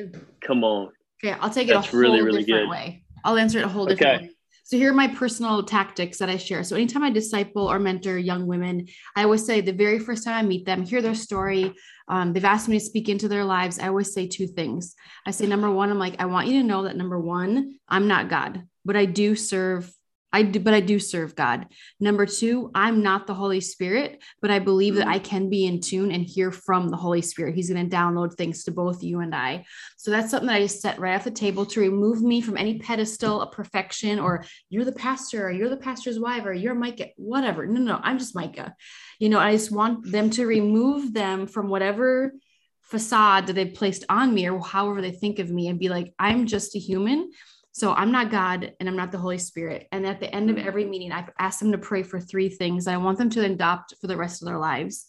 Come 0.40 0.64
on. 0.64 0.92
Okay, 1.22 1.36
I'll 1.40 1.50
take 1.50 1.68
it 1.68 1.74
That's 1.74 1.86
a 1.86 1.90
whole 1.90 2.00
really, 2.00 2.22
really 2.22 2.42
different 2.42 2.66
good. 2.66 2.70
way. 2.70 3.04
I'll 3.24 3.38
answer 3.38 3.58
it 3.58 3.64
a 3.64 3.68
whole 3.68 3.86
different 3.86 4.16
okay. 4.16 4.26
way. 4.26 4.30
So 4.64 4.76
here 4.76 4.90
are 4.90 4.94
my 4.94 5.08
personal 5.08 5.62
tactics 5.64 6.18
that 6.18 6.28
I 6.28 6.36
share. 6.36 6.62
So 6.62 6.76
anytime 6.76 7.02
I 7.02 7.10
disciple 7.10 7.70
or 7.70 7.78
mentor 7.78 8.16
young 8.16 8.46
women, 8.46 8.86
I 9.16 9.24
always 9.24 9.44
say 9.44 9.60
the 9.60 9.72
very 9.72 9.98
first 9.98 10.24
time 10.24 10.34
I 10.34 10.46
meet 10.46 10.64
them, 10.64 10.82
hear 10.82 11.02
their 11.02 11.14
story. 11.14 11.74
Um, 12.08 12.32
they've 12.32 12.44
asked 12.44 12.68
me 12.68 12.78
to 12.78 12.84
speak 12.84 13.08
into 13.08 13.28
their 13.28 13.44
lives. 13.44 13.78
I 13.78 13.88
always 13.88 14.12
say 14.14 14.28
two 14.28 14.46
things. 14.46 14.94
I 15.26 15.32
say 15.32 15.46
number 15.46 15.70
one, 15.70 15.90
I'm 15.90 15.98
like, 15.98 16.20
I 16.20 16.26
want 16.26 16.48
you 16.48 16.60
to 16.60 16.66
know 16.66 16.84
that 16.84 16.96
number 16.96 17.18
one, 17.18 17.78
I'm 17.88 18.06
not 18.06 18.30
God, 18.30 18.62
but 18.84 18.96
I 18.96 19.04
do 19.04 19.34
serve 19.34 19.92
I 20.32 20.42
do, 20.42 20.60
but 20.60 20.72
I 20.72 20.80
do 20.80 20.98
serve 20.98 21.36
God. 21.36 21.66
Number 22.00 22.24
two, 22.24 22.70
I'm 22.74 23.02
not 23.02 23.26
the 23.26 23.34
Holy 23.34 23.60
Spirit, 23.60 24.22
but 24.40 24.50
I 24.50 24.58
believe 24.58 24.94
that 24.94 25.06
I 25.06 25.18
mm. 25.18 25.24
can 25.24 25.50
be 25.50 25.66
in 25.66 25.80
tune 25.80 26.10
and 26.10 26.24
hear 26.24 26.50
from 26.50 26.88
the 26.88 26.96
Holy 26.96 27.20
Spirit. 27.20 27.54
He's 27.54 27.70
going 27.70 27.88
to 27.88 27.96
download 27.96 28.34
things 28.34 28.64
to 28.64 28.70
both 28.70 29.02
you 29.02 29.20
and 29.20 29.34
I. 29.34 29.64
So 29.98 30.10
that's 30.10 30.30
something 30.30 30.46
that 30.46 30.56
I 30.56 30.62
just 30.62 30.80
set 30.80 30.98
right 30.98 31.16
off 31.16 31.24
the 31.24 31.30
table 31.30 31.66
to 31.66 31.80
remove 31.80 32.22
me 32.22 32.40
from 32.40 32.56
any 32.56 32.78
pedestal 32.78 33.42
of 33.42 33.52
perfection 33.52 34.18
or 34.18 34.44
you're 34.70 34.84
the 34.84 34.92
pastor 34.92 35.46
or 35.46 35.50
you're 35.50 35.68
the 35.68 35.76
pastor's 35.76 36.18
wife 36.18 36.46
or 36.46 36.54
you're 36.54 36.74
Micah, 36.74 37.08
whatever. 37.16 37.66
No, 37.66 37.80
no, 37.80 38.00
I'm 38.02 38.18
just 38.18 38.34
Micah. 38.34 38.74
You 39.18 39.28
know, 39.28 39.38
I 39.38 39.52
just 39.52 39.70
want 39.70 40.10
them 40.10 40.30
to 40.30 40.46
remove 40.46 41.12
them 41.12 41.46
from 41.46 41.68
whatever 41.68 42.32
facade 42.80 43.46
that 43.46 43.54
they've 43.54 43.74
placed 43.74 44.04
on 44.08 44.34
me 44.34 44.48
or 44.48 44.60
however 44.60 45.00
they 45.00 45.12
think 45.12 45.38
of 45.38 45.50
me 45.50 45.68
and 45.68 45.78
be 45.78 45.88
like, 45.88 46.12
I'm 46.18 46.46
just 46.46 46.76
a 46.76 46.78
human 46.78 47.30
so 47.72 47.94
I'm 47.94 48.12
not 48.12 48.30
God 48.30 48.74
and 48.78 48.88
I'm 48.88 48.96
not 48.96 49.12
the 49.12 49.18
Holy 49.18 49.38
Spirit. 49.38 49.88
And 49.90 50.06
at 50.06 50.20
the 50.20 50.32
end 50.32 50.50
of 50.50 50.56
mm-hmm. 50.56 50.68
every 50.68 50.84
meeting, 50.84 51.10
I've 51.10 51.30
asked 51.38 51.60
them 51.60 51.72
to 51.72 51.78
pray 51.78 52.02
for 52.02 52.20
three 52.20 52.50
things 52.50 52.86
I 52.86 52.98
want 52.98 53.16
them 53.16 53.30
to 53.30 53.44
adopt 53.44 53.94
for 53.98 54.06
the 54.06 54.16
rest 54.16 54.42
of 54.42 54.46
their 54.46 54.58
lives. 54.58 55.06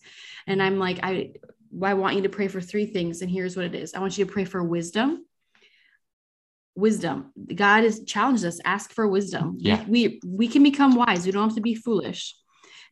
And 0.47 0.64
I'm 0.64 0.80
like, 0.80 0.99
I, 1.03 1.34
I 1.82 1.93
want 1.93 2.16
you 2.16 2.22
to 2.24 2.30
pray 2.30 2.47
for 2.47 2.61
three 2.61 2.86
things. 2.86 3.22
And 3.22 3.30
here's 3.30 3.57
what 3.57 3.66
it 3.66 3.76
is 3.76 3.93
I 3.93 3.99
want 3.99 4.18
you 4.18 4.26
to 4.26 4.32
pray 4.32 4.45
for 4.45 4.64
wisdom. 4.64 5.26
Wisdom. 6.76 7.32
God 7.53 7.84
has 7.84 8.03
challenged 8.05 8.45
us, 8.45 8.59
ask 8.64 8.93
for 8.93 9.07
wisdom. 9.07 9.57
Yeah. 9.59 9.84
We, 9.88 10.07
we, 10.07 10.22
we 10.26 10.47
can 10.47 10.64
become 10.64 10.95
wise. 10.95 11.26
We 11.26 11.34
don't 11.34 11.49
have 11.49 11.55
to 11.55 11.61
be 11.61 11.76
foolish. 11.76 12.36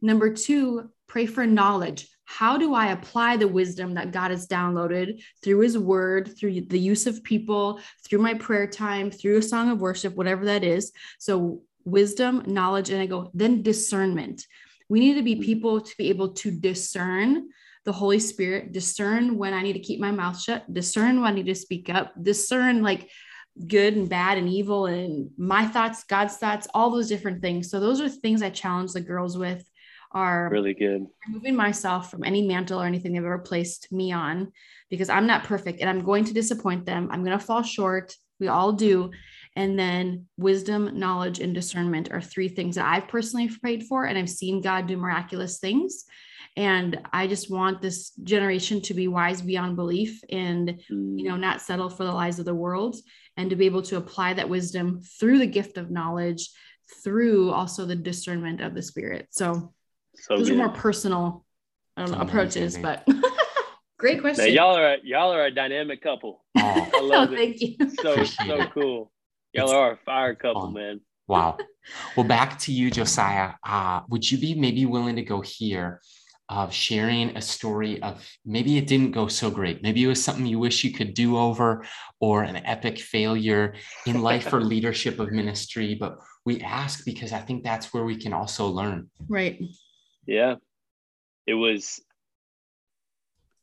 Number 0.01 0.33
two, 0.33 0.89
pray 1.07 1.25
for 1.25 1.47
knowledge 1.47 2.09
how 2.37 2.57
do 2.57 2.73
I 2.73 2.87
apply 2.87 3.35
the 3.35 3.47
wisdom 3.47 3.95
that 3.95 4.11
God 4.11 4.31
has 4.31 4.47
downloaded 4.47 5.21
through 5.43 5.59
his 5.59 5.77
word, 5.77 6.37
through 6.37 6.61
the 6.61 6.79
use 6.79 7.05
of 7.05 7.23
people, 7.23 7.81
through 8.05 8.19
my 8.19 8.35
prayer 8.35 8.67
time, 8.67 9.11
through 9.11 9.37
a 9.37 9.41
song 9.41 9.69
of 9.69 9.81
worship, 9.81 10.15
whatever 10.15 10.45
that 10.45 10.63
is? 10.63 10.93
So, 11.19 11.63
wisdom, 11.83 12.43
knowledge, 12.47 12.89
and 12.89 13.01
I 13.01 13.05
go, 13.05 13.31
then 13.33 13.63
discernment. 13.63 14.45
We 14.87 15.01
need 15.01 15.15
to 15.15 15.23
be 15.23 15.33
mm-hmm. 15.33 15.43
people 15.43 15.81
to 15.81 15.97
be 15.97 16.07
able 16.07 16.29
to 16.35 16.51
discern 16.51 17.49
the 17.83 17.91
Holy 17.91 18.19
Spirit, 18.19 18.71
discern 18.71 19.37
when 19.37 19.53
I 19.53 19.61
need 19.61 19.73
to 19.73 19.79
keep 19.79 19.99
my 19.99 20.11
mouth 20.11 20.39
shut, 20.39 20.73
discern 20.73 21.19
when 21.19 21.33
I 21.33 21.35
need 21.35 21.47
to 21.47 21.55
speak 21.55 21.89
up, 21.89 22.13
discern 22.21 22.81
like 22.81 23.09
good 23.67 23.95
and 23.95 24.07
bad 24.07 24.37
and 24.37 24.47
evil 24.47 24.85
and 24.85 25.31
my 25.37 25.65
thoughts, 25.67 26.05
God's 26.05 26.37
thoughts, 26.37 26.67
all 26.73 26.91
those 26.91 27.09
different 27.09 27.41
things. 27.41 27.69
So, 27.69 27.81
those 27.81 27.99
are 27.99 28.07
things 28.07 28.41
I 28.41 28.51
challenge 28.51 28.93
the 28.93 29.01
girls 29.01 29.37
with 29.37 29.69
are 30.13 30.49
really 30.51 30.73
good. 30.73 31.07
Removing 31.27 31.55
myself 31.55 32.11
from 32.11 32.23
any 32.23 32.41
mantle 32.41 32.81
or 32.81 32.85
anything 32.85 33.13
they've 33.13 33.23
ever 33.23 33.39
placed 33.39 33.91
me 33.91 34.11
on 34.11 34.51
because 34.89 35.09
I'm 35.09 35.27
not 35.27 35.45
perfect 35.45 35.79
and 35.79 35.89
I'm 35.89 36.03
going 36.03 36.25
to 36.25 36.33
disappoint 36.33 36.85
them. 36.85 37.09
I'm 37.11 37.23
going 37.23 37.37
to 37.37 37.43
fall 37.43 37.63
short. 37.63 38.13
We 38.39 38.47
all 38.47 38.73
do. 38.73 39.11
And 39.55 39.77
then 39.77 40.27
wisdom, 40.37 40.97
knowledge, 40.97 41.39
and 41.39 41.53
discernment 41.53 42.11
are 42.11 42.21
three 42.21 42.47
things 42.47 42.75
that 42.75 42.85
I've 42.85 43.09
personally 43.09 43.49
prayed 43.49 43.83
for, 43.83 44.05
and 44.05 44.17
I've 44.17 44.29
seen 44.29 44.61
God 44.61 44.87
do 44.87 44.95
miraculous 44.95 45.59
things. 45.59 46.05
And 46.57 46.99
I 47.13 47.27
just 47.27 47.49
want 47.49 47.81
this 47.81 48.11
generation 48.23 48.81
to 48.81 48.93
be 48.93 49.07
wise 49.07 49.41
beyond 49.41 49.75
belief 49.75 50.21
and, 50.29 50.81
you 50.89 51.23
know, 51.23 51.35
mm. 51.35 51.39
not 51.39 51.61
settle 51.61 51.89
for 51.89 52.03
the 52.03 52.11
lies 52.11 52.39
of 52.39 52.45
the 52.45 52.53
world 52.53 52.97
and 53.37 53.49
to 53.49 53.55
be 53.55 53.65
able 53.65 53.81
to 53.83 53.97
apply 53.97 54.33
that 54.33 54.49
wisdom 54.49 55.01
through 55.19 55.39
the 55.39 55.47
gift 55.47 55.77
of 55.77 55.91
knowledge, 55.91 56.49
through 57.03 57.51
also 57.51 57.85
the 57.85 57.95
discernment 57.95 58.59
of 58.59 58.73
the 58.73 58.81
spirit. 58.81 59.27
So 59.31 59.73
so 60.15 60.37
those 60.37 60.49
good. 60.49 60.55
are 60.55 60.67
more 60.67 60.69
personal 60.69 61.45
know, 61.97 62.05
approaches, 62.19 62.77
but 62.77 63.07
great 63.97 64.21
question. 64.21 64.45
Now, 64.45 64.51
y'all 64.51 64.77
are 64.77 64.97
y'all 65.03 65.33
are 65.33 65.45
a 65.45 65.51
dynamic 65.51 66.01
couple. 66.01 66.43
Oh, 66.63 66.89
I 66.93 67.01
love 67.01 67.29
oh, 67.31 67.33
it. 67.33 67.37
Thank 67.37 67.61
you. 67.61 67.89
So 68.01 68.23
so 68.23 68.67
cool. 68.67 69.11
Y'all 69.53 69.65
it's 69.65 69.73
are 69.73 69.91
a 69.93 69.97
fire 69.97 70.35
couple, 70.35 70.61
fun. 70.63 70.73
man. 70.73 71.01
Wow. 71.27 71.57
Well, 72.15 72.25
back 72.25 72.59
to 72.59 72.71
you, 72.71 72.91
Josiah. 72.91 73.53
Uh, 73.65 74.01
would 74.09 74.29
you 74.29 74.37
be 74.37 74.53
maybe 74.53 74.85
willing 74.85 75.15
to 75.15 75.23
go 75.23 75.41
here 75.41 76.01
of 76.51 76.73
sharing 76.73 77.35
a 77.37 77.41
story 77.41 78.01
of 78.03 78.29
maybe 78.45 78.77
it 78.77 78.85
didn't 78.85 79.11
go 79.11 79.27
so 79.27 79.49
great. 79.49 79.81
Maybe 79.81 80.03
it 80.03 80.07
was 80.07 80.21
something 80.21 80.45
you 80.45 80.59
wish 80.59 80.83
you 80.83 80.91
could 80.91 81.13
do 81.13 81.37
over 81.37 81.85
or 82.19 82.43
an 82.43 82.57
epic 82.65 82.99
failure 82.99 83.75
in 84.05 84.21
life 84.21 84.51
or 84.51 84.59
leadership 84.59 85.17
of 85.19 85.31
ministry. 85.31 85.95
But 85.95 86.17
we 86.45 86.59
ask 86.59 87.05
because 87.05 87.31
I 87.31 87.39
think 87.39 87.63
that's 87.63 87.93
where 87.93 88.03
we 88.03 88.17
can 88.17 88.33
also 88.33 88.67
learn. 88.67 89.09
Right. 89.29 89.61
Yeah. 90.31 90.55
It 91.45 91.53
was 91.55 92.01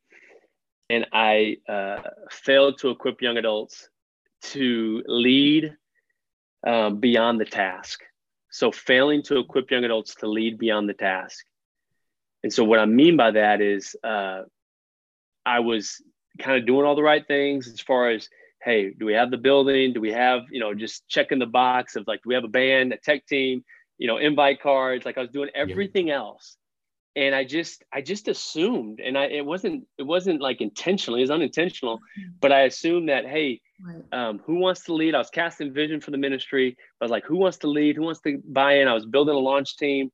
And 0.88 1.06
I 1.12 1.56
uh, 1.68 2.02
failed 2.30 2.78
to 2.78 2.90
equip 2.90 3.22
young 3.22 3.36
adults 3.36 3.88
to 4.52 5.02
lead 5.08 5.74
um, 6.64 7.00
beyond 7.00 7.40
the 7.40 7.44
task. 7.44 8.04
So, 8.52 8.70
failing 8.70 9.24
to 9.24 9.38
equip 9.38 9.72
young 9.72 9.82
adults 9.82 10.14
to 10.16 10.28
lead 10.28 10.58
beyond 10.58 10.88
the 10.88 10.94
task. 10.94 11.44
And 12.44 12.52
so, 12.52 12.62
what 12.62 12.78
I 12.78 12.84
mean 12.84 13.16
by 13.16 13.32
that 13.32 13.60
is, 13.60 13.96
uh, 14.04 14.42
I 15.44 15.58
was 15.58 16.00
kind 16.38 16.56
of 16.58 16.66
doing 16.66 16.86
all 16.86 16.94
the 16.94 17.02
right 17.02 17.26
things 17.26 17.66
as 17.66 17.80
far 17.80 18.10
as 18.10 18.28
hey, 18.64 18.90
do 18.98 19.04
we 19.04 19.12
have 19.12 19.30
the 19.30 19.36
building? 19.36 19.92
Do 19.92 20.00
we 20.00 20.12
have, 20.12 20.42
you 20.50 20.60
know, 20.60 20.74
just 20.74 21.06
checking 21.08 21.38
the 21.38 21.46
box 21.46 21.96
of 21.96 22.06
like, 22.06 22.22
do 22.22 22.28
we 22.28 22.34
have 22.34 22.44
a 22.44 22.48
band, 22.48 22.92
a 22.92 22.96
tech 22.96 23.26
team, 23.26 23.62
you 23.98 24.06
know, 24.06 24.16
invite 24.16 24.60
cards? 24.62 25.04
Like 25.04 25.18
I 25.18 25.20
was 25.20 25.30
doing 25.30 25.50
everything 25.54 26.08
yeah. 26.08 26.16
else. 26.16 26.56
And 27.16 27.32
I 27.32 27.44
just, 27.44 27.84
I 27.92 28.00
just 28.00 28.26
assumed, 28.26 28.98
and 28.98 29.16
I, 29.16 29.26
it 29.26 29.46
wasn't, 29.46 29.86
it 29.98 30.02
wasn't 30.02 30.40
like 30.40 30.60
intentionally, 30.60 31.20
it 31.20 31.24
was 31.24 31.30
unintentional, 31.30 32.00
but 32.40 32.50
I 32.50 32.62
assumed 32.62 33.08
that, 33.08 33.24
hey, 33.24 33.60
um, 34.10 34.40
who 34.44 34.56
wants 34.56 34.82
to 34.84 34.94
lead? 34.94 35.14
I 35.14 35.18
was 35.18 35.30
casting 35.30 35.72
vision 35.72 36.00
for 36.00 36.10
the 36.10 36.18
ministry. 36.18 36.76
I 37.00 37.04
was 37.04 37.12
like, 37.12 37.24
who 37.24 37.36
wants 37.36 37.58
to 37.58 37.68
lead? 37.68 37.94
Who 37.94 38.02
wants 38.02 38.20
to 38.22 38.42
buy 38.44 38.78
in? 38.78 38.88
I 38.88 38.94
was 38.94 39.06
building 39.06 39.36
a 39.36 39.38
launch 39.38 39.76
team 39.76 40.10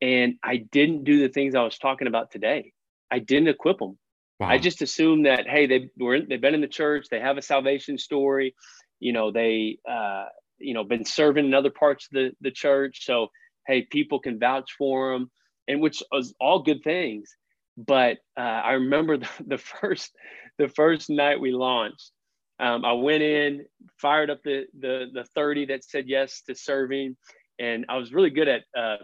and 0.00 0.36
I 0.42 0.64
didn't 0.72 1.04
do 1.04 1.20
the 1.20 1.28
things 1.28 1.54
I 1.54 1.62
was 1.62 1.76
talking 1.76 2.06
about 2.06 2.30
today. 2.30 2.72
I 3.10 3.18
didn't 3.18 3.48
equip 3.48 3.78
them. 3.78 3.98
Wow. 4.40 4.48
I 4.48 4.58
just 4.58 4.80
assumed 4.80 5.26
that 5.26 5.46
hey, 5.46 5.66
they 5.66 5.90
were 5.98 6.18
they've 6.18 6.40
been 6.40 6.54
in 6.54 6.62
the 6.62 6.66
church, 6.66 7.08
they 7.10 7.20
have 7.20 7.36
a 7.36 7.42
salvation 7.42 7.98
story, 7.98 8.54
you 8.98 9.12
know, 9.12 9.30
they 9.30 9.78
uh, 9.86 10.24
you 10.58 10.72
know 10.72 10.82
been 10.82 11.04
serving 11.04 11.44
in 11.44 11.52
other 11.52 11.70
parts 11.70 12.06
of 12.06 12.12
the 12.12 12.30
the 12.40 12.50
church, 12.50 13.04
so 13.04 13.28
hey, 13.66 13.82
people 13.82 14.18
can 14.18 14.38
vouch 14.38 14.72
for 14.78 15.12
them, 15.12 15.30
and 15.68 15.82
which 15.82 16.02
was 16.10 16.34
all 16.40 16.62
good 16.62 16.82
things. 16.82 17.28
But 17.76 18.16
uh, 18.34 18.40
I 18.40 18.72
remember 18.72 19.16
the, 19.18 19.28
the 19.46 19.58
first 19.58 20.10
the 20.58 20.68
first 20.68 21.10
night 21.10 21.38
we 21.38 21.52
launched, 21.52 22.10
um, 22.58 22.82
I 22.82 22.94
went 22.94 23.22
in, 23.22 23.66
fired 24.00 24.30
up 24.30 24.42
the 24.42 24.64
the 24.78 25.08
the 25.12 25.24
thirty 25.34 25.66
that 25.66 25.84
said 25.84 26.04
yes 26.08 26.40
to 26.48 26.54
serving, 26.54 27.14
and 27.58 27.84
I 27.90 27.98
was 27.98 28.14
really 28.14 28.30
good 28.30 28.48
at 28.48 28.62
uh, 28.74 28.96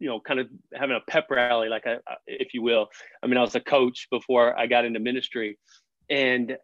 you 0.00 0.08
know, 0.08 0.18
kind 0.18 0.40
of 0.40 0.48
having 0.74 0.96
a 0.96 1.10
pep 1.10 1.26
rally, 1.30 1.68
like 1.68 1.84
if 2.26 2.54
you 2.54 2.62
will. 2.62 2.88
I 3.22 3.26
mean, 3.26 3.36
I 3.36 3.42
was 3.42 3.54
a 3.54 3.60
coach 3.60 4.08
before 4.10 4.58
I 4.58 4.66
got 4.66 4.84
into 4.84 4.98
ministry, 4.98 5.58
and 6.08 6.56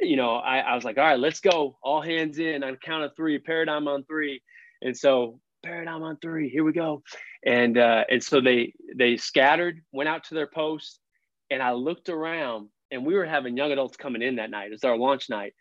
you 0.00 0.16
know, 0.16 0.34
I, 0.34 0.58
I 0.58 0.74
was 0.74 0.84
like, 0.84 0.98
all 0.98 1.04
right, 1.04 1.18
let's 1.18 1.40
go, 1.40 1.78
all 1.82 2.02
hands 2.02 2.38
in. 2.38 2.62
On 2.62 2.76
count 2.76 3.04
of 3.04 3.12
three, 3.16 3.38
paradigm 3.38 3.88
on 3.88 4.04
three, 4.04 4.42
and 4.82 4.96
so 4.96 5.40
paradigm 5.62 6.02
on 6.02 6.18
three, 6.20 6.50
here 6.50 6.64
we 6.64 6.72
go, 6.72 7.02
and 7.46 7.78
uh, 7.78 8.04
and 8.10 8.22
so 8.22 8.40
they 8.40 8.74
they 8.96 9.16
scattered, 9.16 9.80
went 9.92 10.08
out 10.08 10.24
to 10.24 10.34
their 10.34 10.48
posts, 10.48 10.98
and 11.50 11.62
I 11.62 11.72
looked 11.72 12.08
around, 12.08 12.68
and 12.90 13.06
we 13.06 13.14
were 13.14 13.26
having 13.26 13.56
young 13.56 13.70
adults 13.70 13.96
coming 13.96 14.22
in 14.22 14.36
that 14.36 14.50
night. 14.50 14.66
It 14.66 14.72
was 14.72 14.84
our 14.84 14.98
launch 14.98 15.30
night, 15.30 15.54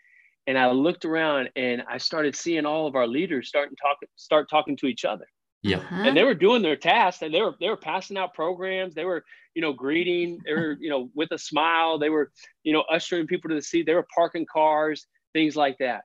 and 0.47 0.57
I 0.57 0.71
looked 0.71 1.05
around, 1.05 1.51
and 1.55 1.83
I 1.87 1.99
started 1.99 2.35
seeing 2.35 2.65
all 2.65 2.87
of 2.87 2.95
our 2.95 3.07
leaders 3.07 3.47
starting 3.47 3.75
talk 3.75 3.97
start 4.15 4.49
talking 4.49 4.75
to 4.77 4.87
each 4.87 5.05
other 5.05 5.27
yeah. 5.63 5.77
Uh-huh. 5.77 6.03
And 6.05 6.15
they 6.15 6.23
were 6.23 6.33
doing 6.35 6.61
their 6.61 6.75
tasks 6.75 7.21
and 7.21 7.33
they 7.33 7.41
were 7.41 7.55
they 7.59 7.69
were 7.69 7.77
passing 7.77 8.17
out 8.17 8.33
programs. 8.33 8.93
They 8.95 9.05
were, 9.05 9.23
you 9.53 9.61
know, 9.61 9.73
greeting, 9.73 10.41
they 10.45 10.53
were, 10.53 10.77
you 10.79 10.89
know, 10.89 11.09
with 11.15 11.31
a 11.31 11.37
smile. 11.37 11.97
They 11.99 12.09
were, 12.09 12.31
you 12.63 12.73
know, 12.73 12.83
ushering 12.89 13.27
people 13.27 13.49
to 13.49 13.55
the 13.55 13.61
seat. 13.61 13.85
They 13.85 13.93
were 13.95 14.07
parking 14.15 14.45
cars, 14.51 15.05
things 15.33 15.55
like 15.55 15.77
that. 15.79 16.03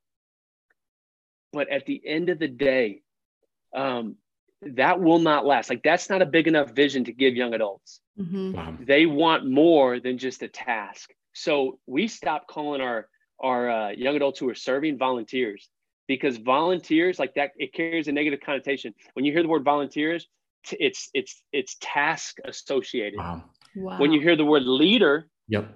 but 1.53 1.69
at 1.71 1.87
the 1.87 2.01
end 2.07 2.29
of 2.29 2.39
the 2.39 2.49
day, 2.49 3.03
um, 3.75 4.17
that 4.63 5.01
will 5.01 5.19
not 5.19 5.47
last. 5.47 5.71
Like 5.71 5.83
that's 5.83 6.09
not 6.11 6.23
a 6.23 6.27
big 6.27 6.47
enough 6.49 6.71
vision 6.73 7.05
to 7.05 7.13
give 7.13 7.35
young 7.35 7.55
adults. 7.55 8.01
Mhm. 8.19 8.55
Wow. 8.55 8.75
They 8.81 9.07
want 9.07 9.47
more 9.49 10.01
than 10.01 10.19
just 10.19 10.43
a 10.43 10.49
task. 10.49 11.11
So 11.35 11.79
we 11.87 12.09
stopped 12.09 12.49
calling 12.49 12.81
our 12.81 13.09
our 13.41 13.71
uh, 13.71 13.91
young 13.91 14.17
adults 14.17 14.39
who 14.39 14.49
are 14.49 14.55
serving 14.55 14.99
volunteers 14.99 15.69
because 16.09 16.37
volunteers 16.39 17.19
like 17.19 17.35
that 17.35 17.53
it 17.57 17.73
carries 17.73 18.09
a 18.09 18.13
negative 18.13 18.41
connotation. 18.45 18.95
When 19.15 19.25
you 19.25 19.33
hear 19.33 19.43
the 19.43 19.49
word 19.49 19.65
volunteers, 19.65 20.27
t- 20.67 20.77
it's 20.81 21.11
it's 21.15 21.43
it's 21.53 21.77
task 21.81 22.39
associated. 22.45 23.19
Wow. 23.19 23.45
Wow. 23.75 23.99
When 23.99 24.13
you 24.13 24.21
hear 24.21 24.37
the 24.37 24.45
word 24.45 24.63
leader, 24.65 25.29
Yep. 25.49 25.69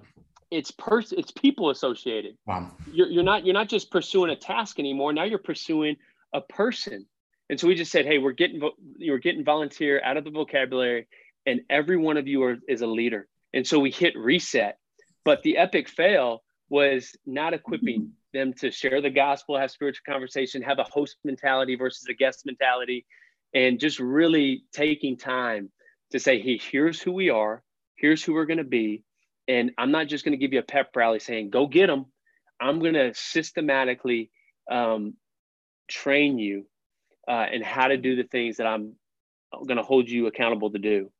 it's 0.49 0.71
person 0.71 1.19
it's 1.19 1.31
people 1.31 1.69
associated. 1.69 2.37
Wow. 2.45 2.71
You're, 2.91 3.07
you're 3.07 3.23
not 3.23 3.45
you're 3.45 3.53
not 3.53 3.69
just 3.69 3.91
pursuing 3.91 4.31
a 4.31 4.35
task 4.35 4.79
anymore. 4.79 5.13
Now 5.13 5.23
you're 5.23 5.39
pursuing 5.39 5.97
a 6.33 6.41
person. 6.41 7.05
And 7.49 7.59
so 7.59 7.67
we 7.67 7.75
just 7.75 7.91
said, 7.91 8.05
hey, 8.05 8.17
we're 8.17 8.31
getting 8.31 8.61
vo- 8.61 8.77
you're 8.97 9.19
getting 9.19 9.43
volunteer 9.43 10.01
out 10.05 10.15
of 10.15 10.23
the 10.23 10.29
vocabulary, 10.31 11.07
and 11.45 11.59
every 11.69 11.97
one 11.97 12.15
of 12.15 12.25
you 12.25 12.41
are, 12.43 12.57
is 12.69 12.81
a 12.81 12.87
leader. 12.87 13.27
And 13.53 13.67
so 13.67 13.77
we 13.79 13.91
hit 13.91 14.15
reset. 14.17 14.77
But 15.25 15.43
the 15.43 15.57
epic 15.57 15.89
fail 15.89 16.43
was 16.71 17.17
not 17.25 17.53
equipping 17.53 18.13
them 18.31 18.53
to 18.53 18.71
share 18.71 19.01
the 19.01 19.09
gospel, 19.09 19.59
have 19.59 19.69
spiritual 19.69 20.03
conversation, 20.07 20.61
have 20.61 20.79
a 20.79 20.85
host 20.85 21.17
mentality 21.25 21.75
versus 21.75 22.07
a 22.09 22.13
guest 22.13 22.45
mentality, 22.45 23.05
and 23.53 23.77
just 23.77 23.99
really 23.99 24.63
taking 24.71 25.17
time 25.17 25.69
to 26.11 26.19
say, 26.19 26.39
hey, 26.39 26.57
here's 26.57 27.01
who 27.01 27.11
we 27.11 27.29
are, 27.29 27.61
here's 27.97 28.23
who 28.23 28.33
we're 28.33 28.45
going 28.45 28.57
to 28.57 28.63
be. 28.63 29.03
And 29.49 29.71
I'm 29.77 29.91
not 29.91 30.07
just 30.07 30.23
going 30.23 30.31
to 30.31 30.37
give 30.37 30.53
you 30.53 30.59
a 30.59 30.63
pep 30.63 30.95
rally 30.95 31.19
saying, 31.19 31.49
go 31.49 31.67
get 31.67 31.87
them. 31.87 32.05
I'm 32.61 32.79
going 32.79 32.93
to 32.93 33.13
systematically 33.15 34.31
um, 34.71 35.15
train 35.89 36.39
you 36.39 36.67
uh, 37.27 37.47
in 37.51 37.61
how 37.61 37.89
to 37.89 37.97
do 37.97 38.15
the 38.15 38.23
things 38.23 38.57
that 38.57 38.65
I'm 38.65 38.93
going 39.53 39.75
to 39.75 39.83
hold 39.83 40.09
you 40.09 40.27
accountable 40.27 40.71
to 40.71 40.79
do. 40.79 41.11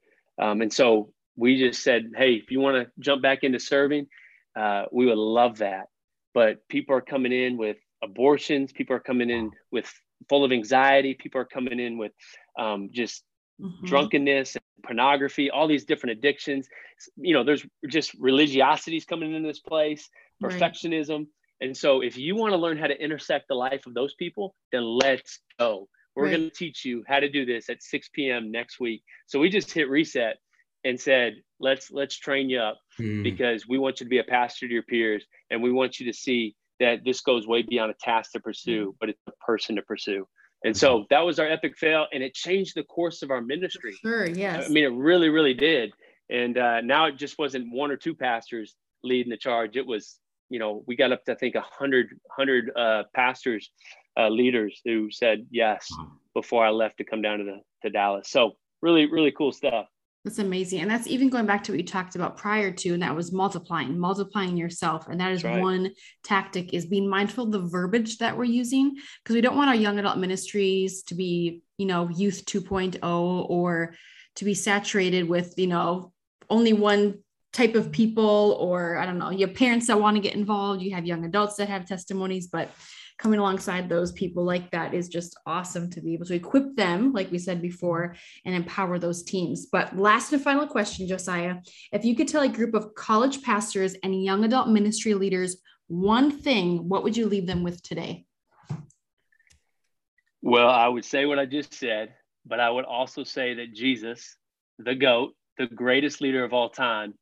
Um, 0.41 0.61
and 0.61 0.71
so 0.71 1.11
we 1.35 1.59
just 1.59 1.83
said, 1.83 2.13
hey, 2.15 2.35
if 2.35 2.51
you 2.51 2.61
want 2.61 2.77
to 2.77 2.91
jump 3.01 3.21
back 3.21 3.43
into 3.43 3.59
serving, 3.59 4.07
uh, 4.55 4.85
we 4.91 5.05
would 5.05 5.17
love 5.17 5.59
that. 5.59 5.87
But 6.33 6.67
people 6.67 6.95
are 6.95 7.01
coming 7.01 7.31
in 7.31 7.57
with 7.57 7.77
abortions. 8.03 8.71
People 8.71 8.95
are 8.95 8.99
coming 9.01 9.29
in 9.29 9.51
with 9.71 9.91
full 10.29 10.43
of 10.43 10.51
anxiety. 10.51 11.13
People 11.13 11.41
are 11.41 11.45
coming 11.45 11.79
in 11.79 11.97
with 11.97 12.13
um, 12.57 12.89
just 12.91 13.23
Mhm. 13.61 13.85
drunkenness 13.85 14.55
and 14.55 14.63
pornography, 14.83 15.51
all 15.51 15.67
these 15.67 15.85
different 15.85 16.17
addictions. 16.17 16.67
You 17.15 17.33
know, 17.33 17.43
there's 17.43 17.63
just 17.87 18.19
religiosities 18.19 19.05
coming 19.05 19.33
in 19.35 19.43
this 19.43 19.59
place, 19.59 20.09
Right. 20.39 20.51
perfectionism. 20.51 21.27
And 21.59 21.77
so 21.77 22.01
if 22.01 22.17
you 22.17 22.35
want 22.35 22.53
to 22.53 22.57
learn 22.57 22.77
how 22.77 22.87
to 22.87 22.99
intersect 22.99 23.47
the 23.47 23.53
life 23.55 23.85
of 23.85 23.93
those 23.93 24.15
people, 24.15 24.55
then 24.71 24.83
let's 24.83 25.39
go. 25.59 25.87
We're 26.15 26.25
Right. 26.25 26.31
going 26.37 26.49
to 26.49 26.55
teach 26.55 26.83
you 26.85 27.03
how 27.07 27.19
to 27.19 27.29
do 27.29 27.45
this 27.45 27.69
at 27.69 27.83
6 27.83 28.09
p.m. 28.09 28.51
next 28.51 28.79
week. 28.79 29.03
So 29.27 29.39
we 29.39 29.49
just 29.49 29.71
hit 29.71 29.89
reset 29.89 30.37
and 30.83 30.99
said, 30.99 31.35
let's 31.59 31.91
let's 31.91 32.17
train 32.17 32.49
you 32.49 32.59
up 32.59 32.79
Mm. 32.99 33.23
because 33.23 33.67
we 33.67 33.77
want 33.79 33.99
you 33.99 34.05
to 34.05 34.09
be 34.09 34.17
a 34.19 34.23
pastor 34.23 34.67
to 34.67 34.73
your 34.73 34.83
peers 34.83 35.23
and 35.49 35.63
we 35.63 35.71
want 35.71 35.99
you 35.99 36.05
to 36.07 36.13
see 36.13 36.55
that 36.79 37.03
this 37.05 37.21
goes 37.21 37.47
way 37.47 37.61
beyond 37.61 37.91
a 37.91 37.95
task 38.01 38.31
to 38.33 38.39
pursue, 38.39 38.95
but 38.99 39.07
it's 39.09 39.19
a 39.27 39.31
person 39.45 39.75
to 39.75 39.81
pursue. 39.83 40.27
And 40.63 40.75
so 40.75 41.05
that 41.09 41.21
was 41.21 41.39
our 41.39 41.47
epic 41.47 41.77
fail, 41.77 42.05
and 42.13 42.21
it 42.21 42.33
changed 42.33 42.75
the 42.75 42.83
course 42.83 43.21
of 43.21 43.31
our 43.31 43.41
ministry. 43.41 43.93
Sure. 44.01 44.27
Yes. 44.27 44.65
I 44.65 44.69
mean, 44.69 44.83
it 44.83 44.93
really, 44.93 45.29
really 45.29 45.53
did. 45.53 45.91
And 46.29 46.57
uh, 46.57 46.81
now 46.81 47.05
it 47.05 47.17
just 47.17 47.37
wasn't 47.39 47.71
one 47.71 47.91
or 47.91 47.97
two 47.97 48.13
pastors 48.15 48.75
leading 49.03 49.29
the 49.29 49.37
charge. 49.37 49.75
It 49.75 49.85
was, 49.85 50.19
you 50.49 50.59
know, 50.59 50.83
we 50.87 50.95
got 50.95 51.11
up 51.11 51.23
to 51.25 51.31
I 51.33 51.35
think 51.35 51.55
a 51.55 51.61
hundred, 51.61 52.07
hundred 52.35 52.71
uh, 52.75 53.03
pastors, 53.15 53.71
uh, 54.19 54.29
leaders 54.29 54.81
who 54.85 55.09
said 55.11 55.45
yes 55.49 55.87
before 56.33 56.65
I 56.65 56.69
left 56.69 56.97
to 56.97 57.03
come 57.03 57.21
down 57.21 57.39
to 57.39 57.43
the 57.45 57.61
to 57.83 57.89
Dallas. 57.89 58.29
So 58.29 58.53
really, 58.81 59.05
really 59.05 59.31
cool 59.31 59.51
stuff. 59.51 59.87
That's 60.23 60.37
amazing. 60.37 60.81
And 60.81 60.91
that's 60.91 61.07
even 61.07 61.29
going 61.29 61.47
back 61.47 61.63
to 61.63 61.71
what 61.71 61.79
you 61.79 61.85
talked 61.85 62.15
about 62.15 62.37
prior 62.37 62.71
to, 62.71 62.93
and 62.93 63.01
that 63.01 63.15
was 63.15 63.31
multiplying, 63.31 63.97
multiplying 63.97 64.55
yourself. 64.55 65.07
And 65.07 65.19
that 65.19 65.31
is 65.31 65.43
right. 65.43 65.59
one 65.59 65.91
tactic 66.23 66.75
is 66.75 66.85
being 66.85 67.09
mindful 67.09 67.45
of 67.45 67.51
the 67.51 67.59
verbiage 67.59 68.19
that 68.19 68.37
we're 68.37 68.43
using 68.43 68.95
because 69.23 69.33
we 69.33 69.41
don't 69.41 69.57
want 69.57 69.69
our 69.69 69.75
young 69.75 69.97
adult 69.97 70.19
ministries 70.19 71.01
to 71.03 71.15
be, 71.15 71.63
you 71.77 71.87
know, 71.87 72.07
youth 72.09 72.43
2.0 72.45 73.01
or 73.49 73.95
to 74.35 74.45
be 74.45 74.53
saturated 74.53 75.27
with, 75.27 75.55
you 75.57 75.67
know, 75.67 76.13
only 76.51 76.73
one 76.73 77.17
type 77.51 77.73
of 77.73 77.91
people 77.91 78.57
or 78.59 78.97
I 78.97 79.07
don't 79.07 79.17
know, 79.17 79.31
you 79.31 79.47
have 79.47 79.55
parents 79.55 79.87
that 79.87 79.99
want 79.99 80.17
to 80.17 80.21
get 80.21 80.35
involved, 80.35 80.83
you 80.83 80.93
have 80.93 81.05
young 81.05 81.25
adults 81.25 81.55
that 81.55 81.67
have 81.67 81.87
testimonies, 81.87 82.47
but 82.47 82.69
coming 83.21 83.39
alongside 83.39 83.87
those 83.87 84.11
people 84.13 84.43
like 84.43 84.71
that 84.71 84.95
is 84.95 85.07
just 85.07 85.37
awesome 85.45 85.89
to 85.91 86.01
be 86.01 86.13
able 86.13 86.25
to 86.25 86.33
equip 86.33 86.75
them, 86.75 87.13
like 87.13 87.29
we 87.31 87.37
said 87.37 87.61
before, 87.61 88.15
and 88.45 88.55
empower 88.55 88.97
those 88.97 89.21
teams. 89.21 89.67
But 89.67 89.95
last 89.95 90.33
and 90.33 90.41
final 90.41 90.65
question, 90.65 91.07
Josiah, 91.07 91.57
if 91.91 92.03
you 92.03 92.15
could 92.15 92.27
tell 92.27 92.41
a 92.41 92.49
group 92.49 92.73
of 92.73 92.95
college 92.95 93.43
pastors 93.43 93.95
and 94.03 94.23
young 94.23 94.43
adult 94.43 94.69
ministry 94.69 95.13
leaders 95.13 95.57
one 95.87 96.31
thing, 96.31 96.89
what 96.89 97.03
would 97.03 97.15
you 97.15 97.27
leave 97.27 97.45
them 97.45 97.63
with 97.63 97.83
today? 97.83 98.25
Well, 100.41 100.69
I 100.69 100.87
would 100.87 101.05
say 101.05 101.25
what 101.25 101.37
I 101.37 101.45
just 101.45 101.75
said, 101.75 102.15
but 102.45 102.59
I 102.59 102.71
would 102.71 102.85
also 102.85 103.23
say 103.23 103.53
that 103.53 103.75
Jesus, 103.75 104.35
the 104.79 104.95
GOAT, 104.95 105.35
the 105.59 105.67
greatest 105.67 106.21
leader 106.21 106.43
of 106.43 106.53
all 106.53 106.69
time, 106.69 107.13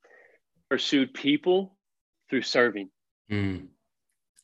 pursued 0.70 1.14
people 1.14 1.76
through 2.30 2.44
serving. 2.44 2.90
Mm. 3.30 3.68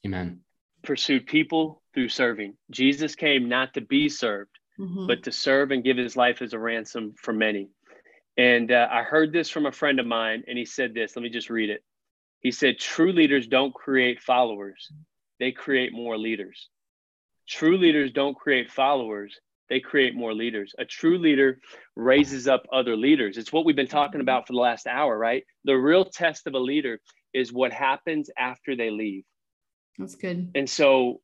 Amen. 0.05 0.41
Pursued 0.85 1.25
people 1.25 1.81
through 1.93 2.09
serving. 2.09 2.55
Jesus 2.71 3.15
came 3.15 3.49
not 3.49 3.73
to 3.73 3.81
be 3.81 4.07
served, 4.09 4.51
Mhm. 4.79 5.07
but 5.07 5.23
to 5.23 5.31
serve 5.31 5.71
and 5.71 5.83
give 5.83 5.97
his 5.97 6.15
life 6.15 6.41
as 6.41 6.53
a 6.53 6.59
ransom 6.59 7.13
for 7.17 7.33
many. 7.33 7.69
And 8.37 8.71
uh, 8.71 8.87
I 8.91 9.03
heard 9.03 9.31
this 9.31 9.49
from 9.49 9.65
a 9.65 9.71
friend 9.71 9.99
of 9.99 10.05
mine, 10.05 10.43
and 10.47 10.57
he 10.57 10.65
said 10.65 10.93
this. 10.93 11.15
Let 11.15 11.23
me 11.23 11.29
just 11.29 11.49
read 11.49 11.69
it. 11.69 11.83
He 12.41 12.51
said, 12.51 12.77
True 12.77 13.11
leaders 13.13 13.47
don't 13.47 13.73
create 13.73 14.21
followers, 14.21 14.91
they 15.39 15.51
create 15.51 15.93
more 15.93 16.17
leaders. 16.17 16.69
True 17.47 17.77
leaders 17.77 18.11
don't 18.11 18.35
create 18.35 18.69
followers, 18.71 19.39
they 19.69 19.79
create 19.79 20.13
more 20.13 20.33
leaders. 20.33 20.75
A 20.77 20.85
true 20.85 21.17
leader 21.17 21.59
raises 21.95 22.47
up 22.47 22.67
other 22.71 22.95
leaders. 22.95 23.37
It's 23.37 23.53
what 23.53 23.65
we've 23.65 23.75
been 23.75 23.87
talking 23.87 24.21
about 24.21 24.45
for 24.45 24.53
the 24.53 24.59
last 24.59 24.85
hour, 24.85 25.17
right? 25.17 25.43
The 25.63 25.75
real 25.75 26.05
test 26.05 26.45
of 26.45 26.53
a 26.53 26.59
leader 26.59 26.99
is 27.33 27.51
what 27.51 27.71
happens 27.73 28.29
after 28.37 28.75
they 28.75 28.91
leave. 28.91 29.23
That's 29.97 30.15
good. 30.15 30.51
And 30.55 30.69
so, 30.69 31.21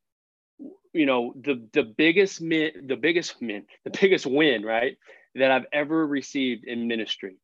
you 0.93 1.05
know, 1.05 1.33
the 1.41 1.67
the 1.73 1.83
biggest 1.83 2.41
min, 2.41 2.71
the 2.87 2.95
biggest 2.95 3.41
min, 3.41 3.65
the 3.83 3.91
biggest 4.01 4.25
win, 4.25 4.63
right, 4.63 4.97
that 5.35 5.51
I've 5.51 5.65
ever 5.73 6.05
received 6.05 6.65
in 6.65 6.87
ministry 6.87 7.35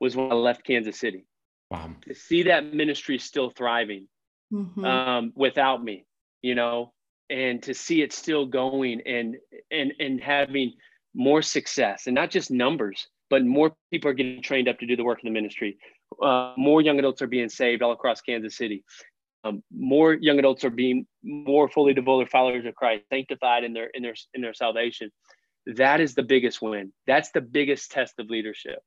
was 0.00 0.16
when 0.16 0.30
I 0.30 0.34
left 0.34 0.64
Kansas 0.64 0.98
City. 0.98 1.26
Wow. 1.70 1.90
To 2.06 2.14
see 2.14 2.44
that 2.44 2.74
ministry 2.74 3.18
still 3.18 3.50
thriving 3.50 4.08
Mhm. 4.52 4.84
um, 4.84 5.32
without 5.34 5.82
me, 5.82 6.04
you 6.42 6.54
know, 6.54 6.92
and 7.30 7.62
to 7.62 7.72
see 7.72 8.02
it 8.02 8.12
still 8.12 8.44
going 8.46 9.00
and 9.06 9.36
and 9.70 9.94
and 9.98 10.20
having 10.20 10.74
more 11.14 11.42
success 11.42 12.06
and 12.06 12.14
not 12.14 12.30
just 12.30 12.50
numbers, 12.50 13.08
but 13.30 13.44
more 13.44 13.74
people 13.90 14.10
are 14.10 14.14
getting 14.14 14.42
trained 14.42 14.68
up 14.68 14.78
to 14.80 14.86
do 14.86 14.96
the 14.96 15.04
work 15.04 15.20
in 15.22 15.28
the 15.28 15.32
ministry. 15.32 15.78
Uh, 16.20 16.52
more 16.58 16.82
young 16.82 16.98
adults 16.98 17.22
are 17.22 17.26
being 17.26 17.48
saved 17.48 17.82
all 17.82 17.92
across 17.92 18.20
Kansas 18.20 18.56
City. 18.56 18.84
Um, 19.44 19.62
more 19.76 20.14
young 20.14 20.38
adults 20.38 20.64
are 20.64 20.70
being 20.70 21.06
more 21.22 21.68
fully 21.68 21.94
devoted 21.94 22.30
followers 22.30 22.64
of 22.64 22.74
Christ, 22.74 23.04
sanctified 23.10 23.64
in 23.64 23.72
their 23.72 23.86
in 23.86 24.02
their 24.02 24.14
in 24.34 24.42
their 24.42 24.54
salvation. 24.54 25.10
That 25.66 26.00
is 26.00 26.14
the 26.14 26.22
biggest 26.22 26.60
win. 26.62 26.92
That's 27.06 27.30
the 27.32 27.40
biggest 27.40 27.90
test 27.90 28.18
of 28.18 28.30
leadership. 28.30 28.80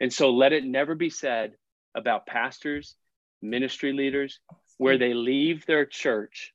And 0.00 0.12
so 0.12 0.30
let 0.30 0.52
it 0.52 0.64
never 0.64 0.94
be 0.94 1.10
said 1.10 1.52
about 1.94 2.26
pastors, 2.26 2.94
ministry 3.42 3.92
leaders, 3.92 4.40
where 4.78 4.96
they 4.98 5.12
leave 5.14 5.66
their 5.66 5.84
church 5.86 6.52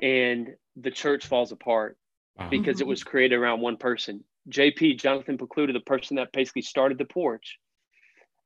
and 0.00 0.48
the 0.76 0.90
church 0.90 1.26
falls 1.26 1.52
apart 1.52 1.96
Wow. 2.38 2.48
because 2.48 2.80
it 2.80 2.86
was 2.86 3.04
created 3.04 3.36
around 3.36 3.60
one 3.60 3.76
person. 3.76 4.24
JP, 4.48 4.98
Jonathan 4.98 5.36
Pokluda, 5.36 5.74
the 5.74 5.80
person 5.80 6.16
that 6.16 6.32
basically 6.32 6.62
started 6.62 6.96
the 6.96 7.04
porch 7.04 7.58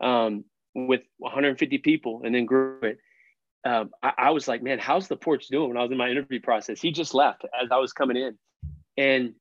um, 0.01 0.45
with 0.75 1.03
150 1.19 1.79
people 1.79 2.23
and 2.25 2.35
then 2.35 2.47
grew 2.47 2.81
it. 2.83 2.99
Um, 3.65 3.91
I, 4.03 4.13
I 4.19 4.31
was 4.31 4.47
like, 4.47 4.63
man, 4.63 4.79
how's 4.79 5.09
the 5.09 5.17
porch 5.17 5.49
doing 5.49 5.69
when 5.69 5.77
I 5.77 5.83
was 5.83 5.91
in 5.91 5.99
my 5.99 6.09
interview 6.09 6.41
process? 6.41 6.81
He 6.81 6.93
just 6.93 7.15
left 7.15 7.45
as 7.45 7.69
I 7.71 7.79
was 7.79 7.93
coming 7.93 8.17
in. 8.17 8.39
And 8.97 9.35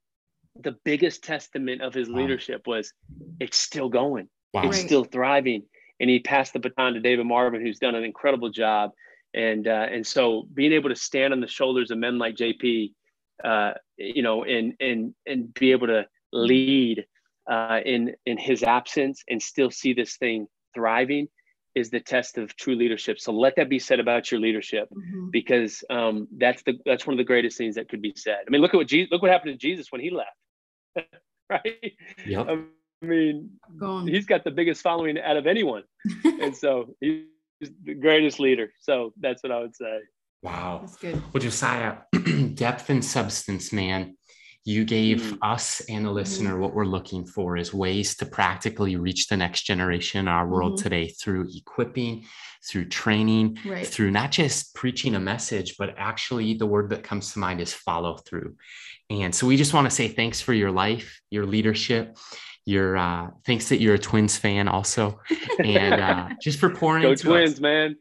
the 0.56 0.76
biggest 0.84 1.24
testament 1.24 1.82
of 1.82 1.94
his 1.94 2.10
Wow. 2.10 2.18
leadership 2.18 2.66
was 2.66 2.94
it's 3.40 3.58
still 3.58 3.90
going 3.90 4.30
wow. 4.54 4.64
it's 4.64 4.78
Right. 4.78 4.86
still 4.86 5.04
thriving. 5.04 5.64
And 6.00 6.10
he 6.10 6.20
passed 6.20 6.54
the 6.54 6.60
baton 6.60 6.94
to 6.94 7.00
David 7.00 7.26
Marvin, 7.26 7.62
who's 7.62 7.80
done 7.80 7.96
an 7.96 8.04
incredible 8.04 8.50
job. 8.50 8.92
And 9.34 9.68
uh, 9.68 9.88
and 9.92 10.06
so 10.06 10.48
being 10.54 10.74
able 10.74 10.90
to 10.90 10.96
stand 10.96 11.34
on 11.34 11.42
the 11.42 11.48
shoulders 11.48 11.92
of 11.92 11.98
men 11.98 12.18
like 12.18 12.36
JP, 12.36 12.94
uh, 13.44 13.74
you 13.98 14.22
know, 14.22 14.44
and 14.44 14.74
and 14.80 15.14
and 15.26 15.54
be 15.54 15.72
able 15.72 15.88
to 15.88 16.06
lead 16.32 17.06
uh, 17.50 17.80
in 17.86 18.16
in 18.26 18.38
his 18.38 18.64
absence 18.64 19.24
and 19.30 19.42
still 19.42 19.72
see 19.72 19.94
this 19.94 20.18
thing 20.18 20.48
thriving 20.74 21.28
is 21.76 21.90
the 21.90 22.00
test 22.00 22.38
of 22.38 22.56
true 22.56 22.76
leadership. 22.76 23.20
So 23.20 23.32
let 23.32 23.56
that 23.58 23.70
be 23.70 23.80
said 23.80 24.00
about 24.00 24.32
your 24.32 24.40
leadership, 24.40 24.90
mm-hmm. 24.90 25.30
because 25.30 25.84
um, 25.90 26.28
that's 26.38 26.64
the 26.64 26.80
that's 26.86 27.06
one 27.06 27.14
of 27.14 27.18
the 27.18 27.24
greatest 27.24 27.58
things 27.58 27.76
that 27.76 27.90
could 27.90 28.02
be 28.02 28.14
said. 28.16 28.40
I 28.48 28.50
mean, 28.50 28.62
look 28.62 28.74
at 28.74 28.78
what 28.78 28.88
Jesus, 28.88 29.12
look 29.12 29.22
what 29.22 29.32
happened 29.32 29.54
to 29.54 29.58
Jesus 29.58 29.92
when 29.92 30.02
he 30.02 30.10
left, 30.10 31.10
right? 31.50 31.94
Yep. 32.26 32.48
I 32.50 33.06
mean, 33.06 33.52
he's 34.08 34.26
got 34.26 34.44
the 34.44 34.52
biggest 34.52 34.82
following 34.82 35.20
out 35.20 35.38
of 35.38 35.48
anyone, 35.48 35.84
and 36.24 36.56
so 36.56 36.96
he's 37.02 37.26
the 37.84 37.94
greatest 37.94 38.40
leader. 38.40 38.72
So 38.80 39.14
that's 39.20 39.44
what 39.44 39.52
I 39.52 39.60
would 39.60 39.76
say. 39.76 40.00
Wow. 40.42 40.80
That's 40.82 40.98
good. 40.98 41.22
Well, 41.34 41.42
Josiah, 41.42 41.98
depth 42.54 42.90
and 42.90 43.04
substance, 43.04 43.74
man 43.74 44.16
you 44.68 44.84
gave 44.84 45.22
mm-hmm. 45.22 45.36
us 45.44 45.80
and 45.90 46.04
the 46.04 46.12
listener 46.12 46.54
mm-hmm. 46.54 46.62
what 46.62 46.74
we're 46.74 46.86
looking 46.86 47.24
for 47.26 47.56
is 47.56 47.74
ways 47.74 48.16
to 48.18 48.26
practically 48.26 48.96
reach 48.96 49.28
the 49.28 49.38
next 49.38 49.62
generation 49.62 50.22
in 50.22 50.28
our 50.28 50.48
world 50.48 50.74
mm-hmm. 50.74 50.84
today 50.84 51.08
through 51.08 51.48
equipping 51.56 52.26
through 52.68 52.86
training 52.86 53.58
right. 53.66 53.86
through 53.86 54.10
not 54.10 54.32
just 54.32 54.74
preaching 54.74 55.16
a 55.16 55.20
message 55.20 55.76
but 55.78 55.94
actually 55.98 56.56
the 56.56 56.66
word 56.66 56.90
that 56.90 57.04
comes 57.04 57.32
to 57.32 57.40
mind 57.40 57.62
is 57.62 57.74
follow 57.74 58.18
through 58.18 58.56
and 59.10 59.34
so 59.34 59.46
we 59.46 59.56
just 59.56 59.74
want 59.74 59.88
to 59.88 59.96
say 59.96 60.08
thanks 60.08 60.42
for 60.42 60.54
your 60.54 60.72
life 60.72 61.22
your 61.30 61.46
leadership 61.46 62.18
your 62.66 62.98
uh 62.98 63.30
thanks 63.46 63.70
that 63.70 63.80
you're 63.80 63.94
a 63.94 64.00
twins 64.00 64.36
fan 64.36 64.68
also 64.68 65.20
and 65.60 66.02
uh 66.02 66.30
just 66.42 66.60
for 66.60 66.72
pouring 66.72 67.04
go 67.04 67.14
twins 67.14 67.54
us. 67.54 67.60
man 67.60 67.96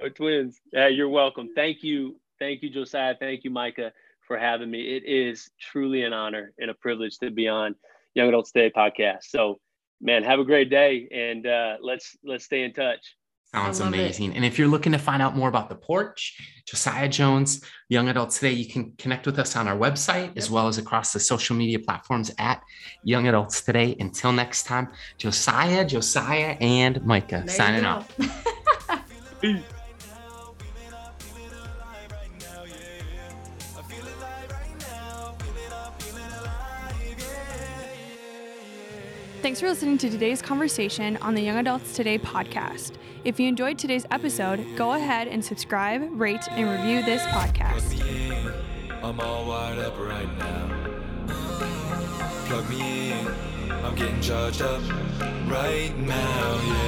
go 0.00 0.08
twins 0.08 0.60
yeah 0.72 0.88
you're 0.88 1.08
welcome 1.08 1.48
thank 1.54 1.84
you 1.84 2.16
thank 2.40 2.62
you 2.62 2.70
josiah 2.70 3.14
thank 3.20 3.44
you 3.44 3.50
micah 3.50 3.92
for 4.28 4.38
having 4.38 4.70
me. 4.70 4.82
It 4.96 5.04
is 5.04 5.50
truly 5.58 6.04
an 6.04 6.12
honor 6.12 6.52
and 6.60 6.70
a 6.70 6.74
privilege 6.74 7.18
to 7.18 7.30
be 7.32 7.48
on 7.48 7.74
Young 8.14 8.28
Adults 8.28 8.52
Today 8.52 8.70
podcast. 8.70 9.24
So, 9.24 9.58
man, 10.00 10.22
have 10.22 10.38
a 10.38 10.44
great 10.44 10.70
day, 10.70 11.08
and 11.10 11.44
uh, 11.46 11.76
let's 11.80 12.16
let's 12.22 12.44
stay 12.44 12.62
in 12.62 12.72
touch. 12.72 13.16
Sounds 13.52 13.80
amazing. 13.80 14.32
It. 14.32 14.36
And 14.36 14.44
if 14.44 14.58
you're 14.58 14.68
looking 14.68 14.92
to 14.92 14.98
find 14.98 15.22
out 15.22 15.34
more 15.34 15.48
about 15.48 15.70
the 15.70 15.74
porch, 15.74 16.36
Josiah 16.66 17.08
Jones, 17.08 17.64
Young 17.88 18.10
Adults 18.10 18.38
Today, 18.38 18.52
you 18.52 18.68
can 18.68 18.92
connect 18.98 19.24
with 19.24 19.38
us 19.38 19.56
on 19.56 19.66
our 19.66 19.76
website 19.76 20.36
as 20.36 20.50
well 20.50 20.68
as 20.68 20.76
across 20.76 21.14
the 21.14 21.20
social 21.20 21.56
media 21.56 21.78
platforms 21.78 22.30
at 22.38 22.62
Young 23.04 23.26
Adults 23.26 23.62
Today. 23.62 23.96
Until 23.98 24.32
next 24.32 24.64
time, 24.64 24.88
Josiah, 25.16 25.86
Josiah, 25.86 26.58
and 26.60 27.02
Micah 27.06 27.44
there 27.46 27.54
signing 27.56 27.86
off. 27.86 28.14
Thanks 39.40 39.60
for 39.60 39.68
listening 39.68 39.98
to 39.98 40.10
today's 40.10 40.42
conversation 40.42 41.16
on 41.18 41.34
the 41.34 41.40
Young 41.40 41.58
Adults 41.58 41.94
Today 41.94 42.18
podcast. 42.18 42.94
If 43.24 43.38
you 43.38 43.46
enjoyed 43.46 43.78
today's 43.78 44.04
episode, 44.10 44.64
go 44.76 44.94
ahead 44.94 45.28
and 45.28 45.44
subscribe, 45.44 46.02
rate, 46.20 46.40
and 46.50 46.68
review 46.68 47.04
this 47.04 47.22
podcast. 47.26 47.94
I'm 49.00 49.20
all 49.20 49.46
wired 49.46 49.78
up 49.78 49.96
right 49.96 50.38
now. 50.38 50.96
Plug 52.46 52.68
me 52.68 53.12
in, 53.12 53.28
I'm 53.84 53.94
getting 53.94 54.20
charged 54.20 54.60
up 54.60 54.82
right 55.46 55.96
now. 55.96 56.87